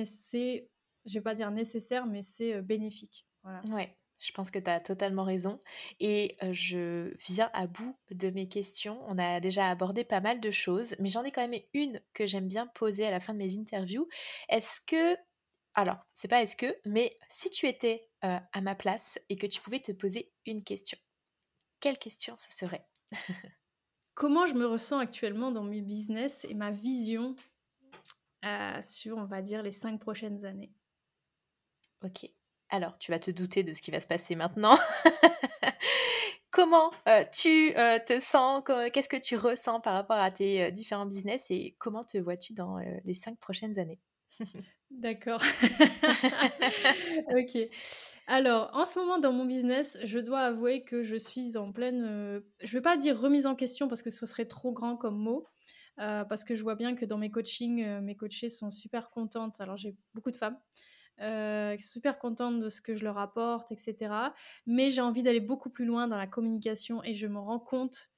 je 1.05 1.13
vais 1.15 1.21
pas 1.21 1.33
dire 1.35 1.49
nécessaire, 1.51 2.05
mais 2.05 2.21
c'est, 2.21 2.55
heu, 2.57 2.61
bénéfique. 2.61 3.25
Voilà. 3.43 3.67
ouais. 3.69 3.98
Je 4.19 4.31
pense 4.33 4.51
que 4.51 4.59
tu 4.59 4.69
as 4.69 4.81
totalement 4.81 5.23
raison 5.23 5.61
et 5.99 6.35
je 6.51 7.13
viens 7.27 7.49
à 7.53 7.67
bout 7.67 7.97
de 8.11 8.29
mes 8.29 8.47
questions. 8.47 9.01
On 9.07 9.17
a 9.17 9.39
déjà 9.39 9.69
abordé 9.69 10.03
pas 10.03 10.19
mal 10.21 10.39
de 10.39 10.51
choses, 10.51 10.95
mais 10.99 11.09
j'en 11.09 11.23
ai 11.23 11.31
quand 11.31 11.47
même 11.47 11.61
une 11.73 12.01
que 12.13 12.25
j'aime 12.25 12.47
bien 12.47 12.67
poser 12.67 13.05
à 13.05 13.11
la 13.11 13.19
fin 13.19 13.33
de 13.33 13.39
mes 13.39 13.57
interviews. 13.57 14.07
Est-ce 14.49 14.81
que 14.81 15.17
alors, 15.75 15.97
c'est 16.13 16.27
pas 16.27 16.41
est-ce 16.41 16.57
que, 16.57 16.75
mais 16.83 17.15
si 17.29 17.49
tu 17.51 17.67
étais, 17.67 18.09
à 18.21 18.61
ma 18.61 18.75
place 18.75 19.17
et 19.29 19.37
que 19.37 19.47
tu 19.47 19.61
pouvais 19.61 19.79
te 19.79 19.93
poser 19.93 20.33
une 20.45 20.63
question, 20.63 20.97
quelle 21.79 21.97
question 21.97 22.35
ce 22.37 22.51
serait? 22.51 22.85
Comment 24.13 24.45
je 24.45 24.55
me 24.55 24.65
ressens 24.65 24.99
actuellement 24.99 25.51
dans 25.51 25.63
mes 25.63 25.81
business 25.81 26.45
et 26.49 26.53
ma 26.53 26.71
vision, 26.71 27.35
sur, 28.81 29.17
on 29.17 29.23
va 29.23 29.41
dire, 29.41 29.63
les 29.63 29.71
5 29.71 29.99
prochaines 29.99 30.43
années? 30.43 30.73
OK. 32.03 32.29
Alors, 32.71 32.97
tu 32.99 33.11
vas 33.11 33.19
te 33.19 33.31
douter 33.31 33.63
de 33.63 33.73
ce 33.73 33.81
qui 33.81 33.89
va 33.89 33.99
se 33.99 34.05
passer 34.07 34.35
maintenant. 34.35 34.77
Comment, 36.51 36.91
heu, 37.07 37.23
tu, 37.31 37.73
heu, 37.75 37.99
te 38.05 38.19
sens? 38.19 38.63
Qu'est-ce 38.93 39.09
que 39.09 39.17
tu 39.17 39.35
ressens 39.37 39.81
par 39.81 39.93
rapport 39.93 40.17
à 40.17 40.29
tes, 40.29 40.67
heu, 40.67 40.71
différents 40.71 41.05
business 41.05 41.47
et 41.49 41.75
comment 41.79 42.03
te 42.03 42.17
vois-tu 42.17 42.53
dans, 42.53 42.77
les 43.05 43.13
5 43.13 43.39
prochaines 43.39 43.79
années? 43.79 43.99
D'accord. 44.91 45.41
OK. 47.31 47.57
Alors, 48.27 48.71
en 48.73 48.85
ce 48.85 48.97
moment 48.99 49.19
dans 49.19 49.31
mon 49.31 49.45
business, 49.45 49.97
je 50.03 50.19
dois 50.19 50.41
avouer 50.41 50.83
que 50.83 51.03
je 51.03 51.15
suis 51.15 51.57
en 51.57 51.71
pleine, 51.71 52.41
je 52.61 52.73
vais 52.73 52.81
pas 52.81 52.97
dire 52.97 53.19
remise 53.19 53.45
en 53.45 53.55
question 53.55 53.87
parce 53.87 54.01
que 54.01 54.09
ce 54.09 54.25
serait 54.25 54.45
trop 54.45 54.71
grand 54.71 54.97
comme 54.97 55.17
mot, 55.17 55.45
parce 55.97 56.43
que 56.43 56.55
je 56.55 56.63
vois 56.63 56.75
bien 56.75 56.95
que 56.95 57.05
dans 57.05 57.19
mes 57.19 57.29
coachings, 57.29 57.99
mes 58.01 58.15
coachées 58.15 58.49
sont 58.49 58.71
super 58.71 59.11
contentes. 59.11 59.61
Alors 59.61 59.77
j'ai 59.77 59.95
beaucoup 60.15 60.31
de 60.31 60.37
femmes, 60.37 60.57
heu, 61.21 61.75
super 61.79 62.19
contentes 62.19 62.59
de 62.59 62.69
ce 62.69 62.81
que 62.81 62.95
je 62.95 63.03
leur 63.03 63.17
apporte 63.17 63.71
et 63.71 63.77
cetera. 63.77 64.33
Mais 64.65 64.89
j'ai 64.91 65.01
envie 65.01 65.23
d'aller 65.23 65.39
beaucoup 65.41 65.69
plus 65.69 65.85
loin 65.85 66.07
dans 66.07 66.17
la 66.17 66.27
communication 66.27 67.03
et 67.03 67.13
je 67.13 67.27
me 67.27 67.39
rends 67.39 67.59
compte 67.59 68.09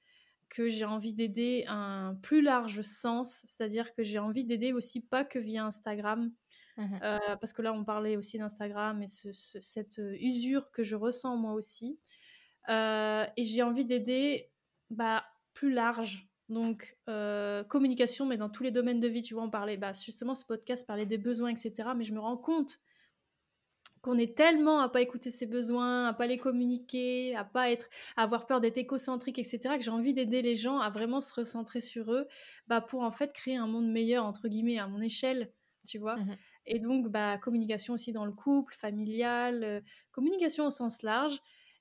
que 0.50 0.70
j'ai 0.70 0.86
envie 0.86 1.14
d'aider 1.14 1.66
un 1.68 2.16
plus 2.24 2.42
large 2.42 2.82
sens. 2.84 3.44
C'est-à-dire 3.46 3.94
que 3.94 4.04
j'ai 4.04 4.20
envie 4.20 4.46
d'aider 4.46 4.74
aussi 4.74 5.02
pas 5.02 5.26
que 5.26 5.40
via 5.40 5.66
Instagram, 5.66 6.32
Mmh 6.78 6.92
mh. 6.92 7.02
Heu, 7.04 7.20
parce 7.42 7.54
que 7.54 7.62
là, 7.64 7.74
on 7.74 7.84
parlait 7.86 8.18
aussi 8.18 8.38
d'Instagram 8.40 9.02
et 9.04 9.08
ce 9.08 9.32
ce 9.34 9.60
cette, 9.60 10.00
heu, 10.00 10.16
usure 10.22 10.72
que 10.72 10.84
je 10.84 10.96
ressens 10.96 11.38
moi 11.38 11.54
aussi. 11.54 12.00
Et 13.38 13.44
j'ai 13.44 13.64
envie 13.64 13.86
d'aider, 13.86 14.52
bah, 14.90 15.26
plus 15.54 15.72
large. 15.74 16.30
Donc, 16.50 16.98
communication, 17.70 18.26
mais 18.26 18.38
dans 18.38 18.50
tous 18.50 18.64
les 18.64 18.72
domaines 18.72 19.00
de 19.00 19.08
vie, 19.08 19.22
tu 19.22 19.34
vois? 19.34 19.44
On 19.44 19.50
parlait, 19.50 19.78
bah, 19.78 19.94
justement, 19.94 20.36
ce 20.36 20.46
podcast 20.46 20.86
parlait 20.88 21.06
des 21.06 21.18
besoins 21.18 21.50
et 21.52 21.56
cetera, 21.56 21.96
mais 21.96 22.04
je 22.04 22.14
me 22.14 22.20
rends 22.20 22.38
compte 22.38 22.80
qu'on 24.02 24.18
est 24.18 24.36
tellement 24.38 24.80
à 24.80 24.90
pas 24.90 25.02
écouter 25.02 25.32
ses 25.32 25.46
besoins, 25.46 26.08
à 26.08 26.14
pas 26.14 26.28
les 26.28 26.38
communiquer, 26.38 27.36
à 27.36 27.44
pas 27.46 27.70
être 27.72 27.90
à 28.18 28.24
avoir 28.24 28.48
peur 28.48 28.62
d'être 28.62 28.78
égocentrique 28.78 29.40
et 29.40 29.44
cetera, 29.44 29.78
que 29.78 29.84
j'ai 29.84 29.92
envie 29.92 30.14
d'aider 30.14 30.42
les 30.42 30.56
gens 30.56 30.80
à 30.80 30.90
vraiment 30.90 31.22
se 31.22 31.34
recentrer 31.34 31.80
sur 31.82 32.12
eux, 32.14 32.28
bah, 32.68 32.82
pour 32.82 33.02
en 33.04 33.12
fait 33.12 33.34
créer 33.34 33.56
un 33.58 33.68
monde 33.68 33.90
«meilleur» 33.92 34.26
entre 34.26 34.48
guillemets 34.48 34.80
à 34.80 34.88
mon 34.88 35.02
échelle, 35.02 35.54
tu 35.88 35.98
vois? 36.00 36.24
Mmh 36.24 36.38
Et 36.66 36.80
donc 36.80 37.10
bah, 37.10 37.38
communication 37.38 37.94
aussi 37.96 38.12
dans 38.12 38.26
le 38.26 38.32
couple, 38.34 38.74
familial, 38.76 39.64
heu, 39.64 39.82
communication 40.12 40.68
au 40.68 40.70
sens 40.70 41.02
large 41.04 41.40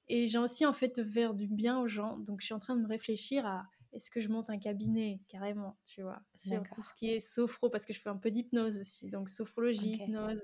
et 0.09 0.27
j'ai 0.27 0.39
aussi 0.39 0.67
en 0.67 0.73
fait 0.73 1.03
faire 1.05 1.35
du 1.35 1.47
bien 1.49 1.79
aux 1.81 1.87
gens. 1.87 2.19
Donc 2.19 2.41
je 2.41 2.47
suis 2.47 2.55
en 2.55 2.59
train 2.59 2.77
de 2.77 2.83
me 2.83 2.89
réfléchir 2.89 3.47
à 3.47 3.65
est-ce 3.93 4.11
que 4.11 4.21
je 4.21 4.29
monte 4.29 4.51
un 4.51 4.59
cabinet 4.59 5.21
carrément, 5.29 5.79
tu 5.85 6.03
vois, 6.03 6.21
sur 6.35 6.69
tout 6.71 6.81
ce 6.81 6.93
qui 6.95 7.11
est 7.11 7.21
sophro, 7.21 7.71
parce 7.71 7.85
que 7.85 7.93
je 7.93 8.01
fais 8.01 8.09
un 8.09 8.17
peu 8.17 8.31
d'hypnose 8.31 8.77
aussi, 8.77 9.11
donc 9.11 9.29
sophrologie, 9.29 9.95
hypnose, 9.95 10.41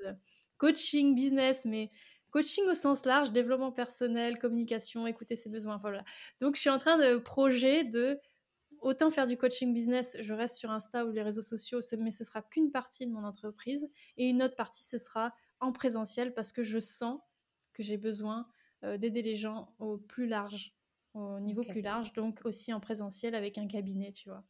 coaching, 0.59 1.15
business, 1.15 1.65
mais 1.65 1.91
coaching 2.31 2.65
au 2.69 2.75
sens 2.75 3.05
large, 3.07 3.33
développement 3.33 3.73
personnel, 3.73 4.39
communication, 4.39 5.07
écouter 5.07 5.37
ses 5.37 5.49
besoins, 5.51 5.79
voilà. 5.79 6.05
Donc 6.41 6.57
je 6.57 6.61
suis 6.61 6.71
en 6.71 6.79
train 6.79 6.99
de 6.99 7.19
projet 7.19 7.85
de 7.85 8.21
autant 8.81 9.11
faire 9.11 9.27
du 9.27 9.37
coaching 9.37 9.73
business, 9.75 10.17
je 10.21 10.33
reste 10.35 10.57
sur 10.57 10.71
Insta 10.71 11.07
ou 11.07 11.11
les 11.13 11.23
réseaux 11.23 11.43
sociaux, 11.43 11.81
mais 11.99 12.11
ce 12.11 12.25
sera 12.25 12.43
qu'une 12.43 12.71
partie 12.71 13.07
de 13.07 13.13
mon 13.13 13.25
entreprise, 13.25 13.89
et 14.17 14.29
une 14.29 14.43
autre 14.43 14.57
partie, 14.57 14.85
ce 14.85 14.99
sera 14.99 15.35
en 15.61 15.73
présentiel, 15.73 16.35
parce 16.35 16.53
que 16.53 16.63
je 16.63 16.79
sens 16.79 17.21
que 17.73 17.83
j'ai 17.83 17.97
besoin 17.97 18.49
euh, 18.85 18.97
d'aider 18.99 19.23
les 19.23 19.37
gens 19.37 19.75
au 19.79 19.99
plus 19.99 20.27
large 20.27 20.75
au 21.15 21.41
niveau 21.41 21.65
plus 21.65 21.81
large, 21.81 22.13
donc 22.13 22.43
aussi 22.45 22.73
en 22.75 22.81
présentiel 22.81 23.35
avec 23.35 23.57
un 23.57 23.67
cabinet, 23.67 24.13
tu 24.13 24.29
vois. 24.29 24.45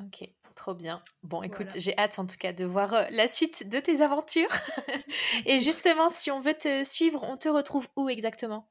Ok, 0.00 0.28
trop 0.54 0.74
bien. 0.74 1.02
Bon, 1.22 1.42
écoute, 1.42 1.68
j'ai 1.76 1.96
hâte 1.98 2.18
en 2.18 2.26
tout 2.26 2.36
cas 2.38 2.52
de 2.52 2.64
voir 2.64 2.94
euh, 2.94 3.04
la 3.10 3.28
suite 3.28 3.68
de 3.68 3.78
tes 3.78 4.00
aventures. 4.00 4.48
Et 5.46 5.58
justement, 5.58 6.08
si 6.08 6.30
on 6.30 6.40
veut 6.40 6.54
te 6.54 6.82
suivre, 6.84 7.22
on 7.22 7.36
te 7.36 7.48
retrouve 7.48 7.86
où 7.96 8.08
exactement? 8.08 8.70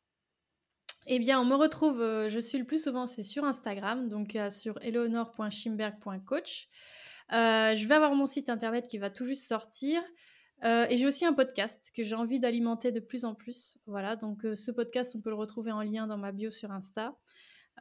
Eh 1.08 1.20
bien, 1.20 1.40
on 1.40 1.46
me 1.46 1.56
retrouve, 1.56 2.02
euh, 2.02 2.30
je 2.30 2.40
suis 2.40 2.58
le 2.58 2.66
plus 2.66 2.84
souvent, 2.84 3.08
c'est 3.08 3.24
sur 3.24 3.44
Instagram, 3.44 4.08
donc 4.08 4.36
euh, 4.36 4.50
sur 4.50 4.82
eleonore.schimberg.coach. 4.84 6.70
je 7.30 7.88
vais 7.88 7.96
avoir 7.96 8.14
mon 8.14 8.26
site 8.26 8.50
internet 8.50 8.88
qui 8.88 8.98
va 8.98 9.10
tout 9.10 9.26
juste 9.26 9.48
sortir. 9.48 10.02
et 10.64 10.98
j'ai 10.98 11.06
aussi 11.08 11.26
un 11.26 11.34
podcast 11.34 11.92
que 11.96 12.04
j'ai 12.04 12.16
envie 12.16 12.40
d'alimenter 12.40 12.92
de 12.92 13.00
plus 13.00 13.26
en 13.26 13.36
plus. 13.36 13.78
Voilà, 13.86 14.16
donc 14.16 14.42
ce 14.56 14.72
podcast, 14.72 15.16
on 15.16 15.22
peut 15.22 15.30
le 15.30 15.36
retrouver 15.36 15.72
en 15.72 15.82
lien 15.82 16.08
dans 16.08 16.18
ma 16.18 16.32
bio 16.32 16.50
sur 16.52 16.72
Insta. 16.72 17.16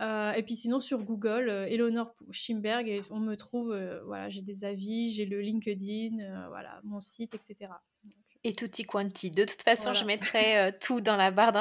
Euh, 0.01 0.33
et 0.33 0.43
puis 0.43 0.57
sinon 0.57 0.81
sur 0.81 1.03
Google, 1.03 1.49
euh, 1.49 2.07
Schimberg, 2.31 3.03
on 3.11 3.21
me 3.21 3.35
trouve, 3.37 3.73
euh, 3.73 4.03
voilà, 4.05 4.29
j'ai 4.29 4.43
des 4.43 4.65
avis, 4.65 5.13
j'ai 5.13 5.27
le 5.27 5.41
LinkedIn, 5.41 6.49
voilà, 6.49 6.81
mon 6.85 7.01
site, 7.01 7.35
etc 7.35 7.71
et 8.43 8.55
tutti 8.55 8.85
quanti. 8.85 9.31
De 9.31 9.45
toute 9.45 9.63
façon, 9.63 9.93
je 9.93 10.05
mettrai 10.05 10.59
euh, 10.59 10.71
tout 10.81 11.01
dans 11.01 11.17
la 11.17 11.31
barre 11.31 11.53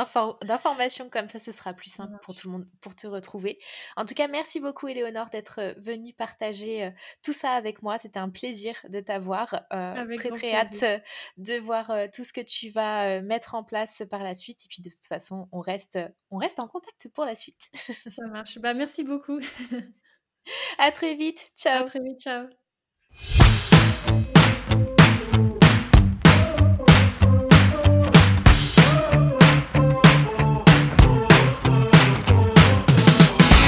d'informations, 0.43 1.09
comme 1.09 1.27
ça 1.27 1.39
ce 1.39 1.51
sera 1.51 1.73
plus 1.73 1.91
simple 1.91 2.17
pour 2.21 2.35
tout 2.35 2.47
le 2.47 2.53
monde 2.53 2.67
pour 2.79 2.95
te 2.95 3.05
retrouver. 3.07 3.59
En 3.97 4.05
tout 4.05 4.13
cas, 4.13 4.27
merci 4.27 4.59
beaucoup 4.59 4.87
Éléonore 4.87 5.29
d'être 5.29 5.59
euh, 5.59 5.73
venue 5.77 6.13
partager 6.13 6.85
euh, 6.85 6.91
tout 7.21 7.33
ça 7.33 7.51
avec 7.51 7.81
moi. 7.81 7.97
C'était 7.97 8.19
un 8.19 8.29
plaisir 8.29 8.75
de 8.87 8.99
t'avoir. 8.99 9.65
très 10.15 10.29
très 10.31 10.53
hâte 10.55 10.83
de 11.37 11.59
voir 11.59 11.91
tout 12.13 12.23
ce 12.23 12.33
que 12.33 12.41
tu 12.41 12.69
vas 12.69 13.21
mettre 13.21 13.55
en 13.55 13.63
place 13.63 14.03
par 14.09 14.23
la 14.23 14.33
suite. 14.33 14.63
Et 14.65 14.67
puis 14.67 14.81
de 14.81 14.89
toute 14.89 15.05
façon, 15.05 15.49
on 15.51 15.59
reste, 15.59 15.99
on 16.31 16.37
reste 16.37 16.59
en 16.59 16.67
contact 16.67 17.09
pour 17.09 17.25
la 17.25 17.35
suite. 17.35 17.69
ça 17.73 18.25
marche. 18.27 18.57
Bah, 18.59 18.73
merci 18.73 19.03
beaucoup. 19.03 19.39
à 20.77 20.91
très 20.91 21.15
vite. 21.15 21.51
Ciao. 21.57 21.83
À 21.83 21.87
très 21.87 21.99
vite. 21.99 22.21
Ciao. 22.21 22.47